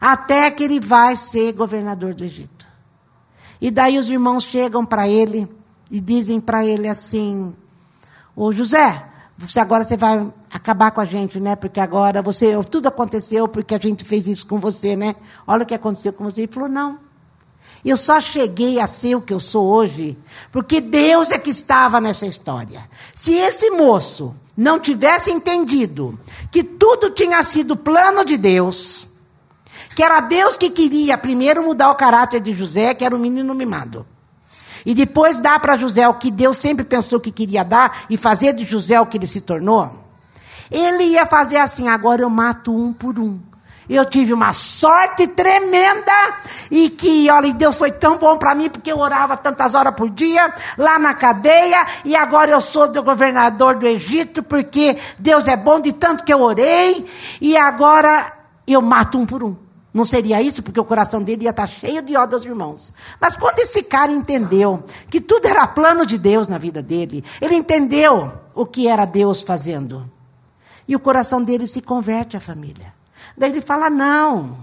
Até 0.00 0.50
que 0.50 0.64
ele 0.64 0.78
vai 0.78 1.16
ser 1.16 1.52
governador 1.52 2.12
do 2.14 2.22
Egito. 2.22 2.55
E 3.60 3.70
daí 3.70 3.98
os 3.98 4.08
irmãos 4.08 4.44
chegam 4.44 4.84
para 4.84 5.08
ele 5.08 5.48
e 5.90 6.00
dizem 6.00 6.40
para 6.40 6.64
ele 6.64 6.88
assim: 6.88 7.54
Ô 8.34 8.52
José, 8.52 9.04
você 9.38 9.60
agora 9.60 9.84
você 9.84 9.96
vai 9.96 10.32
acabar 10.52 10.90
com 10.90 11.00
a 11.00 11.04
gente, 11.04 11.38
né? 11.38 11.56
Porque 11.56 11.80
agora 11.80 12.22
você 12.22 12.52
tudo 12.64 12.88
aconteceu 12.88 13.46
porque 13.46 13.74
a 13.74 13.78
gente 13.78 14.04
fez 14.04 14.26
isso 14.26 14.46
com 14.46 14.58
você, 14.58 14.96
né? 14.96 15.14
Olha 15.46 15.62
o 15.62 15.66
que 15.66 15.74
aconteceu 15.74 16.12
com 16.12 16.24
você. 16.24 16.42
Ele 16.42 16.52
falou: 16.52 16.68
Não. 16.68 16.98
Eu 17.84 17.96
só 17.96 18.20
cheguei 18.20 18.80
a 18.80 18.86
ser 18.88 19.14
o 19.14 19.20
que 19.20 19.32
eu 19.32 19.38
sou 19.38 19.64
hoje 19.66 20.18
porque 20.50 20.80
Deus 20.80 21.30
é 21.30 21.38
que 21.38 21.50
estava 21.50 22.00
nessa 22.00 22.26
história. 22.26 22.82
Se 23.14 23.32
esse 23.32 23.70
moço 23.70 24.34
não 24.56 24.80
tivesse 24.80 25.30
entendido 25.30 26.18
que 26.50 26.64
tudo 26.64 27.10
tinha 27.10 27.42
sido 27.44 27.76
plano 27.76 28.24
de 28.24 28.36
Deus, 28.36 29.08
que 29.96 30.02
era 30.02 30.20
Deus 30.20 30.58
que 30.58 30.68
queria 30.68 31.16
primeiro 31.16 31.62
mudar 31.62 31.90
o 31.90 31.94
caráter 31.94 32.38
de 32.38 32.52
José, 32.52 32.92
que 32.92 33.02
era 33.02 33.16
um 33.16 33.18
menino 33.18 33.54
mimado. 33.54 34.06
E 34.84 34.94
depois 34.94 35.40
dar 35.40 35.58
para 35.58 35.78
José 35.78 36.06
o 36.06 36.12
que 36.12 36.30
Deus 36.30 36.58
sempre 36.58 36.84
pensou 36.84 37.18
que 37.18 37.32
queria 37.32 37.64
dar 37.64 38.04
e 38.10 38.18
fazer 38.18 38.52
de 38.52 38.62
José 38.62 39.00
o 39.00 39.06
que 39.06 39.16
ele 39.16 39.26
se 39.26 39.40
tornou. 39.40 39.90
Ele 40.70 41.04
ia 41.04 41.24
fazer 41.24 41.56
assim: 41.56 41.88
agora 41.88 42.20
eu 42.20 42.28
mato 42.28 42.76
um 42.76 42.92
por 42.92 43.18
um. 43.18 43.40
Eu 43.88 44.04
tive 44.04 44.34
uma 44.34 44.52
sorte 44.52 45.28
tremenda 45.28 46.12
e 46.70 46.90
que, 46.90 47.30
olha, 47.30 47.54
Deus 47.54 47.76
foi 47.76 47.90
tão 47.90 48.18
bom 48.18 48.36
para 48.36 48.54
mim 48.54 48.68
porque 48.68 48.92
eu 48.92 48.98
orava 48.98 49.34
tantas 49.34 49.74
horas 49.74 49.94
por 49.94 50.10
dia 50.10 50.52
lá 50.76 50.98
na 50.98 51.14
cadeia 51.14 51.86
e 52.04 52.14
agora 52.14 52.50
eu 52.50 52.60
sou 52.60 52.86
do 52.86 53.02
governador 53.02 53.76
do 53.76 53.86
Egito 53.86 54.42
porque 54.42 54.98
Deus 55.18 55.48
é 55.48 55.56
bom 55.56 55.80
de 55.80 55.92
tanto 55.92 56.22
que 56.22 56.34
eu 56.34 56.42
orei 56.42 57.08
e 57.40 57.56
agora 57.56 58.30
eu 58.66 58.82
mato 58.82 59.16
um 59.16 59.24
por 59.24 59.42
um. 59.42 59.65
Não 59.96 60.04
seria 60.04 60.42
isso, 60.42 60.62
porque 60.62 60.78
o 60.78 60.84
coração 60.84 61.22
dele 61.22 61.44
ia 61.44 61.50
estar 61.50 61.66
cheio 61.66 62.02
de 62.02 62.14
aos 62.14 62.44
irmãos. 62.44 62.92
Mas 63.18 63.34
quando 63.34 63.60
esse 63.60 63.82
cara 63.82 64.12
entendeu 64.12 64.84
que 65.08 65.22
tudo 65.22 65.48
era 65.48 65.66
plano 65.66 66.04
de 66.04 66.18
Deus 66.18 66.48
na 66.48 66.58
vida 66.58 66.82
dele, 66.82 67.24
ele 67.40 67.54
entendeu 67.54 68.30
o 68.54 68.66
que 68.66 68.88
era 68.88 69.06
Deus 69.06 69.40
fazendo. 69.40 70.06
E 70.86 70.94
o 70.94 71.00
coração 71.00 71.42
dele 71.42 71.66
se 71.66 71.80
converte 71.80 72.36
à 72.36 72.40
família. 72.40 72.92
Daí 73.38 73.48
ele 73.48 73.62
fala: 73.62 73.88
Não, 73.88 74.58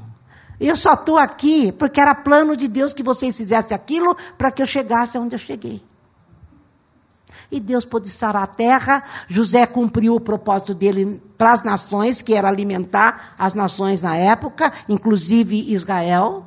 eu 0.59 0.75
só 0.75 0.93
estou 0.93 1.17
aqui 1.17 1.71
porque 1.71 1.99
era 1.99 2.13
plano 2.13 2.55
de 2.55 2.67
Deus 2.67 2.93
que 2.93 3.01
vocês 3.01 3.35
fizessem 3.35 3.73
aquilo 3.73 4.15
para 4.37 4.51
que 4.51 4.61
eu 4.61 4.67
chegasse 4.67 5.17
aonde 5.17 5.33
eu 5.33 5.39
cheguei. 5.39 5.83
E 7.51 7.59
Deus 7.59 7.85
pôde 7.85 8.09
sarar 8.09 8.43
a 8.43 8.47
terra. 8.47 9.03
José 9.27 9.65
cumpriu 9.65 10.15
o 10.15 10.19
propósito 10.19 10.73
dele 10.73 11.21
para 11.37 11.53
as 11.53 11.63
nações, 11.63 12.21
que 12.21 12.33
era 12.33 12.47
alimentar 12.47 13.33
as 13.37 13.53
nações 13.53 14.01
na 14.01 14.15
época, 14.15 14.71
inclusive 14.87 15.73
Israel. 15.73 16.45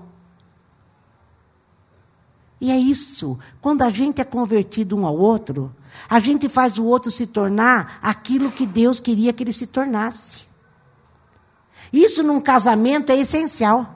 E 2.60 2.70
é 2.70 2.76
isso. 2.76 3.38
Quando 3.60 3.82
a 3.82 3.90
gente 3.90 4.20
é 4.20 4.24
convertido 4.24 4.96
um 4.96 5.06
ao 5.06 5.16
outro, 5.16 5.74
a 6.08 6.18
gente 6.18 6.48
faz 6.48 6.78
o 6.78 6.84
outro 6.84 7.10
se 7.10 7.26
tornar 7.26 7.98
aquilo 8.02 8.50
que 8.50 8.66
Deus 8.66 8.98
queria 8.98 9.32
que 9.32 9.42
ele 9.42 9.52
se 9.52 9.66
tornasse. 9.66 10.46
Isso 11.92 12.22
num 12.22 12.40
casamento 12.40 13.10
é 13.10 13.16
essencial. 13.16 13.94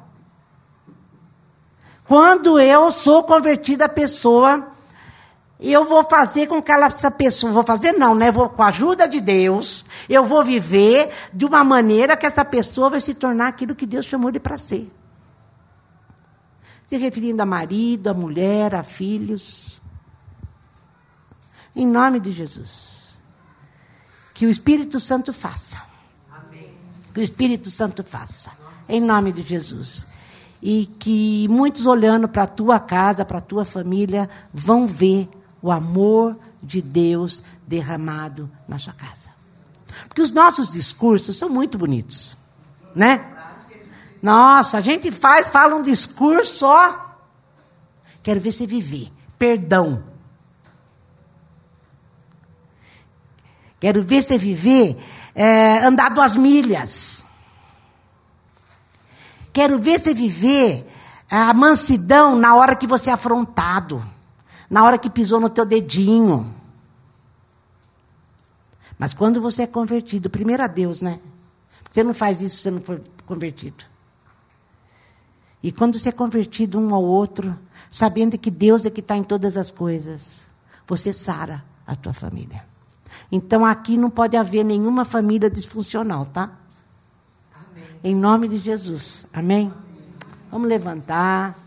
Quando 2.05 2.59
eu 2.59 2.91
sou 2.91 3.23
convertida, 3.23 3.85
a 3.85 3.89
pessoa 3.89 4.70
eu 5.61 5.85
vou 5.85 6.03
fazer 6.03 6.47
com 6.47 6.63
que 6.63 6.73
ela, 6.73 6.87
essa 6.87 7.11
pessoa, 7.11 7.53
vou 7.53 7.63
fazer 7.63 7.93
não, 7.93 8.15
né? 8.15 8.31
Vou, 8.31 8.49
com 8.49 8.63
a 8.63 8.69
ajuda 8.69 9.07
de 9.07 9.21
Deus, 9.21 9.85
eu 10.09 10.25
vou 10.25 10.43
viver 10.43 11.11
de 11.35 11.45
uma 11.45 11.63
maneira 11.63 12.17
que 12.17 12.25
essa 12.25 12.45
pessoa 12.45 12.89
vai 12.89 13.01
se 13.01 13.15
tornar 13.15 13.49
aquilo 13.49 13.75
que 13.75 13.85
Deus 13.85 14.07
chamou 14.07 14.31
ele 14.31 14.41
para 14.41 14.57
ser. 14.57 14.91
Se 16.87 16.97
referindo 16.97 17.43
a 17.43 17.47
marido, 17.47 18.09
a 18.09 18.15
mulher, 18.15 18.75
a 18.75 18.83
filhos. 18.83 19.83
Em 21.77 21.87
nome 21.87 22.19
de 22.19 22.33
Jesus. 22.33 23.21
Que 24.33 24.47
o 24.47 24.51
Espírito 24.51 24.99
Santo 24.99 25.33
faça. 25.33 25.83
Amém. 26.33 26.75
Que 27.13 27.21
o 27.21 27.23
Espírito 27.23 27.71
Santo 27.71 28.03
faça. 28.03 28.51
Em 28.89 29.01
nome 29.01 29.31
de 29.31 29.43
Jesus. 29.43 30.07
E 30.63 30.87
que 30.99 31.47
muitos 31.49 31.85
olhando 31.87 32.27
para 32.27 32.45
a 32.45 32.47
tua 32.47 32.81
casa, 32.81 33.27
para 33.27 33.39
a 33.39 33.43
tua 33.43 33.67
família, 33.67 34.29
vão 34.53 34.87
ver 34.87 35.29
o 35.63 35.71
amor 35.71 36.39
de 36.63 36.81
Deus 36.81 37.43
derramado 37.67 38.51
na 38.69 38.79
sua 38.79 38.93
casa. 38.93 39.31
Porque 40.09 40.23
os 40.23 40.31
nossos 40.31 40.71
discursos 40.71 41.37
são 41.37 41.49
muito 41.49 41.77
bonitos, 41.77 42.37
né? 42.95 43.25
Nossa, 44.23 44.79
a 44.79 44.81
gente 44.81 45.11
faz, 45.11 45.49
fala 45.49 45.75
um 45.75 45.83
discurso, 45.83 46.67
ó. 46.67 47.11
Quero 48.23 48.41
ver 48.41 48.53
você 48.53 48.67
viver. 48.67 49.11
Perdão. 49.39 50.05
Quero 53.81 54.03
ver 54.03 54.23
você 54.23 54.37
viver, 54.37 55.03
é, 55.35 55.79
andar 55.79 56.11
duas 56.11 56.37
milhas. 56.37 57.25
Quero 59.55 59.79
ver 59.79 59.99
você 59.99 60.13
viver 60.13 60.87
a 61.31 61.55
mansidão 61.55 62.37
na 62.37 62.55
hora 62.55 62.77
que 62.77 62.87
você 62.87 63.09
é 63.09 63.15
afrontado, 63.15 64.05
na 64.71 64.85
hora 64.85 64.97
que 64.97 65.11
pisou 65.11 65.41
no 65.41 65.51
teu 65.51 65.67
dedinho. 65.67 66.55
Mas 68.97 69.13
quando 69.13 69.41
você 69.41 69.63
é 69.63 69.67
convertido, 69.67 70.31
primeiro 70.31 70.63
a 70.63 70.69
Deus, 70.69 71.03
né? 71.03 71.19
Você 71.91 72.05
não 72.05 72.15
faz 72.15 72.41
isso 72.41 72.57
se 72.57 72.63
você 72.63 72.71
não 72.71 72.81
for 72.81 73.03
convertido. 73.27 73.85
E 75.63 75.73
quando 75.73 75.99
você 75.99 76.11
é 76.11 76.13
convertido 76.13 76.79
um 76.79 76.95
ao 76.95 77.03
outro, 77.03 77.59
sabendo 77.91 78.39
que 78.39 78.51
Deus 78.51 78.87
é 78.87 78.91
que 78.91 79.01
está 79.01 79.17
em 79.17 79.25
todas 79.25 79.57
as 79.57 79.71
coisas, 79.71 80.43
você 80.87 81.13
sara 81.13 81.65
a 81.87 81.97
tua 81.97 82.13
família. 82.13 82.65
Então 83.33 83.65
aqui 83.65 83.97
não 83.97 84.09
pode 84.09 84.37
haver 84.37 84.65
nenhuma 84.65 85.05
família 85.05 85.51
disfuncional, 85.51 86.27
tá? 86.27 86.51
Amém. 87.53 87.85
Em 88.05 88.15
nome 88.15 88.49
de 88.49 88.59
Jesus. 88.59 89.27
Amém? 89.33 89.73
Vamos 90.51 90.69
levantar. 90.69 91.59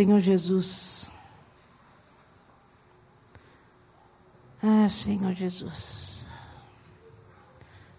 Senhor 0.00 0.20
Jesus. 0.20 1.12
Ah, 4.62 4.88
Senhor 4.88 5.34
Jesus. 5.34 6.26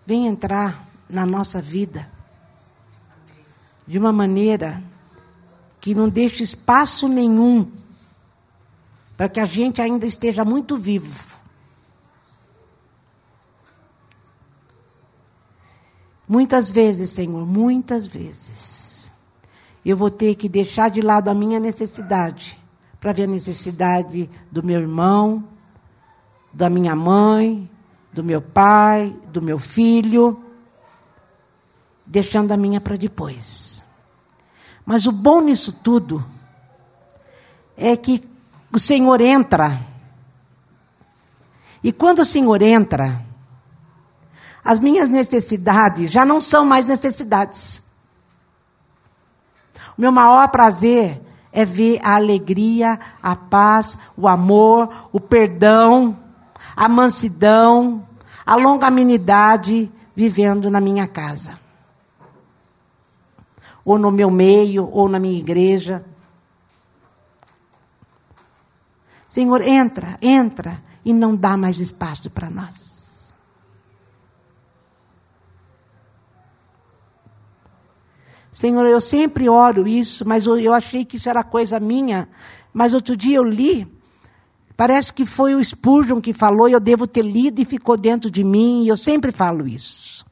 Vem 0.04 0.26
entrar 0.26 0.84
na 1.08 1.28
nossa 1.28 1.62
vida 1.62 2.12
de 3.86 4.00
uma 4.00 4.12
maneira 4.12 4.82
que 5.80 5.94
não 5.94 6.10
deixe 6.10 6.42
espaço 6.42 7.08
nenhum 7.08 7.72
para 9.16 9.30
que 9.30 9.40
a 9.40 9.46
gente 9.46 9.80
ainda 9.80 10.08
esteja 10.08 10.44
muito 10.44 10.80
vivo. 10.80 11.38
Muitas 16.28 16.72
vezes, 16.72 17.12
Senhor, 17.12 17.46
muitas 17.46 18.08
vezes 18.08 18.91
eu 19.84 19.98
vou 19.98 20.12
ter 20.12 20.36
que 20.36 20.48
deixar 20.48 20.90
de 20.90 21.02
lado 21.02 21.30
a 21.30 21.34
minha 21.34 21.60
necessidade 21.60 22.58
para 23.00 23.14
ver 23.14 23.24
a 23.24 23.28
necessidade 23.28 24.30
do 24.52 24.62
meu 24.62 24.80
irmão, 24.80 25.44
da 26.54 26.70
minha 26.70 26.96
mãe, 26.96 27.70
do 28.14 28.24
meu 28.24 28.42
pai, 28.42 29.16
do 29.28 29.42
meu 29.42 29.58
filho, 29.58 30.44
deixando 32.06 32.52
a 32.52 32.58
minha 32.58 32.80
para 32.80 32.96
depois. 32.96 33.84
Mas 34.86 35.06
o 35.06 35.12
bom 35.12 35.42
nisso 35.42 35.74
tudo 35.84 36.24
é 37.76 37.96
que 37.96 38.24
o 38.72 38.78
Senhor 38.78 39.20
entra. 39.20 39.80
E 41.84 41.92
quando 41.92 42.20
o 42.20 42.26
Senhor 42.26 42.62
entra, 42.62 43.26
as 44.64 44.80
minhas 44.80 45.10
necessidades 45.10 46.12
já 46.12 46.24
não 46.26 46.40
são 46.40 46.66
mais 46.66 46.86
necessidades. 46.86 47.82
O 49.98 50.02
meu 50.02 50.12
maior 50.12 50.48
prazer 50.50 51.22
é 51.52 51.66
ver 51.66 52.00
a 52.04 52.16
alegria, 52.16 53.00
a 53.22 53.36
paz, 53.36 53.98
o 54.16 54.28
amor, 54.28 54.90
o 55.12 55.20
perdão, 55.20 56.18
a 56.76 56.88
mansidão, 56.88 58.08
a 58.46 58.56
longanimidade 58.56 59.92
vivendo 60.16 60.70
na 60.70 60.80
minha 60.80 61.08
casa. 61.08 61.60
Ou 63.84 63.98
no 63.98 64.12
meu 64.12 64.30
meio, 64.30 64.90
ou 64.92 65.10
na 65.10 65.20
minha 65.20 65.38
igreja. 65.38 66.06
Senhor, 69.28 69.62
entra, 69.62 70.18
entra 70.22 70.82
e 71.04 71.14
não 71.14 71.36
dá 71.36 71.58
mais 71.58 71.80
espaço 71.80 72.30
para 72.30 72.50
nós. 72.50 73.01
Senhor, 78.52 78.86
eu 78.86 79.00
sempre 79.00 79.48
oro 79.48 79.88
isso, 79.88 80.28
mas 80.28 80.46
eu 80.46 80.74
achei 80.74 81.06
que 81.06 81.16
isso 81.16 81.30
era 81.30 81.44
coisa 81.44 81.80
minha. 81.80 82.28
Mas 82.74 82.94
outro 82.94 83.16
dia 83.16 83.38
eu 83.38 83.44
li, 83.44 83.88
parece 84.76 85.14
que 85.14 85.26
foi 85.26 85.56
o 85.56 85.64
Spurgeon 85.64 86.20
que 86.20 86.34
falou, 86.34 86.68
e 86.68 86.74
eu 86.74 86.80
devo 86.80 87.08
ter 87.08 87.24
lido 87.24 87.62
e 87.62 87.66
ficou 87.66 87.96
dentro 87.96 88.30
de 88.30 88.44
mim, 88.44 88.84
e 88.84 88.90
eu 88.90 88.98
sempre 88.98 89.32
falo 89.32 89.68
isso. 89.68 90.26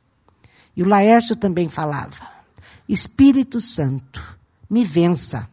E 0.75 0.83
o 0.83 0.87
Laércio 0.87 1.35
também 1.35 1.69
falava: 1.69 2.27
Espírito 2.87 3.61
Santo, 3.61 4.37
me 4.69 4.83
vença. 4.83 5.49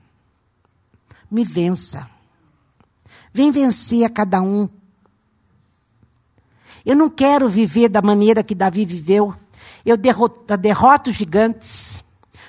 Me 1.30 1.44
vença. 1.44 2.08
Vem 3.32 3.50
vencer 3.50 4.04
a 4.04 4.08
cada 4.08 4.40
um. 4.40 4.68
Eu 6.84 6.94
não 6.94 7.10
quero 7.10 7.48
viver 7.48 7.88
da 7.88 8.00
maneira 8.00 8.42
que 8.42 8.54
Davi 8.54 8.86
viveu. 8.86 9.34
Eu 9.84 9.96
derroto, 9.96 10.56
derroto 10.56 11.12
gigantes. 11.12 12.05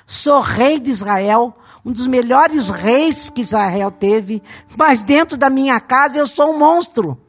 Sou 0.10 0.40
rei 0.40 0.80
de 0.80 0.90
Israel, 0.90 1.54
um 1.84 1.92
dos 1.92 2.08
melhores 2.08 2.70
reis 2.70 3.30
que 3.30 3.42
Israel 3.42 3.92
teve, 3.92 4.42
mas 4.78 5.04
dentro 5.04 5.38
da 5.38 5.50
minha 5.50 5.82
casa 5.82 6.18
eu 6.18 6.26
sou 6.26 6.52
um 6.52 6.58
monstro. 6.58 7.20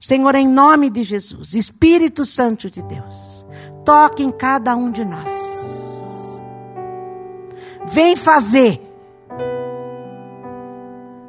Senhor, 0.00 0.34
em 0.34 0.48
nome 0.48 0.90
de 0.90 1.04
Jesus, 1.04 1.54
Espírito 1.54 2.26
Santo 2.26 2.68
de 2.68 2.82
Deus, 2.82 3.46
toque 3.84 4.24
em 4.24 4.32
cada 4.32 4.74
um 4.74 4.90
de 4.90 5.04
nós. 5.04 6.40
Vem 7.86 8.16
fazer 8.16 8.82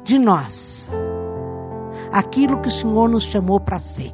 de 0.02 0.18
nós 0.18 0.90
aquilo 2.10 2.60
que 2.60 2.68
o 2.68 2.72
Senhor 2.72 3.08
nos 3.08 3.22
chamou 3.22 3.60
para 3.60 3.78
ser. 3.78 4.12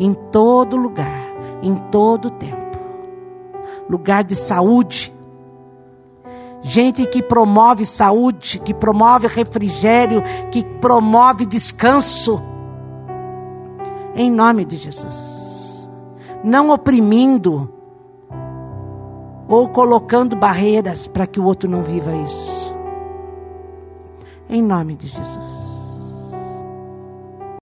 Em 0.00 0.12
todo 0.12 0.76
lugar 0.76 1.21
em 1.62 1.76
todo 1.76 2.26
o 2.26 2.30
tempo. 2.30 2.78
Lugar 3.88 4.24
de 4.24 4.36
saúde. 4.36 5.12
Gente 6.62 7.06
que 7.06 7.22
promove 7.22 7.84
saúde, 7.84 8.58
que 8.58 8.72
promove 8.72 9.26
refrigério, 9.26 10.22
que 10.50 10.64
promove 10.80 11.46
descanso. 11.46 12.40
Em 14.14 14.30
nome 14.30 14.64
de 14.64 14.76
Jesus. 14.76 15.90
Não 16.44 16.70
oprimindo 16.70 17.72
ou 19.48 19.68
colocando 19.68 20.36
barreiras 20.36 21.06
para 21.06 21.26
que 21.26 21.40
o 21.40 21.44
outro 21.44 21.68
não 21.68 21.82
viva 21.82 22.12
isso. 22.16 22.72
Em 24.48 24.62
nome 24.62 24.96
de 24.96 25.08
Jesus. 25.08 25.71